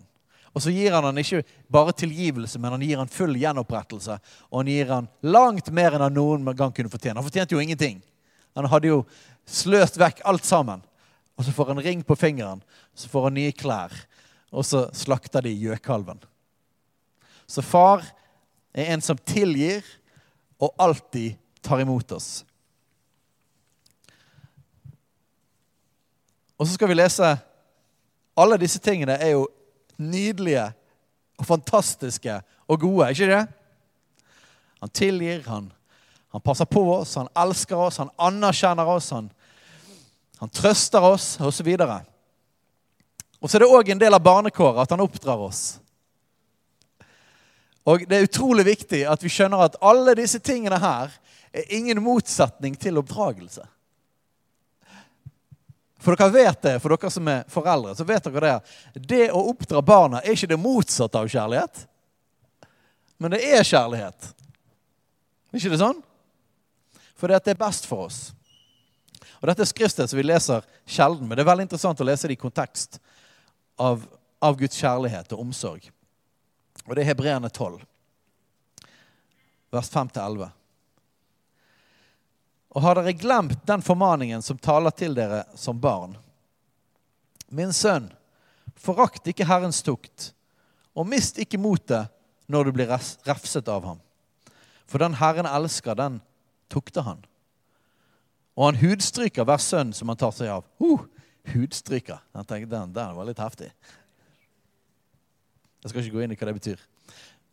Og 0.54 0.62
så 0.62 0.70
gir 0.70 0.94
han 0.94 1.04
han 1.04 1.18
ikke 1.18 1.42
bare 1.72 1.92
tilgivelse, 1.98 2.60
men 2.62 2.76
han 2.76 2.82
gir 2.86 3.00
han 3.00 3.10
full 3.10 3.34
gjenopprettelse. 3.36 4.18
Og 4.52 4.60
han 4.60 4.70
gir 4.70 4.90
han 4.92 5.08
langt 5.26 5.70
mer 5.74 5.96
enn 5.96 6.04
han 6.06 6.14
noen 6.14 6.46
gang 6.54 6.72
kunne 6.74 6.92
fortjene. 6.92 7.18
Han 7.18 7.26
fortjente 7.26 7.56
jo 7.56 7.62
ingenting. 7.62 7.98
Han 8.54 8.70
hadde 8.70 8.92
jo 8.92 9.00
sløst 9.50 9.98
vekk 9.98 10.22
alt 10.30 10.46
sammen. 10.46 10.84
Og 11.34 11.44
så 11.46 11.52
får 11.52 11.72
han 11.72 11.82
ring 11.82 12.04
på 12.06 12.14
fingeren, 12.16 12.62
så 12.94 13.10
får 13.10 13.26
han 13.26 13.34
nye 13.34 13.52
klær, 13.52 13.94
og 14.54 14.62
så 14.62 14.84
slakter 14.94 15.42
de 15.42 15.50
gjøkalven. 15.50 16.20
Så 17.50 17.62
far 17.66 18.04
er 18.70 18.92
en 18.94 19.02
som 19.02 19.18
tilgir 19.18 19.82
og 20.62 20.70
alltid 20.78 21.34
tar 21.64 21.82
imot 21.82 22.14
oss. 22.14 22.44
Og 26.54 26.68
så 26.68 26.76
skal 26.76 26.88
vi 26.88 26.96
lese 26.96 27.34
Alle 28.38 28.56
disse 28.58 28.80
tingene 28.82 29.14
er 29.18 29.34
jo 29.34 29.44
nydelige 29.98 30.66
og 31.38 31.46
fantastiske 31.46 32.38
og 32.68 32.80
gode, 32.80 33.10
ikke 33.10 33.30
det? 33.30 33.42
Han 34.80 34.92
tilgir, 34.92 35.42
han, 35.46 35.70
han 36.32 36.42
passer 36.44 36.68
på 36.68 36.82
oss, 36.92 37.14
han 37.14 37.30
elsker 37.44 37.78
oss, 37.86 38.00
han 38.02 38.12
anerkjenner 38.18 38.88
oss, 38.96 39.10
han, 39.16 39.30
han 40.40 40.52
trøster 40.52 41.04
oss, 41.04 41.34
osv. 41.40 41.70
Og, 41.80 41.94
og 43.40 43.50
så 43.50 43.56
er 43.58 43.64
det 43.64 43.70
òg 43.72 43.92
en 43.94 44.02
del 44.02 44.16
av 44.16 44.24
barnekåret 44.24 44.84
at 44.84 44.94
han 44.94 45.04
oppdrar 45.04 45.40
oss. 45.46 45.62
Og 47.84 48.06
det 48.08 48.16
er 48.16 48.26
utrolig 48.28 48.64
viktig 48.64 49.02
at 49.08 49.24
vi 49.24 49.32
skjønner 49.32 49.66
at 49.66 49.80
alle 49.84 50.16
disse 50.16 50.40
tingene 50.40 50.78
her 50.80 51.12
er 51.54 51.72
ingen 51.76 52.00
motsetning 52.02 52.76
til 52.80 52.98
oppdragelse. 53.00 53.64
For 56.04 56.12
dere 56.12 56.34
vet 56.34 56.62
det, 56.62 56.74
for 56.82 56.92
dere 56.92 57.10
som 57.10 57.28
er 57.32 57.46
foreldre, 57.48 57.94
så 57.96 58.04
vet 58.04 58.26
dere 58.28 58.44
det. 58.44 59.04
Det 59.08 59.26
å 59.32 59.40
oppdra 59.54 59.80
barna 59.80 60.20
er 60.20 60.36
ikke 60.36 60.50
det 60.52 60.60
motsatte 60.60 61.20
av 61.20 61.30
kjærlighet. 61.32 61.84
Men 63.16 63.32
det 63.32 63.40
er 63.48 63.64
kjærlighet. 63.64 64.32
Er 65.48 65.60
ikke 65.60 65.72
det 65.72 65.80
sånn? 65.80 66.02
For 67.16 67.30
det 67.30 67.40
er 67.48 67.56
best 67.56 67.88
for 67.88 68.04
oss. 68.10 68.18
Og 69.40 69.48
Dette 69.48 69.64
er 69.64 69.68
skriftsted 69.68 70.10
som 70.10 70.18
vi 70.18 70.26
leser 70.26 70.64
sjelden, 70.84 71.28
men 71.28 71.38
det 71.38 71.44
er 71.44 71.50
veldig 71.50 71.66
interessant 71.66 72.00
å 72.00 72.06
lese 72.08 72.28
det 72.28 72.36
i 72.36 72.40
kontekst 72.40 72.98
av, 73.80 74.04
av 74.44 74.58
Guds 74.60 74.76
kjærlighet 74.80 75.32
og 75.36 75.42
omsorg. 75.46 75.88
Og 76.84 76.92
det 76.92 77.04
er 77.04 77.10
Hebreerne 77.14 77.48
12, 77.48 77.78
vers 79.72 79.90
5-11. 79.92 80.48
Og 82.74 82.82
har 82.82 82.98
dere 82.98 83.14
glemt 83.14 83.60
den 83.66 83.82
formaningen 83.86 84.42
som 84.42 84.58
taler 84.58 84.94
til 84.94 85.14
dere 85.14 85.44
som 85.54 85.78
barn? 85.80 86.16
Min 87.54 87.72
sønn, 87.72 88.08
forakt 88.74 89.28
ikke 89.30 89.46
Herrens 89.46 89.82
tukt, 89.86 90.32
og 90.94 91.06
mist 91.06 91.38
ikke 91.38 91.60
motet 91.60 92.10
når 92.50 92.66
du 92.66 92.74
blir 92.74 92.90
refset 92.90 93.70
av 93.70 93.86
ham. 93.86 94.00
For 94.90 94.98
den 95.02 95.16
Herren 95.20 95.46
elsker, 95.46 95.94
den 95.98 96.18
tukter 96.72 97.06
han. 97.06 97.22
Og 98.54 98.68
han 98.68 98.78
hudstryker 98.78 99.46
hver 99.46 99.62
sønn 99.62 99.92
som 99.94 100.10
han 100.10 100.18
tar 100.18 100.34
seg 100.34 100.50
av. 100.52 100.66
Uh, 100.82 101.06
hudstryker. 101.54 102.20
Jeg 102.34 102.48
tenkte, 102.50 102.72
den, 102.74 102.92
den 102.94 103.14
var 103.16 103.28
litt 103.28 103.42
heftig. 103.42 103.70
Jeg 105.82 105.92
skal 105.92 106.02
ikke 106.02 106.16
gå 106.16 106.24
inn 106.24 106.34
i 106.34 106.38
hva 106.38 106.48
det 106.48 106.58
betyr. 106.58 106.84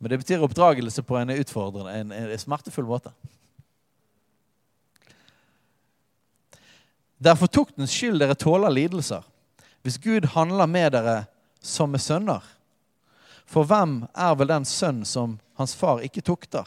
Men 0.02 0.12
det 0.12 0.18
betyr 0.22 0.42
oppdragelse 0.42 1.04
på 1.06 1.18
en 1.18 1.34
utfordrende, 1.34 1.94
en, 1.94 2.14
en 2.14 2.38
smertefull 2.40 2.86
måte. 2.88 3.12
Derfor 7.22 7.46
tok 7.46 7.76
den 7.76 7.86
skyld 7.86 8.18
dere 8.18 8.34
tåler 8.34 8.70
lidelser, 8.70 9.22
hvis 9.82 9.98
Gud 10.02 10.24
handler 10.34 10.66
med 10.66 10.92
dere 10.96 11.16
som 11.62 11.92
med 11.94 12.02
sønner. 12.02 12.42
For 13.46 13.68
hvem 13.68 14.00
er 14.10 14.34
vel 14.38 14.50
den 14.50 14.66
sønn 14.66 15.04
som 15.06 15.36
hans 15.60 15.74
far 15.78 16.02
ikke 16.02 16.24
tukter? 16.26 16.66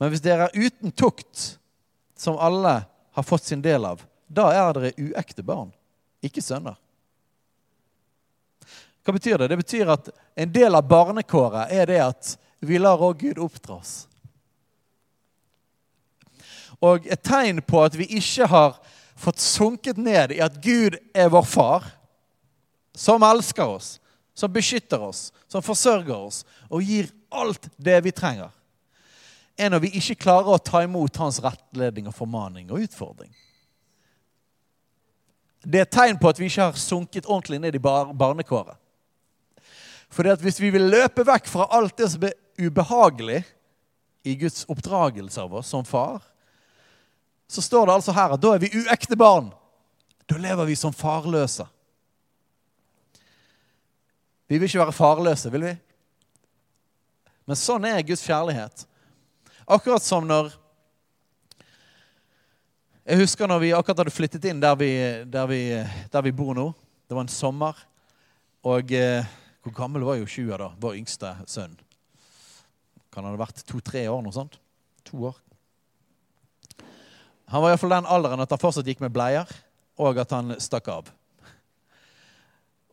Men 0.00 0.12
hvis 0.12 0.24
dere 0.24 0.48
er 0.48 0.56
uten 0.56 0.94
tukt, 0.96 1.58
som 2.16 2.40
alle 2.40 2.78
har 2.86 3.26
fått 3.26 3.50
sin 3.50 3.64
del 3.64 3.84
av, 3.84 4.00
da 4.28 4.48
er 4.54 4.72
dere 4.78 4.94
uekte 4.96 5.44
barn, 5.44 5.68
ikke 6.24 6.44
sønner. 6.44 6.78
Hva 9.04 9.12
betyr 9.12 9.38
det? 9.38 9.52
Det 9.52 9.60
betyr 9.60 9.92
at 9.92 10.08
en 10.34 10.56
del 10.56 10.74
av 10.74 10.88
barnekåret 10.88 11.72
er 11.72 11.92
det 11.92 12.00
at 12.02 12.32
vi 12.64 12.80
lar 12.80 13.02
òg 13.04 13.20
Gud 13.20 13.44
oppdra 13.44 13.76
oss. 13.76 14.06
Og 16.80 17.04
et 17.08 17.22
tegn 17.24 17.60
på 17.64 17.84
at 17.84 17.94
vi 17.96 18.08
ikke 18.18 18.48
har 18.50 18.80
fått 19.16 19.40
sunket 19.40 19.96
ned 19.96 20.32
i 20.36 20.42
at 20.44 20.58
Gud 20.62 20.98
er 21.16 21.30
vår 21.32 21.46
far, 21.48 21.88
som 22.96 23.24
elsker 23.24 23.66
oss, 23.66 23.96
som 24.36 24.52
beskytter 24.52 25.00
oss, 25.00 25.32
som 25.48 25.64
forsørger 25.64 26.16
oss 26.16 26.44
og 26.68 26.84
gir 26.84 27.08
alt 27.32 27.68
det 27.76 27.98
vi 28.04 28.12
trenger, 28.12 28.52
er 29.56 29.72
når 29.72 29.86
vi 29.86 29.94
ikke 29.96 30.18
klarer 30.26 30.52
å 30.52 30.60
ta 30.60 30.82
imot 30.84 31.16
hans 31.20 31.40
rettledning 31.44 32.08
og 32.10 32.16
formaning 32.16 32.68
og 32.70 32.84
utfordring. 32.84 33.32
Det 35.66 35.80
er 35.80 35.86
et 35.88 35.96
tegn 35.96 36.18
på 36.20 36.30
at 36.30 36.38
vi 36.38 36.50
ikke 36.50 36.68
har 36.68 36.78
sunket 36.78 37.26
ordentlig 37.26 37.58
ned 37.64 37.74
i 37.74 37.82
bar 37.82 38.12
barnekåret. 38.14 38.76
Fordi 40.12 40.30
at 40.30 40.42
hvis 40.44 40.60
vi 40.62 40.70
vil 40.70 40.86
løpe 40.92 41.24
vekk 41.26 41.48
fra 41.50 41.66
alt 41.74 41.96
det 41.98 42.10
som 42.12 42.22
er 42.28 42.36
ubehagelig 42.60 43.40
i 44.26 44.36
Guds 44.38 44.64
oppdragelse 44.70 45.42
av 45.42 45.56
oss 45.58 45.72
som 45.72 45.84
far, 45.86 46.20
så 47.48 47.62
står 47.62 47.86
det 47.86 47.94
altså 47.94 48.14
her 48.14 48.34
at 48.34 48.42
da 48.42 48.54
er 48.54 48.62
vi 48.62 48.72
uekte 48.74 49.16
barn. 49.18 49.52
Da 50.26 50.38
lever 50.40 50.66
vi 50.66 50.74
som 50.78 50.94
farløse. 50.94 51.66
Vi 54.46 54.58
vil 54.58 54.68
ikke 54.68 54.82
være 54.82 54.94
farløse, 54.94 55.50
vil 55.50 55.66
vi? 55.66 55.74
Men 57.46 57.58
sånn 57.58 57.86
er 57.86 58.02
Guds 58.06 58.24
kjærlighet. 58.26 58.86
Akkurat 59.66 60.02
som 60.02 60.26
når 60.26 60.54
Jeg 63.06 63.20
husker 63.20 63.46
når 63.46 63.60
vi 63.62 63.68
akkurat 63.70 64.00
hadde 64.02 64.10
flyttet 64.10 64.46
inn 64.50 64.58
der 64.58 64.74
vi, 64.74 64.90
der 65.30 65.46
vi, 65.46 65.60
der 66.10 66.24
vi 66.26 66.32
bor 66.34 66.56
nå. 66.58 66.72
Det 67.06 67.14
var 67.14 67.22
en 67.22 67.30
sommer. 67.30 67.78
Og 68.66 68.90
eh, 68.90 69.28
hvor 69.62 69.74
gammel 69.76 70.02
var 70.02 70.18
jo 70.18 70.26
Sjua 70.26 70.58
da? 70.58 70.72
Vår 70.82 70.96
yngste 70.98 71.30
sønn. 71.46 71.76
Kan 73.14 73.22
han 73.22 73.36
ha 73.36 73.38
vært 73.38 73.62
to-tre 73.62 74.02
år? 74.10 74.24
noe 74.26 74.34
sånt? 74.34 74.58
To 75.06 75.28
år. 75.30 75.38
Han 77.52 77.62
var 77.62 77.72
iallfall 77.72 77.94
den 77.94 78.08
alderen 78.10 78.42
at 78.42 78.50
han 78.50 78.60
fortsatt 78.60 78.88
gikk 78.88 79.02
med 79.04 79.14
bleier, 79.14 79.50
og 80.02 80.18
at 80.18 80.34
han 80.34 80.56
stakk 80.60 80.90
av. 80.92 81.10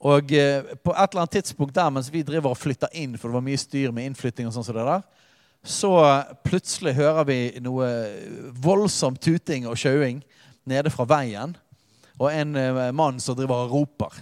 Og 0.04 0.34
eh, 0.36 0.76
på 0.84 0.94
et 0.94 1.06
eller 1.08 1.24
annet 1.24 1.38
tidspunkt 1.40 1.76
der 1.76 1.92
mens 1.94 2.12
vi 2.12 2.26
driver 2.28 2.52
og 2.52 2.60
flytter 2.60 2.92
inn, 3.00 3.16
for 3.18 3.32
det 3.32 3.38
var 3.40 3.46
mye 3.46 3.60
styr 3.60 3.94
med 3.96 4.10
innflytting, 4.10 4.50
og 4.50 4.56
sånn 4.56 4.68
som 4.68 4.78
det 4.78 4.86
der, 4.88 5.06
så 5.64 5.94
plutselig 6.44 6.98
hører 6.98 7.24
vi 7.30 7.38
noe 7.64 7.88
voldsom 8.66 9.16
tuting 9.16 9.64
og 9.70 9.80
sjauing 9.80 10.20
nede 10.68 10.92
fra 10.92 11.08
veien. 11.08 11.56
Og 12.20 12.28
en 12.30 12.58
eh, 12.60 12.90
mann 12.96 13.22
som 13.24 13.38
driver 13.40 13.64
og 13.64 13.78
roper, 13.78 14.20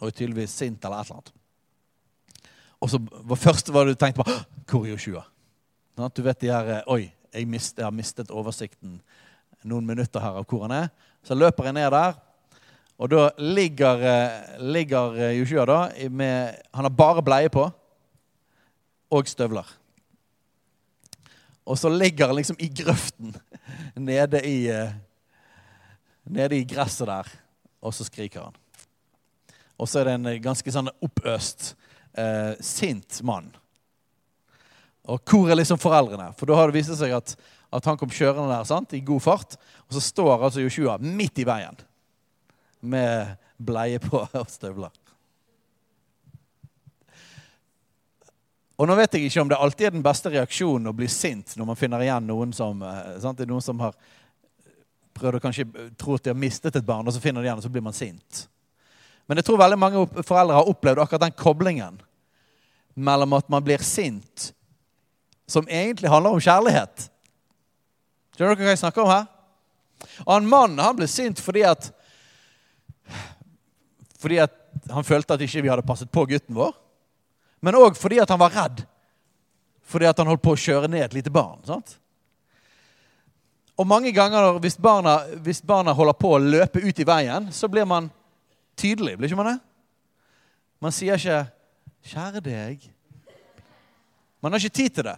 og 0.00 0.06
er 0.08 0.14
tydeligvis 0.14 0.54
sint 0.54 0.86
eller 0.86 1.02
et 1.02 1.10
eller 1.10 1.18
annet. 1.18 1.34
Og 2.84 2.92
så 2.92 3.00
var 3.00 3.40
første 3.40 3.72
det 3.72 3.94
du 3.94 3.98
tenkte 3.98 4.22
på 4.22 4.32
Hvor 4.68 4.84
er 4.84 4.90
Joshua? 4.92 5.22
Du 6.12 6.22
vet 6.22 6.40
de 6.42 6.50
her 6.50 6.82
Oi, 6.90 7.06
jeg, 7.32 7.46
mist, 7.48 7.78
jeg 7.78 7.86
har 7.86 7.94
mistet 7.94 8.32
oversikten 8.34 8.98
noen 9.64 9.86
minutter 9.88 10.22
her 10.22 10.40
av 10.40 10.46
hvor 10.48 10.66
han 10.66 10.76
er. 10.76 10.90
Så 11.24 11.36
løper 11.36 11.68
jeg 11.68 11.76
ned 11.78 11.90
der, 11.94 12.18
og 13.00 13.10
da 13.10 13.28
ligger, 13.42 14.02
eh, 14.06 14.58
ligger 14.62 15.16
eh, 15.18 15.38
Joshua 15.40 15.64
da 15.66 15.78
med 16.10 16.60
Han 16.72 16.84
har 16.84 16.94
bare 16.94 17.22
bleie 17.26 17.50
på 17.50 17.64
og 19.10 19.28
støvler. 19.28 19.66
Og 21.64 21.78
så 21.78 21.88
ligger 21.88 22.26
han 22.26 22.36
liksom 22.36 22.56
i 22.58 22.68
grøften 22.68 23.34
nede 24.10 24.42
i, 24.46 24.68
eh, 24.70 24.92
nede 26.24 26.58
i 26.58 26.64
gresset 26.64 27.08
der, 27.08 27.28
og 27.80 27.94
så 27.94 28.04
skriker 28.04 28.48
han. 28.48 28.56
Og 29.78 29.88
så 29.88 30.00
er 30.00 30.08
det 30.08 30.14
en 30.18 30.42
ganske 30.42 30.72
sånn 30.72 30.90
oppøst, 31.02 31.74
eh, 32.14 32.54
sint 32.60 33.22
mann. 33.26 33.50
Og 35.04 35.20
hvor 35.28 35.50
er 35.50 35.58
liksom 35.58 35.80
foreldrene? 35.80 36.30
For 36.38 36.48
da 36.48 36.56
har 36.56 36.70
det 36.70 36.78
vist 36.78 36.94
seg 36.98 37.12
at 37.16 37.34
at 37.74 37.88
han 37.88 37.98
kom 37.98 38.12
kjørende 38.12 38.52
der 38.52 38.66
sant, 38.68 38.94
i 38.94 39.02
god 39.04 39.22
fart. 39.24 39.56
Og 39.88 39.96
så 39.96 40.02
står 40.02 40.36
altså 40.36 40.62
Joshua 40.62 40.98
midt 41.02 41.40
i 41.42 41.46
veien 41.48 41.78
med 42.84 43.34
bleie 43.58 44.00
på 44.02 44.22
og 44.40 44.50
støvler. 44.50 44.92
Og 48.74 48.88
nå 48.90 48.96
vet 48.98 49.14
jeg 49.14 49.28
ikke 49.28 49.42
om 49.44 49.50
det 49.50 49.58
alltid 49.62 49.86
er 49.86 49.94
den 49.94 50.02
beste 50.02 50.30
reaksjonen 50.34 50.90
å 50.90 50.96
bli 50.96 51.06
sint 51.10 51.52
når 51.54 51.68
man 51.68 51.78
finner 51.78 52.02
igjen 52.02 52.26
noen 52.26 52.54
som, 52.56 52.80
eh, 52.82 53.14
sant, 53.22 53.38
det 53.38 53.46
er 53.46 53.52
noen 53.52 53.62
som 53.62 53.78
har 53.84 53.94
prøvd 55.14 55.38
å 55.38 55.42
kanskje 55.44 55.66
tro 56.00 56.16
at 56.16 56.24
de 56.24 56.32
har 56.32 56.38
mistet 56.38 56.74
et 56.74 56.86
barn, 56.86 57.06
og 57.06 57.14
så 57.14 57.22
finner 57.22 57.38
de 57.38 57.46
igjen, 57.46 57.60
og 57.60 57.62
så 57.62 57.70
blir 57.70 57.84
man 57.86 57.94
sint. 57.94 58.48
Men 59.30 59.38
jeg 59.38 59.46
tror 59.46 59.60
veldig 59.62 59.78
mange 59.78 60.02
foreldre 60.26 60.58
har 60.58 60.70
opplevd 60.72 61.04
akkurat 61.04 61.22
den 61.28 61.36
koblingen 61.38 62.00
mellom 62.94 63.38
at 63.38 63.46
man 63.50 63.62
blir 63.64 63.82
sint, 63.86 64.50
som 65.46 65.68
egentlig 65.70 66.10
handler 66.10 66.34
om 66.34 66.42
kjærlighet, 66.42 67.08
Skjønner 68.34 68.56
dere 68.58 68.66
hva 68.66 68.74
jeg 68.74 68.82
snakker 68.82 69.04
om 69.04 69.12
her? 69.12 69.26
Og 70.24 70.32
han 70.34 70.48
Mannen 70.50 70.82
han 70.82 70.96
ble 70.98 71.06
sint 71.10 71.40
fordi 71.42 71.62
at 71.66 71.90
fordi 74.18 74.38
at 74.40 74.54
han 74.90 75.04
følte 75.04 75.36
at 75.36 75.42
ikke 75.44 75.62
vi 75.62 75.68
hadde 75.68 75.84
passet 75.86 76.10
på 76.10 76.24
gutten 76.26 76.56
vår. 76.56 76.72
Men 77.60 77.76
òg 77.76 77.98
fordi 78.00 78.18
at 78.22 78.30
han 78.32 78.40
var 78.40 78.54
redd. 78.54 78.80
Fordi 79.84 80.08
at 80.08 80.18
han 80.18 80.30
holdt 80.30 80.42
på 80.44 80.54
å 80.54 80.60
kjøre 80.60 80.88
ned 80.88 81.04
et 81.04 81.16
lite 81.18 81.32
barn. 81.32 81.60
sant? 81.68 81.98
Og 83.76 83.86
mange 83.86 84.12
ganger 84.16 84.58
hvis 84.64 84.78
barna, 84.80 85.18
hvis 85.44 85.60
barna 85.60 85.92
holder 85.92 86.16
på 86.16 86.32
å 86.34 86.40
løpe 86.40 86.80
ut 86.80 87.00
i 87.00 87.06
veien, 87.06 87.50
så 87.52 87.68
blir 87.68 87.84
man 87.88 88.08
tydelig. 88.80 89.18
Blir 89.18 89.28
ikke 89.28 89.40
man 89.42 89.52
det? 89.52 89.58
Man 90.80 90.92
sier 90.92 91.20
ikke 91.20 91.44
'Kjære 92.04 92.40
deg'. 92.44 92.90
Man 94.40 94.52
har 94.52 94.60
ikke 94.60 94.76
tid 94.76 94.90
til 94.90 95.04
det. 95.04 95.16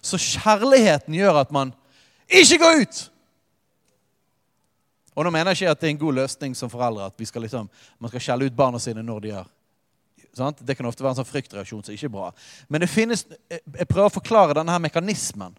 Så 0.00 0.16
kjærligheten 0.16 1.14
gjør 1.14 1.40
at 1.40 1.50
man 1.52 1.74
ikke 2.40 2.60
gå 2.62 2.70
ut! 2.82 3.00
Og 5.12 5.26
nå 5.26 5.32
mener 5.32 5.52
jeg 5.52 5.62
ikke 5.62 5.74
at 5.74 5.80
det 5.82 5.88
er 5.90 5.92
en 5.92 6.04
god 6.06 6.16
løsning 6.22 6.54
som 6.56 6.70
foreldre 6.72 7.10
at 7.10 7.26
skal 7.28 7.44
liksom, 7.44 7.68
man 8.00 8.12
skal 8.12 8.22
skjelle 8.24 8.48
ut 8.48 8.56
barna 8.56 8.80
sine 8.80 9.04
når 9.04 9.20
de 9.20 9.34
gjør 9.34 9.50
sant? 10.36 10.62
Det 10.64 10.76
kan 10.76 10.88
ofte 10.88 11.04
være 11.04 11.12
en 11.12 11.20
sånn 11.20 11.28
fryktreaksjon 11.28 11.84
som 11.84 11.94
ikke 11.94 12.08
er 12.08 12.14
bra. 12.14 12.30
Men 12.72 12.84
det 12.84 12.90
finnes, 12.90 13.26
jeg 13.50 13.88
prøver 13.88 14.08
å 14.08 14.14
forklare 14.14 14.56
denne 14.56 14.72
her 14.72 14.82
mekanismen 14.82 15.54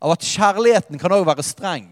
av 0.00 0.14
at 0.14 0.24
kjærligheten 0.26 1.00
kan 1.00 1.14
òg 1.16 1.26
være 1.28 1.44
streng. 1.44 1.88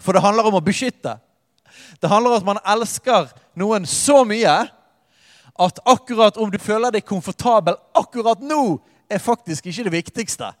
For 0.00 0.16
det 0.16 0.24
handler 0.24 0.48
om 0.48 0.58
å 0.58 0.64
beskytte. 0.64 1.18
Det 2.00 2.10
handler 2.10 2.34
om 2.34 2.40
at 2.40 2.48
man 2.48 2.62
elsker 2.74 3.30
noen 3.58 3.86
så 3.86 4.22
mye 4.26 4.56
at 5.60 5.80
akkurat 5.84 6.38
om 6.40 6.50
du 6.50 6.58
føler 6.62 6.94
deg 6.94 7.04
komfortabel 7.06 7.76
akkurat 7.98 8.40
nå, 8.42 8.80
er 9.10 9.18
faktisk 9.18 9.66
ikke 9.66 9.88
det 9.88 9.92
viktigste. 9.92 10.52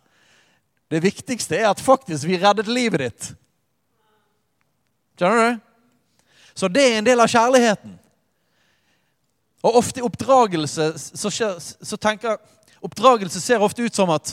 Det 0.90 1.02
viktigste 1.04 1.58
er 1.58 1.70
at 1.70 1.80
faktisk 1.80 2.26
vi 2.26 2.38
reddet 2.40 2.68
livet 2.68 3.04
ditt. 3.04 3.26
Skjønner 5.20 5.52
du? 5.52 5.66
Så 6.54 6.68
det 6.68 6.82
er 6.86 6.98
en 6.98 7.06
del 7.06 7.22
av 7.22 7.30
kjærligheten. 7.30 7.94
Og 9.62 9.76
ofte 9.82 10.00
i 10.00 10.04
oppdragelse 10.04 10.92
så, 10.98 11.30
så 11.30 12.00
tenker 12.00 12.40
Oppdragelse 12.80 13.40
ser 13.44 13.60
ofte 13.60 13.84
ut 13.84 13.94
som 13.94 14.08
at 14.14 14.32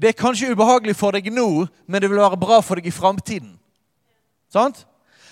det 0.00 0.10
er 0.10 0.16
kanskje 0.18 0.50
ubehagelig 0.50 0.96
for 0.98 1.14
deg 1.14 1.28
nå, 1.30 1.68
men 1.86 2.02
det 2.02 2.08
vil 2.10 2.18
være 2.18 2.38
bra 2.40 2.58
for 2.64 2.80
deg 2.80 2.88
i 2.90 2.94
framtiden. 2.94 3.52
Sant? 4.50 4.82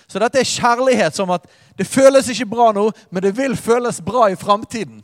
Så 0.07 0.21
dette 0.23 0.39
er 0.41 0.47
kjærlighet 0.47 1.17
som 1.19 1.33
at 1.35 1.49
det 1.77 1.89
føles 1.89 2.29
ikke 2.31 2.47
bra 2.53 2.71
nå, 2.77 2.87
men 3.11 3.25
det 3.25 3.35
vil 3.37 3.57
føles 3.59 3.99
bra 4.05 4.29
i 4.31 4.39
framtiden. 4.39 5.03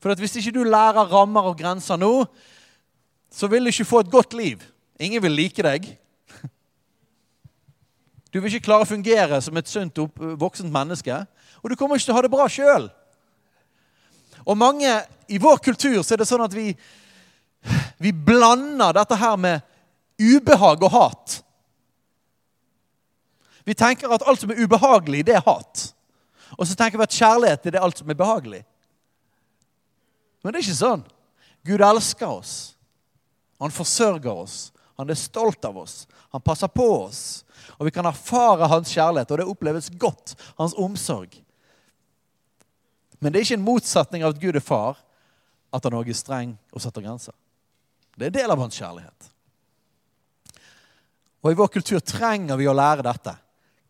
For 0.00 0.16
hvis 0.18 0.38
ikke 0.40 0.54
du 0.56 0.62
lærer 0.64 1.12
rammer 1.12 1.50
og 1.50 1.58
grenser 1.60 2.00
nå, 2.00 2.24
så 3.32 3.48
vil 3.52 3.68
du 3.68 3.72
ikke 3.72 3.90
få 3.90 4.00
et 4.02 4.10
godt 4.12 4.34
liv. 4.38 4.64
Ingen 5.02 5.22
vil 5.24 5.34
like 5.34 5.64
deg. 5.66 5.88
Du 8.32 8.38
vil 8.40 8.48
ikke 8.48 8.68
klare 8.70 8.86
å 8.86 8.88
fungere 8.88 9.40
som 9.44 9.56
et 9.60 9.68
sunt, 9.68 9.98
voksent 10.40 10.72
menneske. 10.72 11.16
Og 11.60 11.70
du 11.70 11.76
kommer 11.76 11.98
ikke 11.98 12.08
til 12.08 12.14
å 12.14 12.16
ha 12.16 12.24
det 12.24 12.32
bra 12.32 12.46
sjøl. 12.48 12.86
Og 14.46 14.58
mange 14.58 14.88
i 15.28 15.38
vår 15.42 15.60
kultur 15.62 16.00
så 16.02 16.14
er 16.14 16.22
det 16.22 16.28
sånn 16.30 16.44
at 16.44 16.54
vi, 16.54 16.72
vi 18.02 18.12
blander 18.12 18.94
dette 18.96 19.18
her 19.18 19.36
med 19.38 19.60
ubehag 20.22 20.82
og 20.82 20.94
hat. 20.94 21.38
Vi 23.66 23.76
tenker 23.78 24.10
at 24.10 24.24
alt 24.26 24.42
som 24.42 24.50
er 24.50 24.64
ubehagelig, 24.64 25.26
det 25.26 25.36
er 25.38 25.46
hat. 25.46 25.92
Og 26.58 26.66
så 26.66 26.74
tenker 26.76 26.98
vi 26.98 27.06
at 27.06 27.16
kjærlighet 27.16 27.68
det 27.68 27.76
er 27.76 27.84
alt 27.84 28.00
som 28.00 28.10
er 28.10 28.18
behagelig. 28.18 28.64
Men 30.42 30.52
det 30.52 30.58
er 30.58 30.66
ikke 30.66 30.80
sånn. 30.80 31.04
Gud 31.62 31.84
elsker 31.86 32.32
oss. 32.32 32.54
Han 33.62 33.70
forsørger 33.70 34.32
oss. 34.32 34.71
Han 35.02 35.10
er 35.10 35.18
stolt 35.18 35.64
av 35.66 35.78
oss. 35.78 36.06
Han 36.30 36.40
passer 36.40 36.70
på 36.70 36.84
oss. 37.02 37.42
Og 37.74 37.88
vi 37.88 37.92
kan 37.94 38.06
erfare 38.06 38.68
hans 38.70 38.92
kjærlighet, 38.94 39.32
og 39.34 39.40
det 39.40 39.46
oppleves 39.50 39.88
godt. 39.98 40.36
Hans 40.60 40.76
omsorg. 40.78 41.34
Men 43.18 43.32
det 43.32 43.40
er 43.40 43.46
ikke 43.48 43.56
en 43.58 43.66
motsetning 43.66 44.22
av 44.22 44.36
at 44.36 44.40
Gud 44.42 44.54
er 44.58 44.62
far, 44.62 45.00
at 45.74 45.88
han 45.88 45.96
også 45.98 46.14
er 46.14 46.18
streng 46.20 46.52
og 46.70 46.84
setter 46.84 47.02
grenser. 47.02 47.34
Det 48.14 48.28
er 48.28 48.30
en 48.30 48.36
del 48.36 48.54
av 48.54 48.62
hans 48.62 48.78
kjærlighet. 48.78 49.30
Og 51.42 51.50
i 51.50 51.58
vår 51.58 51.72
kultur 51.74 51.98
trenger 52.06 52.60
vi 52.60 52.68
å 52.70 52.76
lære 52.76 53.02
dette. 53.02 53.34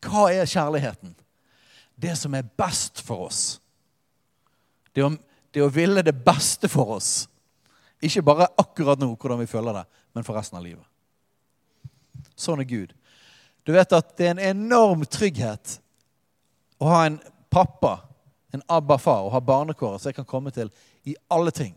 Hva 0.09 0.31
er 0.33 0.49
kjærligheten? 0.49 1.13
Det 1.93 2.15
som 2.17 2.33
er 2.39 2.49
best 2.57 3.03
for 3.05 3.27
oss. 3.29 3.43
Det 4.97 5.05
å, 5.05 5.13
det 5.53 5.61
å 5.61 5.69
ville 5.73 6.05
det 6.07 6.17
beste 6.25 6.73
for 6.73 6.97
oss. 6.97 7.27
Ikke 8.01 8.25
bare 8.25 8.49
akkurat 8.57 9.01
nå, 9.01 9.13
hvordan 9.13 9.45
vi 9.45 9.51
føler 9.51 9.83
det, 9.83 9.85
men 10.17 10.25
for 10.25 10.41
resten 10.41 10.57
av 10.57 10.65
livet. 10.65 10.89
Sånn 12.37 12.63
er 12.63 12.69
Gud. 12.69 12.95
Du 13.67 13.73
vet 13.75 13.93
at 13.95 14.17
det 14.19 14.27
er 14.27 14.35
en 14.35 14.47
enorm 14.57 15.05
trygghet 15.07 15.77
å 16.83 16.89
ha 16.91 17.05
en 17.07 17.21
pappa, 17.53 18.01
en 18.53 18.65
ABBA-far, 18.69 19.27
og 19.27 19.35
ha 19.37 19.41
barnekåret 19.45 20.03
som 20.03 20.11
jeg 20.11 20.19
kan 20.19 20.29
komme 20.29 20.51
til 20.55 20.73
i 21.09 21.15
alle 21.31 21.53
ting. 21.55 21.77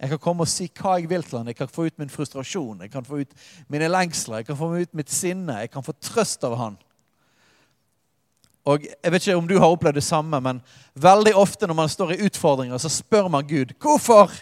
Jeg 0.00 0.10
kan 0.10 0.20
komme 0.20 0.44
og 0.44 0.50
si 0.50 0.66
hva 0.74 0.96
jeg 0.98 1.08
vil 1.08 1.22
til 1.22 1.38
han. 1.38 1.50
Jeg 1.52 1.56
kan 1.60 1.70
få 1.70 1.86
ut 1.86 2.00
min 2.02 2.10
frustrasjon, 2.10 2.82
jeg 2.82 2.90
kan 2.92 3.06
få 3.06 3.22
ut 3.22 3.36
mine 3.72 3.88
lengsler, 3.88 4.42
jeg 4.42 4.48
kan 4.50 4.58
få 4.58 4.72
ut 4.74 4.96
mitt 4.96 5.12
sinne. 5.12 5.60
Jeg 5.62 5.70
kan 5.72 5.86
få 5.86 5.94
trøst 6.02 6.44
av 6.44 6.58
han. 6.58 6.80
Og 8.64 8.84
Jeg 8.84 9.12
vet 9.12 9.26
ikke 9.26 9.36
om 9.36 9.48
du 9.48 9.58
har 9.60 9.70
opplevd 9.70 10.00
det 10.00 10.06
samme, 10.06 10.40
men 10.40 10.62
veldig 10.96 11.34
ofte 11.36 11.68
når 11.68 11.76
man 11.76 11.88
står 11.92 12.14
i 12.14 12.22
utfordringer, 12.26 12.78
så 12.78 12.88
spør 12.88 13.28
man 13.28 13.46
Gud 13.46 13.76
hvorfor. 13.80 14.32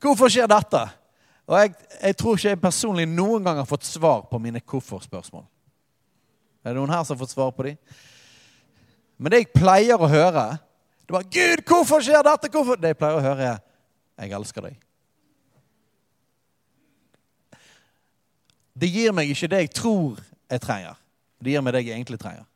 Hvorfor 0.00 0.32
skjer 0.32 0.48
dette? 0.50 0.86
Og 1.52 1.58
jeg, 1.60 1.74
jeg, 2.00 2.16
tror 2.16 2.38
ikke 2.38 2.48
jeg 2.48 2.60
personlig 2.62 3.04
noen 3.10 3.44
gang 3.44 3.58
har 3.60 3.68
fått 3.68 3.84
svar 3.84 4.22
på 4.30 4.38
mine 4.40 4.62
hvorfor-spørsmål. 4.64 5.44
Er 6.64 6.72
det 6.72 6.78
noen 6.78 6.92
her 6.94 7.02
som 7.04 7.12
har 7.12 7.20
fått 7.20 7.34
svar 7.34 7.50
på 7.52 7.66
dem? 7.66 7.76
Men 9.20 9.34
det 9.34 9.42
jeg 9.42 9.50
pleier 9.52 10.00
å 10.00 10.08
høre, 10.08 10.46
det 11.04 11.12
var 11.12 11.26
'Gud, 11.28 11.60
hvorfor 11.68 12.00
skjer 12.00 12.24
dette?' 12.24 12.48
Hvorfor? 12.48 12.80
Det 12.80 12.94
jeg 12.94 12.96
pleier 12.96 13.18
å 13.18 13.26
høre, 13.26 13.50
er 14.16 14.24
'Jeg 14.24 14.32
elsker 14.32 14.64
deg'. 14.64 14.80
Det 18.72 18.88
gir 18.88 19.12
meg 19.12 19.28
ikke 19.28 19.50
det 19.52 19.58
jeg 19.58 19.74
tror 19.74 20.22
jeg 20.50 20.60
trenger. 20.60 20.96
Det 21.44 21.52
gir 21.52 21.60
meg 21.60 21.74
det 21.74 21.84
jeg 21.84 21.92
egentlig 21.92 22.20
trenger. 22.20 22.46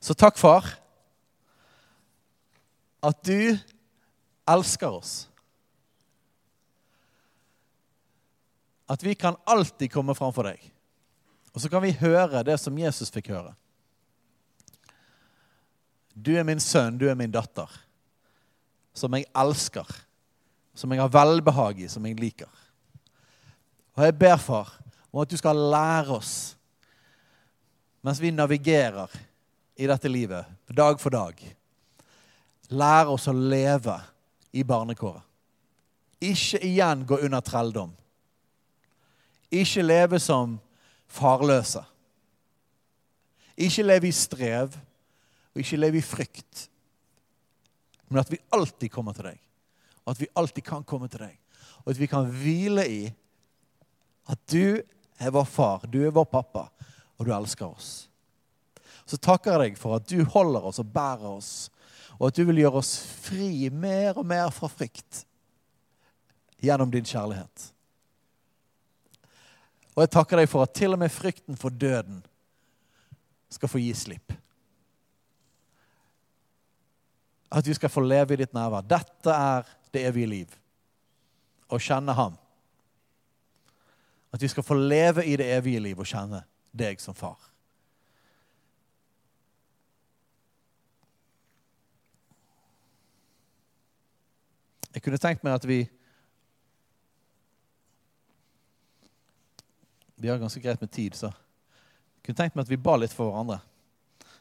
Så 0.00 0.14
takk, 0.14 0.38
far, 0.38 0.64
at 3.04 3.22
du 3.24 3.58
elsker 4.48 4.90
oss. 4.90 5.28
At 8.88 9.02
vi 9.04 9.14
kan 9.14 9.36
alltid 9.44 9.92
komme 9.92 10.16
framfor 10.16 10.48
deg. 10.48 10.62
Og 11.52 11.62
så 11.62 11.70
kan 11.70 11.82
vi 11.84 11.96
høre 12.00 12.44
det 12.46 12.56
som 12.60 12.76
Jesus 12.78 13.12
fikk 13.12 13.32
høre. 13.34 13.52
Du 16.18 16.32
er 16.34 16.46
min 16.46 16.60
sønn, 16.60 16.98
du 16.98 17.06
er 17.06 17.16
min 17.18 17.30
datter, 17.30 17.70
som 18.96 19.14
jeg 19.14 19.28
elsker, 19.38 19.86
som 20.74 20.90
jeg 20.90 21.02
har 21.02 21.12
velbehag 21.14 21.84
i, 21.84 21.90
som 21.90 22.06
jeg 22.06 22.18
liker. 22.18 22.50
Og 23.94 24.02
jeg 24.06 24.16
ber, 24.18 24.36
far, 24.42 24.72
om 25.12 25.22
at 25.22 25.30
du 25.30 25.36
skal 25.38 25.58
lære 25.70 26.16
oss, 26.18 26.32
mens 28.02 28.22
vi 28.22 28.32
navigerer 28.34 29.14
i 29.78 29.86
dette 29.90 30.10
livet, 30.10 30.46
dag 30.74 30.98
for 30.98 31.14
dag. 31.14 31.38
Lære 32.68 33.14
oss 33.14 33.28
å 33.30 33.34
leve 33.34 33.96
i 34.52 34.64
barnekåret. 34.66 35.24
Ikke 36.20 36.58
igjen 36.66 37.04
gå 37.06 37.20
under 37.24 37.44
trelldom. 37.44 37.92
Ikke 39.54 39.84
leve 39.84 40.18
som 40.20 40.56
farløse. 41.08 41.84
Ikke 43.58 43.86
leve 43.86 44.10
i 44.10 44.14
strev, 44.14 44.74
og 45.54 45.62
ikke 45.62 45.78
leve 45.78 46.00
i 46.00 46.04
frykt. 46.04 46.66
Men 48.08 48.20
at 48.22 48.32
vi 48.32 48.40
alltid 48.54 48.92
kommer 48.92 49.16
til 49.16 49.30
deg, 49.30 49.38
og 50.04 50.12
at 50.12 50.20
vi 50.20 50.32
alltid 50.34 50.66
kan 50.66 50.84
komme 50.84 51.08
til 51.12 51.22
deg. 51.24 51.38
Og 51.84 51.94
at 51.94 52.02
vi 52.02 52.10
kan 52.10 52.28
hvile 52.28 52.84
i 52.90 53.00
at 54.28 54.42
du 54.50 54.76
er 55.18 55.32
vår 55.32 55.48
far, 55.48 55.88
du 55.88 56.02
er 56.04 56.14
vår 56.14 56.28
pappa, 56.28 56.68
og 57.16 57.26
du 57.26 57.32
elsker 57.34 57.70
oss 57.70 58.08
så 59.08 59.16
takker 59.16 59.54
jeg 59.54 59.60
deg 59.62 59.78
for 59.80 59.96
at 59.96 60.08
du 60.08 60.20
holder 60.28 60.68
oss 60.68 60.80
og 60.82 60.90
bærer 60.92 61.28
oss, 61.30 61.52
og 62.18 62.28
at 62.28 62.38
du 62.38 62.44
vil 62.48 62.62
gjøre 62.64 62.80
oss 62.80 62.96
fri 63.22 63.68
mer 63.70 64.18
og 64.18 64.26
mer 64.26 64.50
fra 64.54 64.70
frykt 64.70 65.22
gjennom 66.58 66.90
din 66.90 67.06
kjærlighet. 67.06 67.68
Og 69.94 70.02
jeg 70.02 70.12
takker 70.14 70.40
deg 70.40 70.50
for 70.50 70.66
at 70.66 70.74
til 70.78 70.94
og 70.94 71.00
med 71.02 71.10
frykten 71.10 71.58
for 71.58 71.74
døden 71.74 72.20
skal 73.50 73.70
få 73.70 73.80
gi 73.82 73.92
slipp. 73.96 74.34
At 77.50 77.66
vi 77.66 77.74
skal 77.74 77.90
få 77.90 78.04
leve 78.04 78.34
i 78.34 78.40
ditt 78.42 78.54
nærvær. 78.54 78.84
Dette 78.84 79.32
er 79.32 79.70
det 79.94 80.04
evige 80.10 80.30
liv. 80.30 80.58
Å 81.70 81.80
kjenne 81.80 82.14
Ham. 82.14 82.36
At 84.34 84.42
vi 84.42 84.50
skal 84.52 84.66
få 84.66 84.76
leve 84.76 85.24
i 85.24 85.36
det 85.40 85.48
evige 85.56 85.80
liv 85.80 85.98
og 85.98 86.06
kjenne 86.06 86.42
deg 86.76 87.00
som 87.00 87.16
far. 87.16 87.47
Jeg 94.98 95.04
kunne 95.04 95.18
tenkt 95.22 95.44
meg 95.46 95.54
at 95.54 95.62
vi 95.62 95.84
Vi 100.18 100.26
har 100.26 100.40
ganske 100.42 100.58
greit 100.58 100.80
med 100.82 100.90
tid, 100.90 101.14
så 101.14 101.28
jeg 101.28 102.24
kunne 102.26 102.38
tenkt 102.40 102.56
meg 102.58 102.64
at 102.66 102.72
vi 102.72 102.80
ba 102.82 102.96
litt 102.98 103.14
for 103.14 103.30
hverandre. 103.30 103.60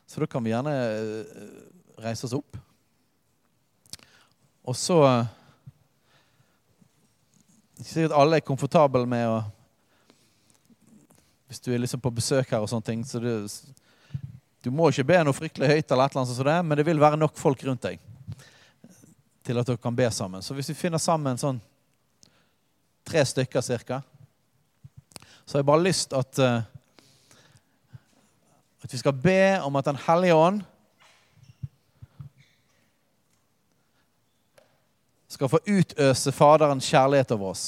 Så 0.09 0.23
da 0.23 0.25
kan 0.25 0.41
vi 0.41 0.49
gjerne 0.49 0.73
eh, 0.73 1.43
reise 2.01 2.25
oss 2.25 2.33
opp. 2.33 2.57
Og 4.65 4.73
så 4.75 4.97
Ikke 7.77 7.91
sikkert 7.91 8.17
alle 8.17 8.41
er 8.41 8.47
komfortable 8.49 9.05
med 9.05 9.27
å 9.29 9.37
Hvis 11.45 11.61
du 11.61 11.69
er 11.69 11.85
liksom 11.85 12.01
på 12.01 12.15
besøk 12.17 12.49
her 12.49 12.65
og 12.65 12.73
sånne 12.73 12.89
ting, 12.89 13.05
så 13.05 13.21
du, 13.21 13.45
du 14.65 14.73
må 14.73 14.89
ikke 14.89 15.05
be 15.13 15.21
noe 15.21 15.37
fryktelig 15.37 15.69
høyt, 15.69 15.91
eller 15.91 16.09
et 16.09 16.17
eller 16.17 16.25
annet 16.25 16.35
sånt, 16.41 16.65
men 16.65 16.81
det 16.81 16.89
vil 16.89 17.05
være 17.05 17.21
nok 17.21 17.37
folk 17.37 17.61
rundt 17.69 17.85
deg 17.85 18.06
til 19.47 19.59
at 19.59 19.67
dere 19.67 19.79
kan 19.81 19.95
be 19.95 20.07
sammen. 20.11 20.43
Så 20.43 20.53
hvis 20.53 20.69
vi 20.73 20.77
finner 20.77 21.01
sammen 21.01 21.39
sånn 21.39 21.59
tre 23.07 23.23
stykker 23.25 23.63
cirka, 23.63 24.01
så 25.45 25.55
har 25.55 25.63
jeg 25.63 25.69
bare 25.69 25.85
lyst 25.87 26.15
at 26.17 26.41
uh, 26.43 26.65
at 28.87 28.93
vi 28.93 28.99
skal 28.99 29.13
be 29.19 29.59
om 29.63 29.75
at 29.75 29.85
Den 29.85 29.97
hellige 29.99 30.35
ånd 30.35 30.61
skal 35.27 35.49
få 35.51 35.59
utøse 35.67 36.31
Faderens 36.31 36.87
kjærlighet 36.87 37.31
over 37.35 37.51
oss. 37.51 37.65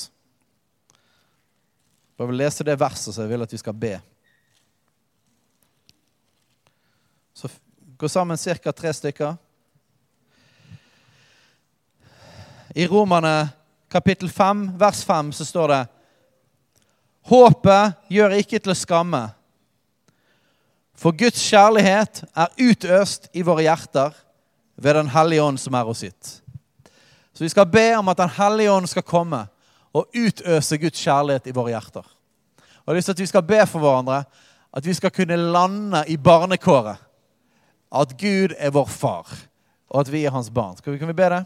Jeg 2.17 2.27
vil 2.27 2.39
lese 2.39 2.63
det 2.63 2.79
verset 2.79 3.15
så 3.15 3.23
jeg 3.23 3.31
vil 3.33 3.43
at 3.43 3.51
vi 3.53 3.59
skal 3.59 3.75
be. 3.75 3.91
Så 7.35 7.51
gå 7.99 8.07
sammen 8.07 8.37
ca. 8.37 8.71
tre 8.71 8.93
stykker. 8.93 9.35
I 12.75 12.87
Romerne 12.87 13.49
kapittel 13.91 14.29
5, 14.29 14.71
vers 14.79 15.05
5, 15.05 15.31
så 15.31 15.45
står 15.45 15.67
det 15.67 15.87
Håpet 17.29 17.97
gjør 18.09 18.35
ikke 18.37 18.59
til 18.59 18.73
å 18.73 18.77
skamme. 18.77 19.21
For 20.97 21.15
Guds 21.15 21.41
kjærlighet 21.49 22.23
er 22.33 22.53
utøst 22.59 23.29
i 23.33 23.43
våre 23.45 23.65
hjerter 23.65 24.13
ved 24.75 24.95
Den 24.95 25.11
hellige 25.13 25.43
ånd 25.43 25.59
som 25.61 25.75
er 25.75 25.87
hos 25.87 26.03
sitt. 26.03 26.31
Så 27.33 27.43
vi 27.45 27.51
skal 27.51 27.69
be 27.69 27.87
om 27.97 28.07
at 28.11 28.17
Den 28.17 28.33
hellige 28.37 28.71
ånd 28.71 28.89
skal 28.89 29.05
komme 29.07 29.45
og 29.93 30.09
utøse 30.13 30.77
Guds 30.77 31.01
kjærlighet 31.01 31.49
i 31.49 31.55
våre 31.55 31.73
hjerter. 31.73 32.05
Og 32.05 32.85
jeg 32.85 32.93
har 32.93 32.99
lyst 32.99 33.11
til 33.11 33.17
at 33.17 33.23
vi 33.25 33.31
skal 33.33 33.47
be 33.49 33.61
for 33.65 33.83
hverandre 33.83 34.23
at 34.69 34.85
vi 34.85 34.93
skal 34.93 35.13
kunne 35.13 35.37
lande 35.37 36.03
i 36.07 36.17
barnekåret. 36.17 36.97
At 37.89 38.13
Gud 38.21 38.53
er 38.57 38.69
vår 38.69 38.85
far, 38.85 39.31
og 39.89 40.01
at 40.01 40.11
vi 40.13 40.25
er 40.25 40.33
hans 40.33 40.51
barn. 40.53 40.77
Skal 40.77 40.93
vi, 40.93 40.99
kan 41.01 41.09
vi 41.09 41.17
be 41.17 41.29
det? 41.33 41.45